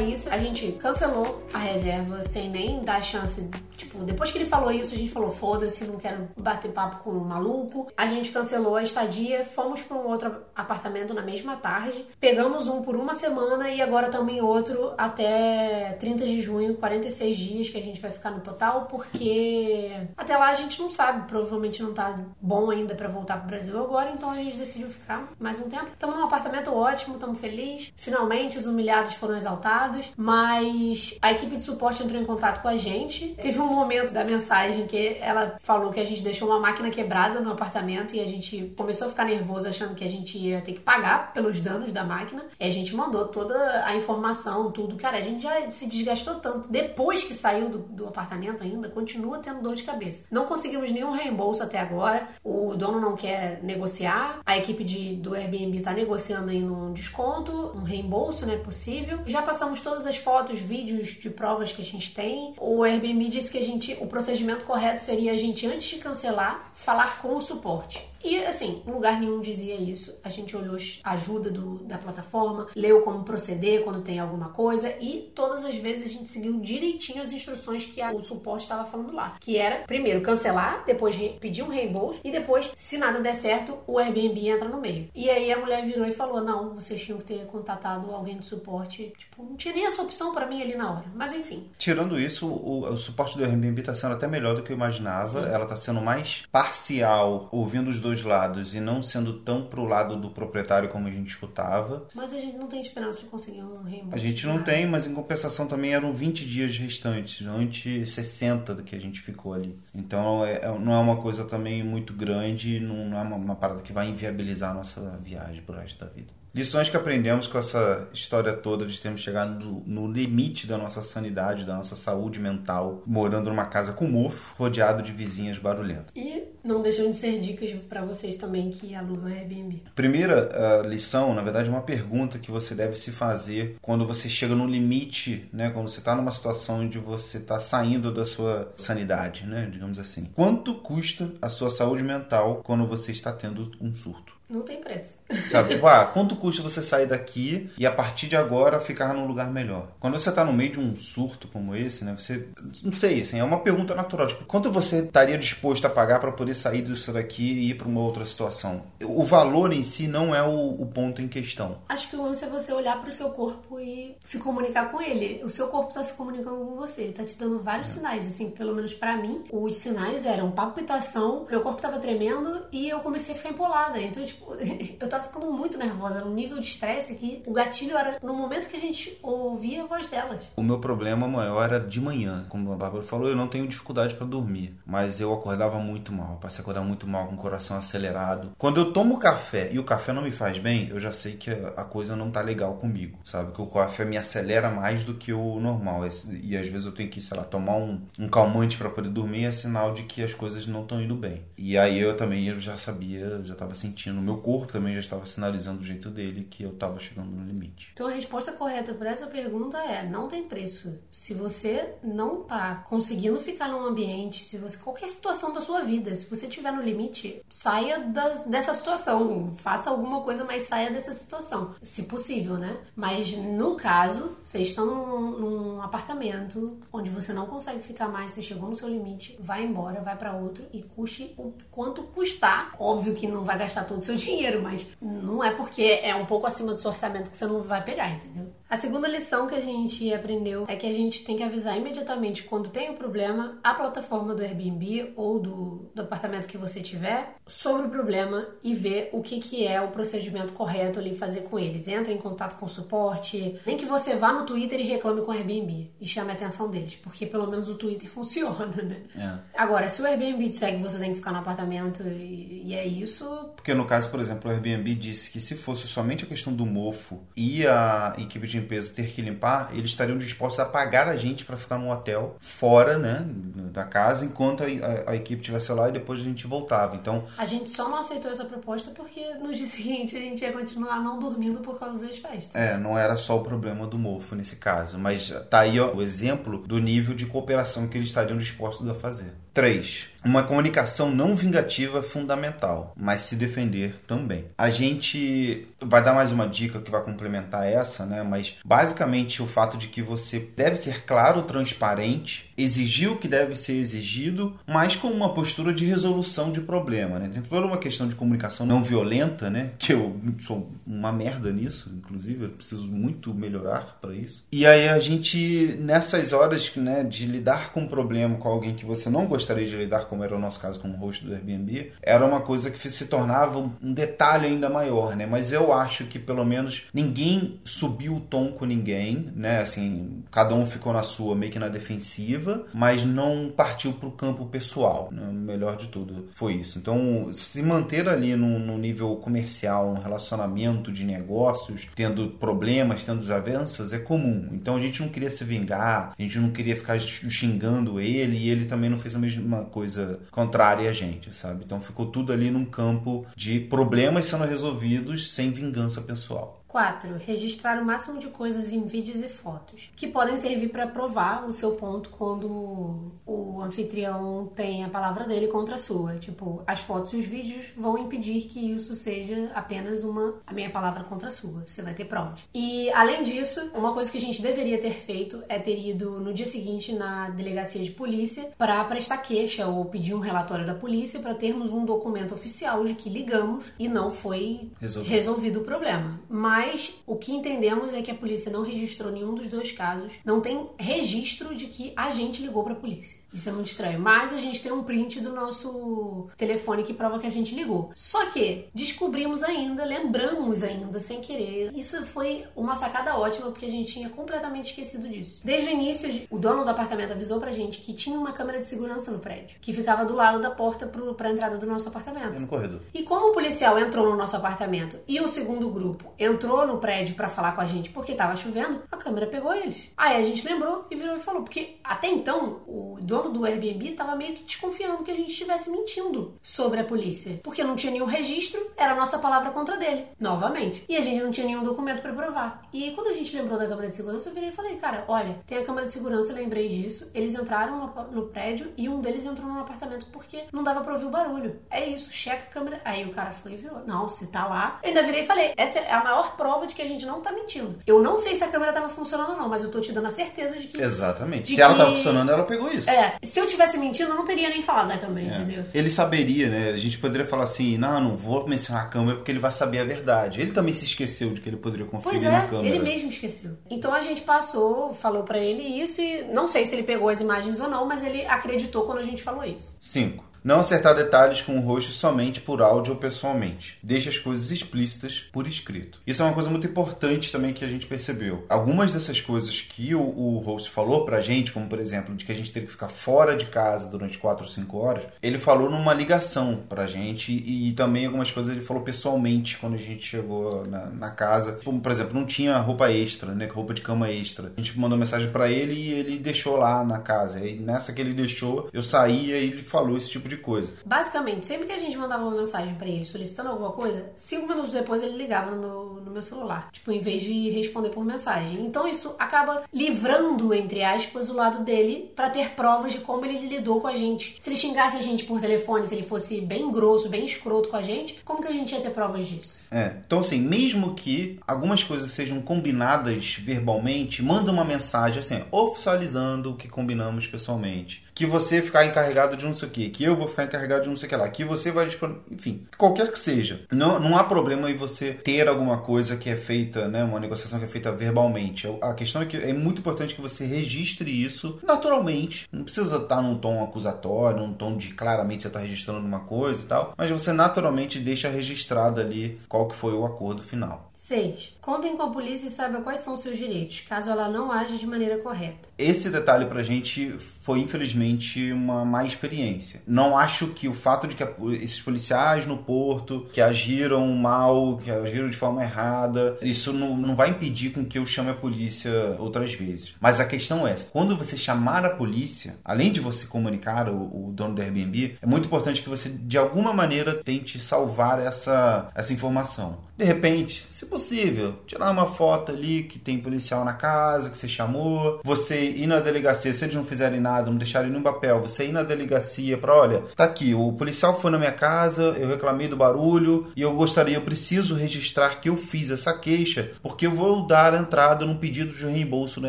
finalizar 0.00 0.08
isso, 0.08 0.28
a 0.30 0.38
gente 0.38 0.72
cancelou 0.72 1.42
a 1.52 1.58
reserva 1.58 2.22
sem 2.22 2.48
nem 2.48 2.82
dar 2.82 3.02
chance. 3.02 3.48
Tipo, 3.80 4.04
depois 4.04 4.30
que 4.30 4.36
ele 4.36 4.44
falou 4.44 4.70
isso, 4.70 4.94
a 4.94 4.98
gente 4.98 5.10
falou: 5.10 5.30
foda-se, 5.30 5.84
não 5.84 5.96
quero 5.96 6.28
bater 6.36 6.70
papo 6.70 7.02
com 7.02 7.10
um 7.12 7.24
maluco. 7.24 7.90
A 7.96 8.06
gente 8.06 8.30
cancelou 8.30 8.76
a 8.76 8.82
estadia, 8.82 9.42
fomos 9.42 9.80
para 9.80 9.96
um 9.96 10.06
outro 10.06 10.36
apartamento 10.54 11.14
na 11.14 11.22
mesma 11.22 11.56
tarde, 11.56 12.04
pegamos 12.20 12.68
um 12.68 12.82
por 12.82 12.94
uma 12.94 13.14
semana 13.14 13.70
e 13.70 13.80
agora 13.80 14.10
também 14.10 14.42
outro 14.42 14.92
até 14.98 15.96
30 15.98 16.26
de 16.26 16.42
junho, 16.42 16.74
46 16.74 17.36
dias 17.36 17.68
que 17.70 17.78
a 17.78 17.82
gente 17.82 17.98
vai 18.02 18.10
ficar 18.10 18.30
no 18.30 18.40
total, 18.40 18.82
porque 18.84 19.90
até 20.14 20.36
lá 20.36 20.48
a 20.48 20.54
gente 20.54 20.78
não 20.78 20.90
sabe, 20.90 21.26
provavelmente 21.26 21.82
não 21.82 21.94
tá 21.94 22.20
bom 22.38 22.70
ainda 22.70 22.94
para 22.94 23.08
voltar 23.08 23.38
pro 23.38 23.48
Brasil 23.48 23.78
agora, 23.82 24.10
então 24.10 24.30
a 24.30 24.36
gente 24.36 24.58
decidiu 24.58 24.88
ficar 24.88 25.32
mais 25.38 25.58
um 25.58 25.70
tempo. 25.70 25.88
Estamos 25.90 26.16
num 26.16 26.24
apartamento 26.24 26.70
ótimo, 26.74 27.14
estamos 27.14 27.40
felizes. 27.40 27.94
Finalmente 27.96 28.58
os 28.58 28.66
humilhados 28.66 29.14
foram 29.14 29.36
exaltados, 29.36 30.12
mas 30.18 31.16
a 31.22 31.32
equipe 31.32 31.56
de 31.56 31.62
suporte 31.62 32.02
entrou 32.02 32.20
em 32.20 32.26
contato 32.26 32.60
com 32.60 32.68
a 32.68 32.76
gente. 32.76 33.28
Teve 33.40 33.58
um 33.58 33.69
momento 33.70 34.12
da 34.12 34.24
mensagem 34.24 34.86
que 34.86 35.16
ela 35.20 35.56
falou 35.60 35.90
que 35.90 36.00
a 36.00 36.04
gente 36.04 36.22
deixou 36.22 36.48
uma 36.48 36.60
máquina 36.60 36.90
quebrada 36.90 37.40
no 37.40 37.52
apartamento 37.52 38.14
e 38.14 38.20
a 38.20 38.26
gente 38.26 38.72
começou 38.76 39.06
a 39.06 39.10
ficar 39.10 39.24
nervoso 39.24 39.68
achando 39.68 39.94
que 39.94 40.04
a 40.04 40.10
gente 40.10 40.38
ia 40.38 40.60
ter 40.60 40.72
que 40.72 40.80
pagar 40.80 41.32
pelos 41.32 41.60
danos 41.60 41.92
da 41.92 42.04
máquina. 42.04 42.44
E 42.58 42.64
a 42.64 42.70
gente 42.70 42.94
mandou 42.94 43.28
toda 43.28 43.84
a 43.84 43.94
informação, 43.96 44.70
tudo. 44.70 44.96
Cara, 44.96 45.18
a 45.18 45.20
gente 45.20 45.42
já 45.42 45.70
se 45.70 45.86
desgastou 45.86 46.36
tanto. 46.36 46.68
Depois 46.68 47.22
que 47.22 47.34
saiu 47.34 47.68
do, 47.68 47.78
do 47.78 48.08
apartamento 48.08 48.62
ainda, 48.62 48.88
continua 48.88 49.38
tendo 49.38 49.62
dor 49.62 49.74
de 49.74 49.82
cabeça. 49.82 50.24
Não 50.30 50.44
conseguimos 50.44 50.90
nenhum 50.90 51.10
reembolso 51.10 51.62
até 51.62 51.78
agora. 51.78 52.28
O 52.42 52.74
dono 52.74 53.00
não 53.00 53.16
quer 53.16 53.62
negociar. 53.62 54.40
A 54.44 54.56
equipe 54.56 54.84
de, 54.84 55.16
do 55.16 55.34
Airbnb 55.34 55.80
tá 55.80 55.92
negociando 55.92 56.50
aí 56.50 56.64
um 56.64 56.92
desconto, 56.92 57.52
um 57.74 57.82
reembolso, 57.82 58.46
né, 58.46 58.56
possível. 58.56 59.20
Já 59.26 59.42
passamos 59.42 59.80
todas 59.80 60.06
as 60.06 60.16
fotos, 60.16 60.58
vídeos 60.58 61.08
de 61.08 61.30
provas 61.30 61.72
que 61.72 61.82
a 61.82 61.84
gente 61.84 62.14
tem. 62.14 62.54
O 62.58 62.82
Airbnb 62.82 63.28
disse 63.28 63.50
que 63.50 63.58
a 63.60 63.64
gente, 63.64 63.96
o 64.00 64.06
procedimento 64.06 64.64
correto 64.64 65.00
seria 65.00 65.32
a 65.32 65.36
gente 65.36 65.66
antes 65.66 65.88
de 65.88 65.96
cancelar, 65.96 66.70
falar 66.74 67.20
com 67.20 67.36
o 67.36 67.40
suporte. 67.40 68.04
E 68.22 68.44
assim, 68.44 68.82
em 68.86 68.90
lugar 68.90 69.20
nenhum 69.20 69.40
dizia 69.40 69.74
isso. 69.74 70.18
A 70.22 70.28
gente 70.28 70.56
olhou 70.56 70.76
a 71.02 71.12
ajuda 71.12 71.50
do, 71.50 71.78
da 71.84 71.98
plataforma, 71.98 72.68
leu 72.74 73.00
como 73.02 73.24
proceder 73.24 73.82
quando 73.82 74.02
tem 74.02 74.18
alguma 74.18 74.50
coisa 74.50 74.94
e 75.00 75.30
todas 75.34 75.64
as 75.64 75.76
vezes 75.76 76.06
a 76.06 76.12
gente 76.12 76.28
seguiu 76.28 76.60
direitinho 76.60 77.22
as 77.22 77.32
instruções 77.32 77.84
que 77.84 78.00
a, 78.00 78.12
o 78.12 78.20
suporte 78.20 78.62
estava 78.62 78.84
falando 78.84 79.14
lá. 79.14 79.36
Que 79.40 79.56
era, 79.56 79.84
primeiro, 79.84 80.20
cancelar, 80.20 80.84
depois 80.86 81.14
pedir 81.38 81.62
um 81.62 81.68
reembolso 81.68 82.20
e 82.24 82.30
depois, 82.30 82.70
se 82.74 82.98
nada 82.98 83.20
der 83.20 83.34
certo, 83.34 83.78
o 83.86 83.98
Airbnb 83.98 84.48
entra 84.48 84.68
no 84.68 84.80
meio. 84.80 85.08
E 85.14 85.28
aí 85.30 85.52
a 85.52 85.58
mulher 85.58 85.84
virou 85.84 86.06
e 86.06 86.12
falou: 86.12 86.42
Não, 86.42 86.74
vocês 86.74 87.02
tinham 87.02 87.18
que 87.18 87.24
ter 87.24 87.46
contatado 87.46 88.10
alguém 88.12 88.36
do 88.36 88.44
suporte. 88.44 89.12
Tipo, 89.16 89.42
não 89.42 89.56
tinha 89.56 89.74
nem 89.74 89.86
essa 89.86 90.02
opção 90.02 90.32
para 90.32 90.46
mim 90.46 90.62
ali 90.62 90.74
na 90.74 90.90
hora. 90.90 91.04
Mas 91.14 91.32
enfim. 91.32 91.68
Tirando 91.78 92.18
isso, 92.18 92.46
o, 92.46 92.84
o 92.84 92.98
suporte 92.98 93.36
do 93.36 93.44
Airbnb 93.44 93.82
tá 93.82 93.94
sendo 93.94 94.14
até 94.14 94.26
melhor 94.26 94.54
do 94.54 94.62
que 94.62 94.72
eu 94.72 94.76
imaginava. 94.76 95.44
Sim. 95.44 95.52
Ela 95.52 95.66
tá 95.66 95.76
sendo 95.76 96.00
mais 96.00 96.44
parcial, 96.50 97.48
ouvindo 97.50 97.88
os 97.90 98.00
dois 98.00 98.09
dois 98.10 98.22
lados 98.22 98.74
e 98.74 98.80
não 98.80 99.00
sendo 99.00 99.34
tão 99.40 99.66
pro 99.66 99.84
lado 99.84 100.16
do 100.16 100.30
proprietário 100.30 100.88
como 100.88 101.06
a 101.06 101.10
gente 101.10 101.28
escutava. 101.28 102.08
Mas 102.14 102.34
a 102.34 102.38
gente 102.38 102.56
não 102.56 102.66
tem 102.66 102.80
esperança 102.80 103.20
de 103.20 103.26
conseguir 103.26 103.62
um 103.62 103.82
reembolso. 103.82 104.16
A 104.16 104.18
gente 104.18 104.46
não 104.46 104.62
tem, 104.62 104.86
mas 104.86 105.06
em 105.06 105.14
compensação 105.14 105.66
também 105.66 105.94
eram 105.94 106.12
20 106.12 106.44
dias 106.44 106.76
restantes, 106.76 107.46
antes 107.46 108.12
60 108.12 108.74
do 108.74 108.82
que 108.82 108.96
a 108.96 109.00
gente 109.00 109.20
ficou 109.20 109.54
ali. 109.54 109.78
Então 109.94 110.44
é, 110.44 110.60
é, 110.62 110.78
não 110.78 110.92
é 110.92 110.98
uma 110.98 111.16
coisa 111.16 111.44
também 111.44 111.82
muito 111.84 112.12
grande, 112.12 112.80
não, 112.80 113.08
não 113.08 113.18
é 113.18 113.22
uma, 113.22 113.36
uma 113.36 113.56
parada 113.56 113.82
que 113.82 113.92
vai 113.92 114.08
inviabilizar 114.08 114.72
a 114.72 114.74
nossa 114.74 115.18
viagem 115.22 115.62
pro 115.62 115.76
resto 115.76 116.04
da 116.04 116.10
vida. 116.10 116.39
Lições 116.52 116.88
que 116.88 116.96
aprendemos 116.96 117.46
com 117.46 117.58
essa 117.58 118.08
história 118.12 118.52
toda 118.52 118.84
de 118.84 118.98
termos 118.98 119.20
chegado 119.20 119.84
no, 119.86 120.10
limite 120.10 120.66
da 120.66 120.76
nossa 120.76 121.00
sanidade, 121.00 121.64
da 121.64 121.76
nossa 121.76 121.94
saúde 121.94 122.40
mental, 122.40 123.04
morando 123.06 123.50
numa 123.50 123.66
casa 123.66 123.92
com 123.92 124.08
mofo, 124.08 124.54
rodeado 124.56 125.00
de 125.00 125.12
vizinhas 125.12 125.58
barulhentas. 125.58 126.06
E 126.14 126.42
não 126.64 126.82
deixam 126.82 127.08
de 127.08 127.16
ser 127.16 127.38
dicas 127.38 127.70
para 127.88 128.04
vocês 128.04 128.34
também 128.34 128.70
que 128.70 128.96
alugam 128.96 129.30
Airbnb. 129.30 129.84
Primeira 129.94 130.48
uh, 130.82 130.88
lição, 130.88 131.32
na 131.34 131.42
verdade, 131.42 131.68
é 131.68 131.72
uma 131.72 131.82
pergunta 131.82 132.38
que 132.38 132.50
você 132.50 132.74
deve 132.74 132.96
se 132.96 133.12
fazer 133.12 133.76
quando 133.80 134.04
você 134.04 134.28
chega 134.28 134.54
no 134.54 134.66
limite, 134.66 135.48
né? 135.52 135.70
Quando 135.70 135.88
você 135.88 136.00
está 136.00 136.16
numa 136.16 136.32
situação 136.32 136.80
onde 136.80 136.98
você 136.98 137.38
está 137.38 137.60
saindo 137.60 138.12
da 138.12 138.26
sua 138.26 138.74
sanidade, 138.76 139.46
né? 139.46 139.68
Digamos 139.70 140.00
assim. 140.00 140.24
Quanto 140.34 140.74
custa 140.74 141.30
a 141.40 141.48
sua 141.48 141.70
saúde 141.70 142.02
mental 142.02 142.60
quando 142.64 142.86
você 142.86 143.12
está 143.12 143.32
tendo 143.32 143.70
um 143.80 143.92
surto? 143.92 144.39
Não 144.50 144.62
tem 144.62 144.80
preço. 144.80 145.14
Sabe, 145.48 145.70
tipo, 145.70 145.86
ah, 145.86 146.04
quanto 146.06 146.34
custa 146.34 146.60
você 146.60 146.82
sair 146.82 147.06
daqui 147.06 147.70
e 147.78 147.86
a 147.86 147.92
partir 147.92 148.26
de 148.26 148.34
agora 148.34 148.80
ficar 148.80 149.14
num 149.14 149.24
lugar 149.24 149.48
melhor? 149.50 149.88
Quando 150.00 150.18
você 150.18 150.32
tá 150.32 150.44
no 150.44 150.52
meio 150.52 150.72
de 150.72 150.80
um 150.80 150.96
surto 150.96 151.46
como 151.46 151.74
esse, 151.76 152.04
né, 152.04 152.16
você. 152.18 152.48
Não 152.82 152.92
sei, 152.92 153.20
assim, 153.20 153.38
é 153.38 153.44
uma 153.44 153.60
pergunta 153.60 153.94
natural. 153.94 154.26
Tipo, 154.26 154.44
quanto 154.44 154.70
você 154.72 154.98
estaria 154.98 155.38
disposto 155.38 155.84
a 155.84 155.90
pagar 155.90 156.18
para 156.18 156.32
poder 156.32 156.54
sair 156.54 156.82
disso 156.82 157.12
daqui 157.12 157.44
e 157.44 157.70
ir 157.70 157.74
para 157.74 157.86
uma 157.86 158.00
outra 158.00 158.26
situação? 158.26 158.82
O 159.04 159.22
valor 159.22 159.72
em 159.72 159.84
si 159.84 160.08
não 160.08 160.34
é 160.34 160.42
o, 160.42 160.82
o 160.82 160.86
ponto 160.86 161.22
em 161.22 161.28
questão. 161.28 161.78
Acho 161.88 162.10
que 162.10 162.16
o 162.16 162.22
lance 162.22 162.44
é 162.44 162.48
você 162.48 162.72
olhar 162.72 163.00
para 163.00 163.10
o 163.10 163.12
seu 163.12 163.30
corpo 163.30 163.78
e 163.78 164.16
se 164.24 164.38
comunicar 164.38 164.90
com 164.90 165.00
ele. 165.00 165.42
O 165.44 165.50
seu 165.50 165.68
corpo 165.68 165.92
tá 165.92 166.02
se 166.02 166.14
comunicando 166.14 166.56
com 166.56 166.74
você, 166.74 167.02
ele 167.02 167.12
tá 167.12 167.24
te 167.24 167.36
dando 167.36 167.60
vários 167.60 167.90
é. 167.90 167.94
sinais, 167.94 168.26
assim, 168.26 168.50
pelo 168.50 168.74
menos 168.74 168.94
para 168.94 169.16
mim. 169.16 169.44
Os 169.52 169.76
sinais 169.76 170.26
eram 170.26 170.50
palpitação, 170.50 171.46
meu 171.48 171.60
corpo 171.60 171.80
tava 171.80 172.00
tremendo 172.00 172.66
e 172.72 172.88
eu 172.88 172.98
comecei 173.00 173.34
a 173.34 173.38
ficar 173.38 173.50
empolada. 173.50 174.00
Então, 174.00 174.24
tipo, 174.24 174.39
tipo, 174.40 174.56
eu 174.98 175.08
tava 175.08 175.24
ficando 175.24 175.52
muito 175.52 175.78
nervosa, 175.78 176.20
num 176.24 176.34
nível 176.34 176.58
de 176.58 176.66
estresse 176.66 177.14
que 177.14 177.42
o 177.46 177.52
gatilho 177.52 177.96
era 177.96 178.18
no 178.22 178.34
momento 178.34 178.68
que 178.68 178.76
a 178.76 178.80
gente 178.80 179.18
ouvia 179.22 179.82
a 179.82 179.86
voz 179.86 180.06
delas. 180.06 180.50
O 180.56 180.62
meu 180.62 180.78
problema 180.78 181.28
maior 181.28 181.62
era 181.64 181.80
de 181.80 182.00
manhã. 182.00 182.46
Como 182.48 182.72
a 182.72 182.76
Bárbara 182.76 183.02
falou, 183.02 183.28
eu 183.28 183.36
não 183.36 183.48
tenho 183.48 183.68
dificuldade 183.68 184.14
para 184.14 184.26
dormir, 184.26 184.74
mas 184.86 185.20
eu 185.20 185.32
acordava 185.32 185.78
muito 185.78 186.12
mal, 186.12 186.38
passei 186.40 186.60
a 186.60 186.62
acordar 186.62 186.82
muito 186.82 187.06
mal, 187.06 187.26
com 187.26 187.34
o 187.34 187.38
coração 187.38 187.76
acelerado. 187.76 188.52
Quando 188.58 188.80
eu 188.80 188.92
tomo 188.92 189.18
café 189.18 189.70
e 189.72 189.78
o 189.78 189.84
café 189.84 190.12
não 190.12 190.22
me 190.22 190.30
faz 190.30 190.58
bem, 190.58 190.88
eu 190.88 190.98
já 190.98 191.12
sei 191.12 191.36
que 191.36 191.50
a 191.50 191.84
coisa 191.84 192.16
não 192.16 192.30
tá 192.30 192.40
legal 192.40 192.74
comigo, 192.74 193.18
sabe? 193.24 193.52
Que 193.52 193.60
o 193.60 193.66
café 193.66 194.04
me 194.04 194.16
acelera 194.16 194.70
mais 194.70 195.04
do 195.04 195.14
que 195.14 195.32
o 195.32 195.60
normal. 195.60 196.02
E 196.42 196.56
às 196.56 196.68
vezes 196.68 196.86
eu 196.86 196.92
tenho 196.92 197.10
que, 197.10 197.20
sei 197.20 197.36
lá, 197.36 197.44
tomar 197.44 197.76
um, 197.76 198.00
um 198.18 198.28
calmante 198.28 198.76
para 198.76 198.88
poder 198.88 199.10
dormir, 199.10 199.44
é 199.44 199.50
sinal 199.50 199.92
de 199.92 200.04
que 200.04 200.22
as 200.22 200.34
coisas 200.34 200.66
não 200.66 200.82
estão 200.82 201.00
indo 201.00 201.14
bem. 201.14 201.42
E 201.56 201.76
aí 201.76 201.98
eu 201.98 202.16
também 202.16 202.48
eu 202.48 202.58
já 202.58 202.76
sabia, 202.76 203.40
já 203.44 203.54
tava 203.54 203.74
sentindo 203.74 204.20
meu 204.30 204.38
corpo 204.38 204.72
também 204.72 204.94
já 204.94 205.00
estava 205.00 205.26
sinalizando 205.26 205.78
do 205.78 205.84
jeito 205.84 206.08
dele 206.08 206.46
que 206.48 206.62
eu 206.62 206.70
estava 206.70 206.98
chegando 207.00 207.30
no 207.30 207.44
limite. 207.44 207.90
Então 207.92 208.06
a 208.06 208.12
resposta 208.12 208.52
correta 208.52 208.94
para 208.94 209.10
essa 209.10 209.26
pergunta 209.26 209.78
é: 209.78 210.08
não 210.08 210.28
tem 210.28 210.44
preço. 210.44 210.98
Se 211.10 211.34
você 211.34 211.94
não 212.02 212.42
está 212.42 212.76
conseguindo 212.88 213.40
ficar 213.40 213.68
num 213.68 213.84
ambiente, 213.84 214.44
se 214.44 214.56
você 214.56 214.78
qualquer 214.78 215.08
situação 215.08 215.52
da 215.52 215.60
sua 215.60 215.82
vida, 215.82 216.14
se 216.14 216.30
você 216.30 216.46
estiver 216.46 216.72
no 216.72 216.82
limite, 216.82 217.42
saia 217.48 217.98
das, 217.98 218.46
dessa 218.46 218.72
situação, 218.72 219.52
faça 219.56 219.90
alguma 219.90 220.20
coisa, 220.20 220.44
mas 220.44 220.62
saia 220.62 220.90
dessa 220.90 221.12
situação, 221.12 221.74
se 221.82 222.04
possível, 222.04 222.56
né? 222.56 222.78
Mas 222.94 223.36
no 223.36 223.74
caso, 223.74 224.36
vocês 224.42 224.68
estão 224.68 224.86
num, 224.86 225.38
num 225.38 225.82
apartamento 225.82 226.78
onde 226.92 227.10
você 227.10 227.32
não 227.32 227.46
consegue 227.46 227.82
ficar 227.82 228.08
mais, 228.08 228.32
você 228.32 228.42
chegou 228.42 228.68
no 228.68 228.76
seu 228.76 228.88
limite, 228.88 229.36
vai 229.40 229.64
embora, 229.64 230.00
vai 230.00 230.16
para 230.16 230.36
outro 230.36 230.64
e 230.72 230.82
custe 230.82 231.34
o 231.36 231.52
quanto 231.70 232.04
custar. 232.04 232.74
Óbvio 232.78 233.14
que 233.14 233.26
não 233.26 233.42
vai 233.42 233.58
gastar 233.58 233.84
todo 233.84 234.00
o 234.00 234.04
seu 234.04 234.16
dinheiro, 234.20 234.62
mas 234.62 234.86
não 235.00 235.42
é 235.42 235.50
porque 235.50 236.00
é 236.02 236.14
um 236.14 236.26
pouco 236.26 236.46
acima 236.46 236.74
do 236.74 236.80
seu 236.80 236.90
orçamento 236.90 237.30
que 237.30 237.36
você 237.36 237.46
não 237.46 237.62
vai 237.62 237.82
pegar, 237.84 238.10
entendeu? 238.10 238.52
A 238.70 238.76
segunda 238.76 239.08
lição 239.08 239.48
que 239.48 239.54
a 239.56 239.60
gente 239.60 240.14
aprendeu 240.14 240.64
é 240.68 240.76
que 240.76 240.86
a 240.86 240.92
gente 240.92 241.24
tem 241.24 241.36
que 241.36 241.42
avisar 241.42 241.76
imediatamente 241.76 242.44
quando 242.44 242.70
tem 242.70 242.88
o 242.88 242.92
um 242.92 242.94
problema 242.94 243.58
a 243.64 243.74
plataforma 243.74 244.32
do 244.32 244.42
Airbnb 244.42 245.12
ou 245.16 245.40
do, 245.40 245.90
do 245.92 246.02
apartamento 246.02 246.46
que 246.46 246.56
você 246.56 246.80
tiver 246.80 247.34
sobre 247.44 247.88
o 247.88 247.90
problema 247.90 248.46
e 248.62 248.72
ver 248.72 249.10
o 249.12 249.22
que, 249.22 249.40
que 249.40 249.66
é 249.66 249.80
o 249.80 249.88
procedimento 249.88 250.52
correto 250.52 251.00
ali 251.00 251.16
fazer 251.16 251.40
com 251.40 251.58
eles. 251.58 251.88
Entra 251.88 252.12
em 252.12 252.16
contato 252.16 252.56
com 252.60 252.66
o 252.66 252.68
suporte, 252.68 253.58
nem 253.66 253.76
que 253.76 253.84
você 253.84 254.14
vá 254.14 254.32
no 254.32 254.46
Twitter 254.46 254.78
e 254.78 254.84
reclame 254.84 255.22
com 255.22 255.32
o 255.32 255.34
Airbnb 255.34 255.90
e 256.00 256.06
chame 256.06 256.30
a 256.30 256.34
atenção 256.34 256.70
deles, 256.70 256.94
porque 256.94 257.26
pelo 257.26 257.48
menos 257.48 257.68
o 257.68 257.74
Twitter 257.74 258.06
funciona, 258.08 258.66
né? 258.66 259.02
É. 259.16 259.60
Agora, 259.60 259.88
se 259.88 260.00
o 260.00 260.06
Airbnb 260.06 260.46
disser 260.46 260.76
que 260.76 260.82
você 260.82 260.96
tem 260.96 261.10
que 261.10 261.16
ficar 261.16 261.32
no 261.32 261.38
apartamento 261.38 262.04
e, 262.06 262.62
e 262.66 262.74
é 262.74 262.86
isso. 262.86 263.26
Porque 263.56 263.74
no 263.74 263.84
caso, 263.84 264.08
por 264.10 264.20
exemplo, 264.20 264.48
o 264.48 264.54
Airbnb 264.54 264.94
disse 264.94 265.28
que 265.28 265.40
se 265.40 265.56
fosse 265.56 265.88
somente 265.88 266.22
a 266.22 266.28
questão 266.28 266.54
do 266.54 266.64
mofo 266.64 267.18
e 267.36 267.66
a 267.66 268.14
equipe 268.16 268.46
de 268.46 268.59
limpeza 268.60 268.94
ter 268.94 269.08
que 269.08 269.22
limpar, 269.22 269.70
eles 269.72 269.90
estariam 269.90 270.18
dispostos 270.18 270.60
a 270.60 270.64
pagar 270.64 271.08
a 271.08 271.16
gente 271.16 271.44
para 271.44 271.56
ficar 271.56 271.78
num 271.78 271.90
hotel 271.90 272.36
fora, 272.40 272.98
né, 272.98 273.24
da 273.72 273.84
casa, 273.84 274.24
enquanto 274.24 274.62
a, 274.62 274.66
a, 274.66 275.12
a, 275.12 275.16
equipe 275.16 275.40
estivesse 275.40 275.72
lá 275.72 275.88
e 275.88 275.92
depois 275.92 276.20
a 276.20 276.24
gente 276.24 276.46
voltava. 276.46 276.96
Então, 276.96 277.22
a 277.38 277.44
gente 277.44 277.68
só 277.68 277.88
não 277.88 277.98
aceitou 277.98 278.30
essa 278.30 278.44
proposta 278.44 278.90
porque 278.90 279.34
no 279.34 279.52
dia 279.52 279.66
seguinte 279.68 280.16
a 280.16 280.20
gente 280.20 280.42
ia 280.42 280.52
continuar 280.52 281.00
não 281.00 281.18
dormindo 281.18 281.60
por 281.60 281.78
causa 281.78 281.98
das 281.98 282.18
festas. 282.18 282.54
É, 282.54 282.76
não 282.76 282.98
era 282.98 283.16
só 283.16 283.38
o 283.38 283.42
problema 283.42 283.86
do 283.86 283.98
mofo 283.98 284.34
nesse 284.34 284.56
caso, 284.56 284.98
mas 284.98 285.30
tá 285.48 285.60
aí 285.60 285.78
ó, 285.80 285.94
o 285.94 286.02
exemplo 286.02 286.58
do 286.58 286.78
nível 286.78 287.14
de 287.14 287.26
cooperação 287.26 287.88
que 287.88 287.96
eles 287.96 288.08
estariam 288.08 288.36
dispostos 288.36 288.88
a 288.88 288.94
fazer. 288.94 289.32
3. 289.52 290.10
Uma 290.24 290.42
comunicação 290.42 291.10
não 291.10 291.34
vingativa 291.34 292.00
é 292.00 292.02
fundamental, 292.02 292.92
mas 292.94 293.22
se 293.22 293.36
defender 293.36 293.94
também. 294.06 294.44
A 294.56 294.68
gente 294.68 295.66
vai 295.80 296.04
dar 296.04 296.12
mais 296.12 296.30
uma 296.30 296.46
dica 296.46 296.78
que 296.78 296.90
vai 296.90 297.02
complementar 297.02 297.66
essa, 297.66 298.04
né? 298.04 298.22
Mas 298.22 298.54
basicamente 298.62 299.42
o 299.42 299.46
fato 299.46 299.78
de 299.78 299.88
que 299.88 300.02
você 300.02 300.38
deve 300.54 300.76
ser 300.76 301.04
claro, 301.04 301.42
transparente, 301.42 302.52
exigir 302.56 303.10
o 303.10 303.16
que 303.16 303.26
deve 303.26 303.54
ser 303.56 303.76
exigido, 303.76 304.58
mas 304.66 304.94
com 304.94 305.08
uma 305.08 305.32
postura 305.32 305.72
de 305.72 305.86
resolução 305.86 306.52
de 306.52 306.60
problema, 306.60 307.18
né? 307.18 307.30
Tem 307.32 307.40
toda 307.40 307.66
uma 307.66 307.78
questão 307.78 308.06
de 308.06 308.14
comunicação 308.14 308.66
não 308.66 308.82
violenta, 308.82 309.48
né? 309.48 309.70
Que 309.78 309.94
eu 309.94 310.20
sou 310.38 310.70
uma 310.86 311.10
merda 311.10 311.50
nisso, 311.50 311.90
inclusive, 311.96 312.44
eu 312.44 312.50
preciso 312.50 312.92
muito 312.92 313.32
melhorar 313.32 313.98
para 314.02 314.14
isso. 314.14 314.44
E 314.52 314.66
aí 314.66 314.86
a 314.86 314.98
gente 314.98 315.78
nessas 315.80 316.34
horas, 316.34 316.70
né, 316.76 317.02
de 317.04 317.24
lidar 317.24 317.72
com 317.72 317.80
um 317.80 317.88
problema 317.88 318.36
com 318.36 318.48
alguém 318.48 318.74
que 318.74 318.84
você 318.84 319.08
não 319.08 319.26
gostaria 319.40 319.66
de 319.66 319.76
lidar 319.76 320.06
como 320.06 320.22
era 320.22 320.36
o 320.36 320.38
nosso 320.38 320.60
caso 320.60 320.78
como 320.78 320.96
host 320.96 321.24
do 321.24 321.32
Airbnb, 321.32 321.92
era 322.02 322.24
uma 322.24 322.40
coisa 322.40 322.70
que 322.70 322.90
se 322.90 323.06
tornava 323.06 323.58
um 323.58 323.92
detalhe 323.92 324.46
ainda 324.46 324.68
maior, 324.68 325.16
né? 325.16 325.26
Mas 325.26 325.50
eu 325.52 325.72
acho 325.72 326.04
que 326.04 326.18
pelo 326.18 326.44
menos 326.44 326.84
ninguém 326.92 327.58
subiu 327.64 328.16
o 328.16 328.20
tom 328.20 328.52
com 328.52 328.64
ninguém, 328.64 329.32
né? 329.34 329.60
Assim, 329.60 330.22
cada 330.30 330.54
um 330.54 330.66
ficou 330.66 330.92
na 330.92 331.02
sua, 331.02 331.34
meio 331.34 331.50
que 331.50 331.58
na 331.58 331.68
defensiva, 331.68 332.66
mas 332.74 333.04
não 333.04 333.50
partiu 333.50 333.92
para 333.94 334.08
o 334.08 334.12
campo 334.12 334.44
pessoal. 334.46 335.08
Né? 335.10 335.22
O 335.28 335.32
melhor 335.32 335.76
de 335.76 335.86
tudo 335.86 336.28
foi 336.34 336.54
isso. 336.54 336.78
Então, 336.78 337.32
se 337.32 337.62
manter 337.62 338.08
ali 338.08 338.36
no, 338.36 338.58
no 338.58 338.76
nível 338.76 339.16
comercial, 339.16 339.90
um 339.90 340.00
relacionamento 340.00 340.92
de 340.92 341.04
negócios, 341.04 341.88
tendo 341.94 342.28
problemas, 342.28 343.04
tendo 343.04 343.20
desavenças, 343.20 343.92
é 343.92 343.98
comum. 343.98 344.48
Então 344.52 344.76
a 344.76 344.80
gente 344.80 345.00
não 345.00 345.08
queria 345.08 345.30
se 345.30 345.44
vingar, 345.44 346.12
a 346.18 346.22
gente 346.22 346.38
não 346.38 346.50
queria 346.50 346.76
ficar 346.76 347.00
xingando 347.00 347.98
ele 347.98 348.36
e 348.36 348.50
ele 348.50 348.66
também 348.66 348.90
não 348.90 348.98
fez 348.98 349.14
a 349.14 349.18
mesma 349.18 349.29
coisa 349.70 350.20
contrária 350.30 350.88
a 350.88 350.92
gente, 350.92 351.34
sabe? 351.34 351.64
Então 351.64 351.80
ficou 351.80 352.06
tudo 352.06 352.32
ali 352.32 352.50
num 352.50 352.64
campo 352.64 353.26
de 353.36 353.60
problemas 353.60 354.26
sendo 354.26 354.44
resolvidos 354.44 355.32
sem 355.32 355.50
vingança 355.50 356.00
pessoal. 356.00 356.59
4. 356.70 357.16
Registrar 357.18 357.80
o 357.80 357.84
máximo 357.84 358.18
de 358.18 358.28
coisas 358.28 358.72
em 358.72 358.82
vídeos 358.84 359.20
e 359.20 359.28
fotos, 359.28 359.90
que 359.96 360.06
podem 360.06 360.36
servir 360.36 360.68
para 360.68 360.86
provar 360.86 361.46
o 361.46 361.52
seu 361.52 361.72
ponto 361.72 362.10
quando 362.10 363.12
o 363.26 363.60
anfitrião 363.60 364.50
tem 364.54 364.84
a 364.84 364.88
palavra 364.88 365.24
dele 365.24 365.48
contra 365.48 365.74
a 365.74 365.78
sua. 365.78 366.16
Tipo, 366.16 366.62
as 366.66 366.80
fotos 366.80 367.12
e 367.12 367.16
os 367.16 367.26
vídeos 367.26 367.66
vão 367.76 367.98
impedir 367.98 368.42
que 368.42 368.72
isso 368.72 368.94
seja 368.94 369.50
apenas 369.54 370.04
uma 370.04 370.34
a 370.46 370.52
minha 370.52 370.70
palavra 370.70 371.04
contra 371.04 371.28
a 371.28 371.30
sua. 371.30 371.64
Você 371.66 371.82
vai 371.82 371.94
ter 371.94 372.04
provas. 372.04 372.46
E 372.54 372.90
além 372.92 373.22
disso, 373.22 373.70
uma 373.74 373.92
coisa 373.92 374.10
que 374.10 374.18
a 374.18 374.20
gente 374.20 374.40
deveria 374.40 374.78
ter 374.78 374.92
feito 374.92 375.42
é 375.48 375.58
ter 375.58 375.78
ido 375.78 376.20
no 376.20 376.32
dia 376.32 376.46
seguinte 376.46 376.92
na 376.92 377.30
delegacia 377.30 377.82
de 377.82 377.90
polícia 377.90 378.50
para 378.56 378.82
prestar 378.84 379.18
queixa 379.18 379.66
ou 379.66 379.84
pedir 379.86 380.14
um 380.14 380.20
relatório 380.20 380.64
da 380.64 380.74
polícia 380.74 381.20
para 381.20 381.34
termos 381.34 381.72
um 381.72 381.84
documento 381.84 382.34
oficial 382.34 382.84
de 382.84 382.94
que 382.94 383.08
ligamos 383.08 383.72
e 383.78 383.88
não 383.88 384.10
foi 384.10 384.70
resolvido, 384.80 385.10
resolvido 385.10 385.60
o 385.60 385.64
problema. 385.64 386.20
Mas 386.28 386.59
mas 386.60 387.02
o 387.06 387.16
que 387.16 387.32
entendemos 387.32 387.94
é 387.94 388.02
que 388.02 388.10
a 388.10 388.14
polícia 388.14 388.52
não 388.52 388.62
registrou 388.62 389.10
nenhum 389.10 389.34
dos 389.34 389.48
dois 389.48 389.72
casos. 389.72 390.12
Não 390.22 390.42
tem 390.42 390.68
registro 390.78 391.54
de 391.54 391.66
que 391.66 391.90
a 391.96 392.10
gente 392.10 392.42
ligou 392.42 392.62
para 392.62 392.74
a 392.74 392.76
polícia. 392.76 393.18
Isso 393.32 393.48
é 393.48 393.52
muito 393.52 393.70
estranho. 393.70 393.98
Mas 394.00 394.32
a 394.32 394.38
gente 394.38 394.62
tem 394.62 394.72
um 394.72 394.82
print 394.82 395.20
do 395.20 395.32
nosso 395.32 396.28
telefone 396.36 396.82
que 396.82 396.94
prova 396.94 397.18
que 397.18 397.26
a 397.26 397.30
gente 397.30 397.54
ligou. 397.54 397.90
Só 397.94 398.26
que 398.26 398.68
descobrimos 398.74 399.42
ainda, 399.42 399.84
lembramos 399.84 400.62
ainda, 400.62 401.00
sem 401.00 401.20
querer. 401.20 401.72
Isso 401.74 402.04
foi 402.06 402.44
uma 402.56 402.76
sacada 402.76 403.16
ótima, 403.16 403.50
porque 403.50 403.66
a 403.66 403.70
gente 403.70 403.92
tinha 403.92 404.08
completamente 404.08 404.70
esquecido 404.70 405.08
disso. 405.08 405.40
Desde 405.44 405.68
o 405.68 405.72
início, 405.72 406.26
o 406.30 406.38
dono 406.38 406.64
do 406.64 406.70
apartamento 406.70 407.12
avisou 407.12 407.40
pra 407.40 407.52
gente 407.52 407.80
que 407.80 407.92
tinha 407.92 408.18
uma 408.18 408.32
câmera 408.32 408.58
de 408.58 408.66
segurança 408.66 409.10
no 409.10 409.18
prédio, 409.18 409.58
que 409.60 409.72
ficava 409.72 410.04
do 410.04 410.14
lado 410.14 410.40
da 410.40 410.50
porta 410.50 410.86
pro, 410.86 411.14
pra 411.14 411.30
entrada 411.30 411.58
do 411.58 411.66
nosso 411.66 411.88
apartamento. 411.88 412.36
É 412.36 412.40
no 412.40 412.46
corredor. 412.46 412.80
E 412.92 413.02
como 413.02 413.30
o 413.30 413.32
policial 413.32 413.78
entrou 413.78 414.10
no 414.10 414.16
nosso 414.16 414.36
apartamento 414.36 414.98
e 415.06 415.20
o 415.20 415.28
segundo 415.28 415.68
grupo 415.68 416.12
entrou 416.18 416.66
no 416.66 416.78
prédio 416.78 417.14
para 417.14 417.28
falar 417.28 417.52
com 417.52 417.60
a 417.60 417.66
gente 417.66 417.90
porque 417.90 418.14
tava 418.14 418.36
chovendo, 418.36 418.82
a 418.90 418.96
câmera 418.96 419.26
pegou 419.26 419.54
eles. 419.54 419.90
Aí 419.96 420.16
a 420.16 420.24
gente 420.24 420.46
lembrou 420.46 420.86
e 420.90 420.96
virou 420.96 421.16
e 421.16 421.20
falou, 421.20 421.42
porque 421.42 421.76
até 421.84 422.08
então 422.08 422.60
o 422.66 422.98
dono 423.00 423.19
do 423.28 423.44
Airbnb 423.44 423.92
tava 423.92 424.16
meio 424.16 424.34
que 424.34 424.42
desconfiando 424.44 425.04
que 425.04 425.10
a 425.10 425.14
gente 425.14 425.30
estivesse 425.30 425.70
mentindo 425.70 426.34
sobre 426.42 426.80
a 426.80 426.84
polícia, 426.84 427.40
porque 427.42 427.62
não 427.62 427.76
tinha 427.76 427.92
nenhum 427.92 428.06
registro, 428.06 428.70
era 428.76 428.92
a 428.92 428.96
nossa 428.96 429.18
palavra 429.18 429.50
contra 429.50 429.76
dele, 429.76 430.06
novamente. 430.18 430.84
E 430.88 430.96
a 430.96 431.00
gente 431.00 431.22
não 431.22 431.30
tinha 431.30 431.46
nenhum 431.46 431.62
documento 431.62 432.00
para 432.02 432.12
provar. 432.12 432.62
E 432.72 432.90
quando 432.92 433.08
a 433.08 433.12
gente 433.12 433.36
lembrou 433.36 433.58
da 433.58 433.66
câmera 433.66 433.88
de 433.88 433.94
segurança, 433.94 434.28
eu 434.28 434.34
virei 434.34 434.48
e 434.50 434.52
falei, 434.52 434.76
cara, 434.76 435.04
olha, 435.08 435.38
tem 435.46 435.58
a 435.58 435.64
câmera 435.64 435.86
de 435.86 435.92
segurança, 435.92 436.32
lembrei 436.32 436.68
disso. 436.68 437.10
Eles 437.14 437.34
entraram 437.34 437.78
no, 437.94 438.02
no 438.12 438.22
prédio 438.28 438.72
e 438.76 438.88
um 438.88 439.00
deles 439.00 439.24
entrou 439.24 439.48
no 439.48 439.60
apartamento 439.60 440.06
porque 440.12 440.44
não 440.52 440.62
dava 440.62 440.80
pra 440.82 440.94
ouvir 440.94 441.06
o 441.06 441.10
barulho. 441.10 441.60
É 441.70 441.86
isso, 441.86 442.12
checa 442.12 442.44
a 442.48 442.52
câmera. 442.52 442.80
Aí 442.84 443.04
o 443.04 443.10
cara 443.12 443.32
foi 443.32 443.52
e 443.52 443.56
virou. 443.56 443.80
Não, 443.86 444.08
se 444.08 444.26
tá 444.28 444.46
lá. 444.46 444.78
Eu 444.82 444.88
ainda 444.88 445.02
virei 445.02 445.22
e 445.22 445.26
falei: 445.26 445.52
essa 445.56 445.78
é 445.78 445.92
a 445.92 446.02
maior 446.02 446.36
prova 446.36 446.66
de 446.66 446.74
que 446.74 446.82
a 446.82 446.86
gente 446.86 447.04
não 447.04 447.20
tá 447.20 447.32
mentindo. 447.32 447.78
Eu 447.86 448.02
não 448.02 448.16
sei 448.16 448.36
se 448.36 448.44
a 448.44 448.48
câmera 448.48 448.72
tava 448.72 448.88
funcionando 448.88 449.32
ou 449.32 449.36
não, 449.36 449.48
mas 449.48 449.62
eu 449.62 449.70
tô 449.70 449.80
te 449.80 449.92
dando 449.92 450.06
a 450.06 450.10
certeza 450.10 450.58
de 450.58 450.66
que. 450.66 450.80
Exatamente. 450.80 451.48
de 451.50 451.54
Se 451.56 451.60
ela 451.62 451.74
que- 451.74 451.80
tava 451.80 451.92
funcionando, 451.92 452.30
ela 452.30 452.44
pegou 452.44 452.70
isso. 452.70 452.88
É, 452.88 453.09
se 453.22 453.38
eu 453.40 453.46
tivesse 453.46 453.78
mentindo, 453.78 454.10
eu 454.10 454.16
não 454.16 454.24
teria 454.24 454.48
nem 454.48 454.62
falado 454.62 454.88
da 454.88 454.98
câmera, 454.98 455.34
É. 455.34 455.38
entendeu? 455.38 455.64
Ele 455.74 455.90
saberia, 455.90 456.48
né? 456.48 456.70
A 456.70 456.76
gente 456.76 456.98
poderia 456.98 457.26
falar 457.26 457.44
assim, 457.44 457.76
não, 457.78 458.00
não 458.00 458.16
vou 458.16 458.46
mencionar 458.48 458.84
a 458.84 458.88
câmera 458.88 459.16
porque 459.16 459.30
ele 459.30 459.38
vai 459.38 459.52
saber 459.52 459.78
a 459.80 459.84
verdade. 459.84 460.40
Ele 460.40 460.52
também 460.52 460.72
se 460.74 460.84
esqueceu 460.84 461.30
de 461.34 461.40
que 461.40 461.48
ele 461.48 461.56
poderia 461.56 461.86
conferir 461.86 462.20
Pois 462.20 462.22
na 462.32 462.44
é, 462.44 462.46
câmera. 462.48 462.74
ele 462.74 462.78
mesmo 462.84 463.08
esqueceu. 463.10 463.52
Então 463.68 463.92
a 463.92 464.00
gente 464.02 464.22
passou, 464.22 464.92
falou 464.92 465.22
pra 465.24 465.38
ele 465.38 465.62
isso 465.62 466.00
e 466.00 466.22
não 466.32 466.46
sei 466.48 466.66
se 466.66 466.74
ele 466.74 466.82
pegou 466.82 467.08
as 467.08 467.20
imagens 467.20 467.60
ou 467.60 467.68
não, 467.68 467.86
mas 467.86 468.02
ele 468.02 468.24
acreditou 468.26 468.84
quando 468.84 468.98
a 468.98 469.02
gente 469.02 469.22
falou 469.22 469.44
isso. 469.44 469.76
5. 469.80 470.24
Não 470.42 470.60
acertar 470.60 470.94
detalhes 470.94 471.42
com 471.42 471.56
o 471.56 471.60
rosto 471.60 471.92
somente 471.92 472.40
por 472.40 472.62
áudio 472.62 472.94
ou 472.94 472.98
pessoalmente. 472.98 473.78
Deixe 473.82 474.08
as 474.08 474.18
coisas 474.18 474.50
explícitas 474.50 475.20
por 475.32 475.46
escrito. 475.46 476.00
Isso 476.06 476.22
é 476.22 476.26
uma 476.26 476.34
coisa 476.34 476.50
muito 476.50 476.66
importante 476.66 477.30
também 477.30 477.52
que 477.52 477.64
a 477.64 477.68
gente 477.68 477.86
percebeu. 477.86 478.44
Algumas 478.48 478.92
dessas 478.92 479.20
coisas 479.20 479.60
que 479.60 479.94
o, 479.94 480.00
o 480.00 480.38
host 480.38 480.70
falou 480.70 481.04
pra 481.04 481.20
gente, 481.20 481.52
como 481.52 481.66
por 481.66 481.78
exemplo, 481.78 482.14
de 482.14 482.24
que 482.24 482.32
a 482.32 482.34
gente 482.34 482.52
teria 482.52 482.66
que 482.66 482.72
ficar 482.72 482.88
fora 482.88 483.36
de 483.36 483.46
casa 483.46 483.88
durante 483.88 484.18
4 484.18 484.44
ou 484.44 484.50
5 484.50 484.78
horas, 484.78 485.04
ele 485.22 485.38
falou 485.38 485.70
numa 485.70 485.92
ligação 485.92 486.62
pra 486.68 486.86
gente 486.86 487.32
e 487.32 487.72
também 487.72 488.06
algumas 488.06 488.30
coisas 488.30 488.52
ele 488.52 488.64
falou 488.64 488.82
pessoalmente 488.82 489.58
quando 489.58 489.74
a 489.74 489.78
gente 489.78 490.06
chegou 490.06 490.66
na, 490.66 490.86
na 490.86 491.10
casa. 491.10 491.58
Como, 491.64 491.80
por 491.80 491.92
exemplo, 491.92 492.14
não 492.14 492.26
tinha 492.26 492.56
roupa 492.58 492.90
extra, 492.90 493.32
né? 493.32 493.46
Roupa 493.46 493.74
de 493.74 493.82
cama 493.82 494.10
extra. 494.10 494.52
A 494.56 494.60
gente 494.60 494.78
mandou 494.78 494.98
mensagem 494.98 495.30
pra 495.30 495.50
ele 495.50 495.74
e 495.74 495.92
ele 495.92 496.18
deixou 496.18 496.56
lá 496.56 496.84
na 496.84 496.98
casa. 496.98 497.44
E 497.44 497.58
nessa 497.58 497.92
que 497.92 498.00
ele 498.00 498.14
deixou, 498.14 498.68
eu 498.72 498.82
saí 498.82 499.26
e 499.26 499.32
ele 499.32 499.62
falou 499.62 499.96
esse 499.96 500.08
tipo 500.08 500.29
de 500.30 500.38
coisa. 500.38 500.72
Basicamente, 500.84 501.44
sempre 501.44 501.66
que 501.66 501.72
a 501.72 501.78
gente 501.78 501.96
mandava 501.96 502.24
uma 502.24 502.36
mensagem 502.36 502.74
pra 502.74 502.88
ele 502.88 503.04
solicitando 503.04 503.50
alguma 503.50 503.72
coisa, 503.72 504.10
cinco 504.16 504.48
minutos 504.48 504.72
depois 504.72 505.02
ele 505.02 505.16
ligava 505.16 505.50
no 505.50 505.60
meu, 505.60 506.02
no 506.04 506.10
meu 506.10 506.22
celular. 506.22 506.70
Tipo, 506.72 506.92
em 506.92 507.00
vez 507.00 507.20
de 507.20 507.50
responder 507.50 507.90
por 507.90 508.04
mensagem. 508.04 508.64
Então 508.64 508.86
isso 508.88 509.14
acaba 509.18 509.64
livrando, 509.72 510.54
entre 510.54 510.82
aspas, 510.82 511.28
o 511.28 511.34
lado 511.34 511.64
dele 511.64 512.10
pra 512.14 512.30
ter 512.30 512.50
provas 512.50 512.92
de 512.92 512.98
como 512.98 513.24
ele 513.24 513.46
lidou 513.46 513.80
com 513.80 513.88
a 513.88 513.96
gente. 513.96 514.36
Se 514.38 514.48
ele 514.48 514.56
xingasse 514.56 514.96
a 514.96 515.00
gente 515.00 515.24
por 515.24 515.40
telefone, 515.40 515.86
se 515.86 515.94
ele 515.94 516.02
fosse 516.02 516.40
bem 516.40 516.70
grosso, 516.70 517.08
bem 517.08 517.24
escroto 517.24 517.68
com 517.68 517.76
a 517.76 517.82
gente, 517.82 518.20
como 518.24 518.40
que 518.40 518.48
a 518.48 518.52
gente 518.52 518.72
ia 518.72 518.80
ter 518.80 518.90
provas 518.90 519.26
disso? 519.26 519.64
É, 519.70 519.96
então 520.06 520.20
assim, 520.20 520.40
mesmo 520.40 520.94
que 520.94 521.38
algumas 521.46 521.82
coisas 521.82 522.10
sejam 522.10 522.40
combinadas 522.40 523.36
verbalmente, 523.40 524.22
manda 524.22 524.50
uma 524.50 524.64
mensagem 524.64 525.20
assim, 525.20 525.42
oficializando 525.50 526.52
o 526.52 526.56
que 526.56 526.68
combinamos 526.68 527.26
pessoalmente. 527.26 528.04
Que 528.20 528.26
você 528.26 528.60
ficar 528.60 528.84
encarregado 528.84 529.34
de 529.34 529.46
não 529.46 529.54
sei 529.54 529.66
o 529.66 529.70
que, 529.70 529.88
que 529.88 530.04
eu 530.04 530.14
vou 530.14 530.28
ficar 530.28 530.44
encarregado 530.44 530.82
de 530.82 530.90
não 530.90 530.96
sei 530.96 531.06
o 531.06 531.08
que 531.08 531.16
lá, 531.16 531.26
que 531.30 531.42
você 531.42 531.70
vai 531.70 531.88
enfim, 532.30 532.66
qualquer 532.76 533.10
que 533.10 533.18
seja. 533.18 533.62
Não, 533.72 533.98
não 533.98 534.14
há 534.14 534.22
problema 534.22 534.70
em 534.70 534.76
você 534.76 535.14
ter 535.14 535.48
alguma 535.48 535.78
coisa 535.78 536.18
que 536.18 536.28
é 536.28 536.36
feita, 536.36 536.86
né, 536.86 537.02
uma 537.02 537.18
negociação 537.18 537.58
que 537.58 537.64
é 537.64 537.68
feita 537.68 537.90
verbalmente. 537.90 538.68
A 538.82 538.92
questão 538.92 539.22
é 539.22 539.24
que 539.24 539.38
é 539.38 539.54
muito 539.54 539.78
importante 539.78 540.14
que 540.14 540.20
você 540.20 540.44
registre 540.44 541.10
isso 541.10 541.58
naturalmente. 541.62 542.46
Não 542.52 542.62
precisa 542.62 542.98
estar 542.98 543.22
num 543.22 543.38
tom 543.38 543.64
acusatório, 543.64 544.40
num 544.40 544.52
tom 544.52 544.76
de 544.76 544.88
claramente 544.88 545.40
você 545.40 545.48
está 545.48 545.60
registrando 545.60 546.06
uma 546.06 546.20
coisa 546.20 546.62
e 546.62 546.66
tal, 546.66 546.92
mas 546.98 547.10
você 547.10 547.32
naturalmente 547.32 547.98
deixa 548.00 548.28
registrado 548.28 549.00
ali 549.00 549.40
qual 549.48 549.66
que 549.66 549.76
foi 549.76 549.94
o 549.94 550.04
acordo 550.04 550.42
final. 550.42 550.89
6. 551.00 551.54
Contem 551.60 551.96
com 551.96 552.02
a 552.02 552.10
polícia 552.10 552.46
e 552.46 552.50
saiba 552.50 552.82
quais 552.82 553.00
são 553.00 553.16
seus 553.16 553.36
direitos, 553.36 553.80
caso 553.80 554.10
ela 554.10 554.28
não 554.28 554.52
age 554.52 554.76
de 554.76 554.86
maneira 554.86 555.18
correta. 555.18 555.68
Esse 555.78 556.10
detalhe 556.10 556.44
pra 556.44 556.62
gente 556.62 557.16
foi 557.42 557.58
infelizmente 557.60 558.52
uma 558.52 558.84
má 558.84 559.04
experiência. 559.04 559.82
Não 559.86 560.16
acho 560.16 560.48
que 560.48 560.68
o 560.68 560.74
fato 560.74 561.08
de 561.08 561.16
que 561.16 561.24
esses 561.54 561.80
policiais 561.80 562.46
no 562.46 562.58
porto 562.58 563.26
que 563.32 563.40
agiram 563.40 564.06
mal, 564.14 564.76
que 564.76 564.90
agiram 564.90 565.28
de 565.28 565.36
forma 565.36 565.62
errada, 565.62 566.38
isso 566.42 566.72
não, 566.72 566.96
não 566.96 567.16
vai 567.16 567.30
impedir 567.30 567.70
com 567.70 567.84
que 567.84 567.98
eu 567.98 568.04
chame 568.04 568.30
a 568.30 568.34
polícia 568.34 569.16
outras 569.18 569.54
vezes. 569.54 569.94
Mas 570.00 570.20
a 570.20 570.26
questão 570.26 570.66
é, 570.68 570.76
quando 570.92 571.16
você 571.16 571.36
chamar 571.36 571.84
a 571.84 571.90
polícia, 571.90 572.58
além 572.62 572.92
de 572.92 573.00
você 573.00 573.26
comunicar 573.26 573.88
o, 573.88 574.28
o 574.28 574.32
dono 574.32 574.54
do 574.54 574.62
Airbnb, 574.62 575.16
é 575.20 575.26
muito 575.26 575.46
importante 575.46 575.82
que 575.82 575.88
você 575.88 576.10
de 576.10 576.36
alguma 576.36 576.72
maneira 576.74 577.14
tente 577.14 577.58
salvar 577.58 578.20
essa, 578.20 578.90
essa 578.94 579.12
informação. 579.12 579.89
De 580.00 580.06
repente, 580.06 580.66
se 580.70 580.86
possível, 580.86 581.56
tirar 581.66 581.90
uma 581.90 582.06
foto 582.06 582.52
ali 582.52 582.84
que 582.84 582.98
tem 582.98 583.20
policial 583.20 583.66
na 583.66 583.74
casa, 583.74 584.30
que 584.30 584.38
você 584.38 584.48
chamou, 584.48 585.20
você 585.22 585.62
ir 585.62 585.86
na 585.86 586.00
delegacia, 586.00 586.54
se 586.54 586.64
eles 586.64 586.74
não 586.74 586.84
fizerem 586.84 587.20
nada, 587.20 587.50
não 587.50 587.58
deixarem 587.58 587.90
nenhum 587.90 588.02
papel, 588.02 588.40
você 588.40 588.64
ir 588.64 588.72
na 588.72 588.82
delegacia 588.82 589.58
para, 589.58 589.76
olha, 589.76 590.02
tá 590.16 590.24
aqui, 590.24 590.54
o 590.54 590.72
policial 590.72 591.20
foi 591.20 591.30
na 591.30 591.36
minha 591.36 591.52
casa, 591.52 592.14
eu 592.18 592.30
reclamei 592.30 592.66
do 592.66 592.78
barulho 592.78 593.48
e 593.54 593.60
eu 593.60 593.74
gostaria, 593.74 594.16
eu 594.16 594.22
preciso 594.22 594.74
registrar 594.74 595.38
que 595.38 595.50
eu 595.50 595.56
fiz 595.58 595.90
essa 595.90 596.14
queixa, 596.14 596.70
porque 596.82 597.06
eu 597.06 597.14
vou 597.14 597.46
dar 597.46 597.74
entrada 597.74 598.24
num 598.24 598.38
pedido 598.38 598.72
de 598.72 598.86
reembolso 598.86 599.38
no 599.38 599.48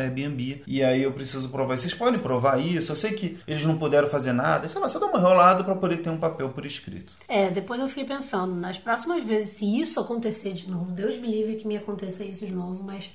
Airbnb 0.00 0.62
e 0.66 0.84
aí 0.84 1.02
eu 1.02 1.12
preciso 1.12 1.48
provar. 1.48 1.78
Vocês 1.78 1.94
podem 1.94 2.20
provar 2.20 2.60
isso? 2.60 2.92
Eu 2.92 2.96
sei 2.96 3.12
que 3.12 3.38
eles 3.48 3.64
não 3.64 3.78
puderam 3.78 4.10
fazer 4.10 4.34
nada, 4.34 4.68
sei 4.68 4.78
lá, 4.78 4.90
só 4.90 4.98
dá 4.98 5.06
uma 5.06 5.18
enrolada 5.18 5.64
para 5.64 5.74
poder 5.74 6.02
ter 6.02 6.10
um 6.10 6.18
papel 6.18 6.50
por 6.50 6.66
escrito. 6.66 7.14
É, 7.26 7.48
depois 7.48 7.80
eu 7.80 7.88
fiquei 7.88 8.04
pensando, 8.04 8.54
nas 8.54 8.76
próximas 8.76 9.24
vezes, 9.24 9.56
se 9.56 9.80
isso 9.80 9.98
acontecer 9.98 10.41
de 10.50 10.70
novo, 10.70 10.90
Deus 10.92 11.16
me 11.16 11.28
livre 11.28 11.56
que 11.56 11.66
me 11.66 11.76
aconteça 11.76 12.24
isso 12.24 12.44
de 12.46 12.52
novo, 12.52 12.82
mas. 12.82 13.12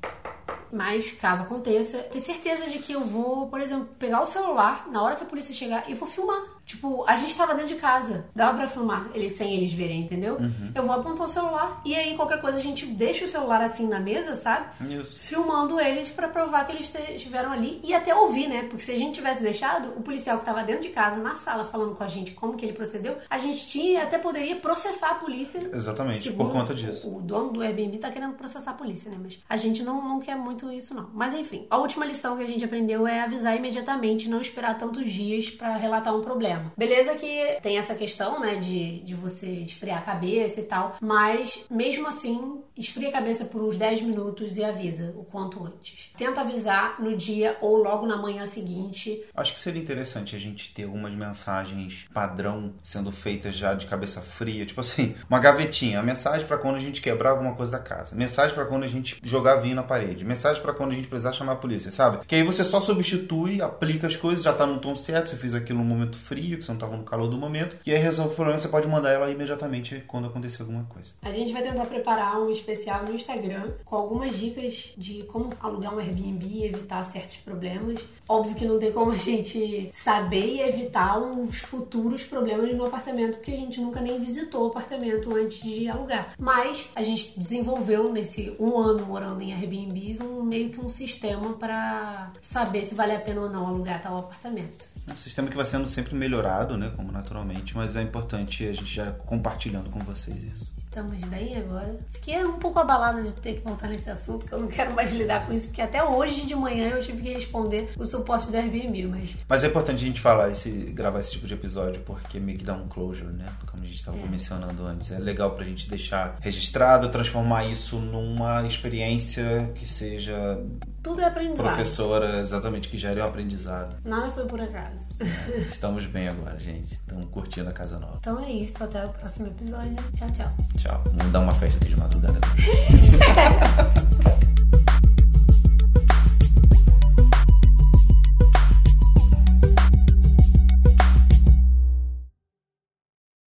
Mas, 0.71 1.11
caso 1.11 1.43
aconteça, 1.43 1.99
ter 1.99 2.19
certeza 2.19 2.69
de 2.69 2.79
que 2.79 2.91
eu 2.91 3.01
vou, 3.01 3.47
por 3.47 3.61
exemplo, 3.61 3.87
pegar 3.97 4.21
o 4.21 4.25
celular 4.25 4.87
na 4.91 5.01
hora 5.01 5.15
que 5.15 5.23
a 5.23 5.27
polícia 5.27 5.55
chegar 5.55 5.89
e 5.89 5.93
vou 5.93 6.07
filmar. 6.07 6.56
Tipo, 6.67 7.05
a 7.07 7.15
gente 7.15 7.35
tava 7.35 7.55
dentro 7.55 7.73
de 7.75 7.81
casa, 7.81 8.25
dava 8.35 8.57
pra 8.57 8.67
filmar 8.67 9.09
eles 9.13 9.33
sem 9.33 9.55
eles 9.55 9.73
verem, 9.73 10.01
entendeu? 10.01 10.37
Eu 10.75 10.83
vou 10.83 10.93
apontar 10.93 11.25
o 11.25 11.29
celular 11.29 11.81
e 11.85 11.95
aí 11.95 12.13
qualquer 12.15 12.41
coisa 12.41 12.57
a 12.59 12.61
gente 12.61 12.85
deixa 12.85 13.23
o 13.23 13.27
celular 13.27 13.61
assim 13.61 13.87
na 13.87 14.01
mesa, 14.01 14.35
sabe? 14.35 14.67
Isso. 14.93 15.17
filmando 15.17 15.79
eles 15.79 16.09
pra 16.09 16.27
provar 16.27 16.65
que 16.65 16.73
eles 16.73 16.93
estiveram 17.15 17.53
ali 17.53 17.79
e 17.83 17.93
até 17.93 18.13
ouvir, 18.13 18.47
né? 18.49 18.63
Porque 18.63 18.83
se 18.83 18.91
a 18.91 18.97
gente 18.97 19.15
tivesse 19.15 19.41
deixado 19.41 19.93
o 19.97 20.01
policial 20.01 20.37
que 20.39 20.45
tava 20.45 20.61
dentro 20.61 20.81
de 20.81 20.89
casa, 20.89 21.15
na 21.21 21.35
sala, 21.35 21.63
falando 21.63 21.95
com 21.95 22.03
a 22.03 22.07
gente 22.07 22.31
como 22.31 22.57
que 22.57 22.65
ele 22.65 22.73
procedeu, 22.73 23.17
a 23.29 23.37
gente 23.37 23.65
tinha 23.65 24.03
até 24.03 24.17
poderia 24.17 24.57
processar 24.57 25.11
a 25.11 25.15
polícia. 25.15 25.69
Exatamente, 25.73 26.31
por 26.33 26.51
conta 26.51 26.75
disso. 26.75 27.07
O, 27.07 27.19
o 27.19 27.21
dono 27.21 27.51
do 27.51 27.61
Airbnb 27.61 27.97
tá 27.97 28.11
querendo 28.11 28.33
processar 28.33 28.71
a 28.71 28.73
polícia, 28.73 29.09
né? 29.09 29.17
Mas 29.21 29.39
a 29.47 29.55
gente 29.55 29.81
não, 29.83 30.05
não 30.05 30.19
quer 30.19 30.35
muito 30.35 30.69
isso, 30.69 30.93
não. 30.93 31.09
Mas 31.13 31.33
enfim, 31.33 31.65
a 31.69 31.77
última 31.77 32.05
lição 32.05 32.35
que 32.35 32.43
a 32.43 32.47
gente 32.47 32.65
aprendeu 32.65 33.07
é 33.07 33.21
avisar 33.21 33.55
imediatamente, 33.55 34.29
não 34.29 34.41
esperar 34.41 34.77
tantos 34.77 35.09
dias 35.09 35.49
pra 35.49 35.77
relatar 35.77 36.13
um 36.13 36.21
problema. 36.21 36.56
Beleza 36.77 37.15
que 37.15 37.57
tem 37.61 37.77
essa 37.77 37.95
questão, 37.95 38.39
né, 38.39 38.55
de, 38.55 38.99
de 38.99 39.15
você 39.15 39.47
esfriar 39.47 39.99
a 39.99 40.01
cabeça 40.01 40.59
e 40.59 40.63
tal, 40.63 40.95
mas 41.01 41.65
mesmo 41.69 42.07
assim, 42.07 42.61
esfria 42.77 43.09
a 43.09 43.11
cabeça 43.11 43.45
por 43.45 43.61
uns 43.61 43.77
10 43.77 44.01
minutos 44.01 44.57
e 44.57 44.63
avisa 44.63 45.13
o 45.15 45.23
quanto 45.23 45.63
antes. 45.63 46.11
Tenta 46.17 46.41
avisar 46.41 47.01
no 47.01 47.15
dia 47.15 47.57
ou 47.61 47.77
logo 47.77 48.05
na 48.05 48.17
manhã 48.17 48.45
seguinte. 48.45 49.23
Acho 49.35 49.53
que 49.53 49.59
seria 49.59 49.81
interessante 49.81 50.35
a 50.35 50.39
gente 50.39 50.73
ter 50.73 50.83
algumas 50.83 51.13
mensagens 51.13 52.07
padrão 52.13 52.73
sendo 52.83 53.11
feitas 53.11 53.55
já 53.55 53.73
de 53.73 53.87
cabeça 53.87 54.21
fria, 54.21 54.65
tipo 54.65 54.81
assim, 54.81 55.15
uma 55.29 55.39
gavetinha, 55.39 55.99
a 55.99 56.03
mensagem 56.03 56.47
pra 56.47 56.57
quando 56.57 56.75
a 56.75 56.79
gente 56.79 57.01
quebrar 57.01 57.31
alguma 57.31 57.55
coisa 57.55 57.71
da 57.73 57.79
casa, 57.79 58.15
mensagem 58.15 58.53
pra 58.53 58.65
quando 58.65 58.83
a 58.83 58.87
gente 58.87 59.17
jogar 59.23 59.57
vinho 59.57 59.75
na 59.75 59.83
parede, 59.83 60.25
mensagem 60.25 60.61
pra 60.61 60.73
quando 60.73 60.91
a 60.91 60.95
gente 60.95 61.07
precisar 61.07 61.33
chamar 61.33 61.53
a 61.53 61.57
polícia, 61.57 61.91
sabe? 61.91 62.25
Que 62.25 62.35
aí 62.35 62.43
você 62.43 62.63
só 62.63 62.79
substitui, 62.79 63.61
aplica 63.61 64.07
as 64.07 64.15
coisas, 64.15 64.43
já 64.43 64.53
tá 64.53 64.65
no 64.65 64.79
tom 64.79 64.95
certo, 64.95 65.29
você 65.29 65.35
fez 65.35 65.53
aquilo 65.53 65.79
no 65.79 65.85
momento 65.85 66.17
frio 66.17 66.46
que 66.55 66.63
você 66.63 66.71
não 66.71 66.77
estava 66.77 66.95
no 66.95 67.03
calor 67.03 67.27
do 67.27 67.37
momento. 67.37 67.75
E 67.85 67.91
aí 67.91 67.97
resolve 67.97 68.31
o 68.31 68.35
problema, 68.35 68.57
você 68.59 68.69
pode 68.69 68.87
mandar 68.87 69.11
ela 69.11 69.29
imediatamente 69.29 70.03
quando 70.07 70.27
acontecer 70.27 70.61
alguma 70.61 70.83
coisa. 70.85 71.13
A 71.21 71.31
gente 71.31 71.51
vai 71.51 71.61
tentar 71.61 71.85
preparar 71.85 72.39
um 72.39 72.49
especial 72.49 73.03
no 73.03 73.13
Instagram 73.13 73.71
com 73.83 73.95
algumas 73.95 74.37
dicas 74.37 74.93
de 74.97 75.23
como 75.23 75.49
alugar 75.59 75.93
um 75.93 75.99
Airbnb 75.99 76.45
e 76.45 76.65
evitar 76.65 77.03
certos 77.03 77.37
problemas. 77.37 77.99
Óbvio 78.29 78.55
que 78.55 78.65
não 78.65 78.77
tem 78.79 78.91
como 78.91 79.11
a 79.11 79.17
gente 79.17 79.89
saber 79.91 80.45
e 80.45 80.61
evitar 80.61 81.19
uns 81.19 81.59
futuros 81.59 82.23
problemas 82.23 82.73
no 82.73 82.85
apartamento, 82.85 83.35
porque 83.35 83.51
a 83.51 83.57
gente 83.57 83.81
nunca 83.81 83.99
nem 83.99 84.19
visitou 84.19 84.65
o 84.65 84.67
apartamento 84.67 85.35
antes 85.35 85.61
de 85.61 85.87
alugar. 85.87 86.33
Mas 86.37 86.87
a 86.95 87.01
gente 87.01 87.37
desenvolveu 87.37 88.11
nesse 88.11 88.55
um 88.59 88.77
ano 88.77 89.05
morando 89.05 89.41
em 89.41 89.53
Airbnbs 89.53 90.21
um 90.21 90.43
meio 90.43 90.69
que 90.69 90.79
um 90.79 90.89
sistema 90.89 91.53
para 91.53 92.31
saber 92.41 92.83
se 92.83 92.95
vale 92.95 93.13
a 93.13 93.19
pena 93.19 93.41
ou 93.41 93.49
não 93.49 93.67
alugar 93.67 94.01
tal 94.01 94.17
apartamento. 94.17 94.87
É 95.07 95.13
um 95.13 95.17
sistema 95.17 95.47
que 95.47 95.55
vai 95.55 95.65
sendo 95.65 95.87
sempre 95.87 96.13
melhorado, 96.37 96.77
né? 96.77 96.91
Como 96.95 97.11
naturalmente, 97.11 97.75
mas 97.75 97.95
é 97.95 98.01
importante 98.01 98.67
a 98.67 98.71
gente 98.71 98.93
já 98.93 99.11
compartilhando 99.11 99.89
com 99.89 99.99
vocês 99.99 100.37
isso. 100.43 100.73
Estamos 100.77 101.19
bem 101.25 101.55
agora. 101.57 101.97
Fiquei 102.13 102.43
um 102.43 102.53
pouco 102.53 102.79
abalada 102.79 103.21
de 103.21 103.33
ter 103.33 103.55
que 103.55 103.61
voltar 103.61 103.87
nesse 103.87 104.09
assunto, 104.09 104.45
que 104.45 104.53
eu 104.53 104.59
não 104.59 104.67
quero 104.67 104.93
mais 104.93 105.11
lidar 105.11 105.45
com 105.45 105.53
isso, 105.53 105.67
porque 105.67 105.81
até 105.81 106.03
hoje 106.03 106.45
de 106.45 106.55
manhã 106.55 106.89
eu 106.89 107.01
tive 107.01 107.21
que 107.21 107.33
responder 107.33 107.91
o 107.97 108.05
suporte 108.05 108.49
do 108.49 108.55
Airbnb, 108.55 109.07
mas... 109.07 109.35
Mas 109.47 109.63
é 109.63 109.67
importante 109.67 110.03
a 110.03 110.07
gente 110.07 110.21
falar, 110.21 110.49
esse, 110.49 110.69
gravar 110.69 111.19
esse 111.19 111.31
tipo 111.31 111.47
de 111.47 111.53
episódio, 111.53 112.01
porque 112.01 112.39
meio 112.39 112.57
que 112.57 112.63
dá 112.63 112.73
um 112.73 112.87
closure, 112.87 113.31
né? 113.31 113.45
Como 113.69 113.83
a 113.83 113.85
gente 113.85 113.97
estava 113.97 114.17
é. 114.17 114.27
mencionando 114.27 114.85
antes. 114.85 115.11
É 115.11 115.19
legal 115.19 115.51
pra 115.51 115.65
gente 115.65 115.89
deixar 115.89 116.37
registrado, 116.39 117.09
transformar 117.09 117.65
isso 117.65 117.97
numa 117.97 118.65
experiência 118.65 119.71
que 119.75 119.87
seja 119.87 120.59
tudo 121.07 121.21
é 121.21 121.25
aprendizado. 121.25 121.65
Professora, 121.65 122.39
exatamente, 122.39 122.89
que 122.89 122.97
gere 122.97 123.21
o 123.21 123.23
aprendizado. 123.23 123.95
Nada 124.03 124.29
foi 124.31 124.45
por 124.45 124.59
acaso. 124.59 125.07
É, 125.19 125.57
estamos 125.71 126.05
bem 126.05 126.27
agora, 126.27 126.59
gente. 126.59 126.93
Estamos 126.93 127.25
curtindo 127.29 127.69
a 127.69 127.73
casa 127.73 127.97
nova. 127.97 128.17
Então 128.19 128.43
é 128.43 128.51
isso. 128.51 128.83
Até 128.83 129.05
o 129.05 129.09
próximo 129.09 129.47
episódio. 129.47 129.95
Tchau, 130.15 130.29
tchau. 130.31 130.51
Tchau. 130.77 131.03
Vamos 131.05 131.31
dar 131.31 131.39
uma 131.39 131.53
festa 131.53 131.85
de 131.85 131.95
madrugada. 131.95 132.39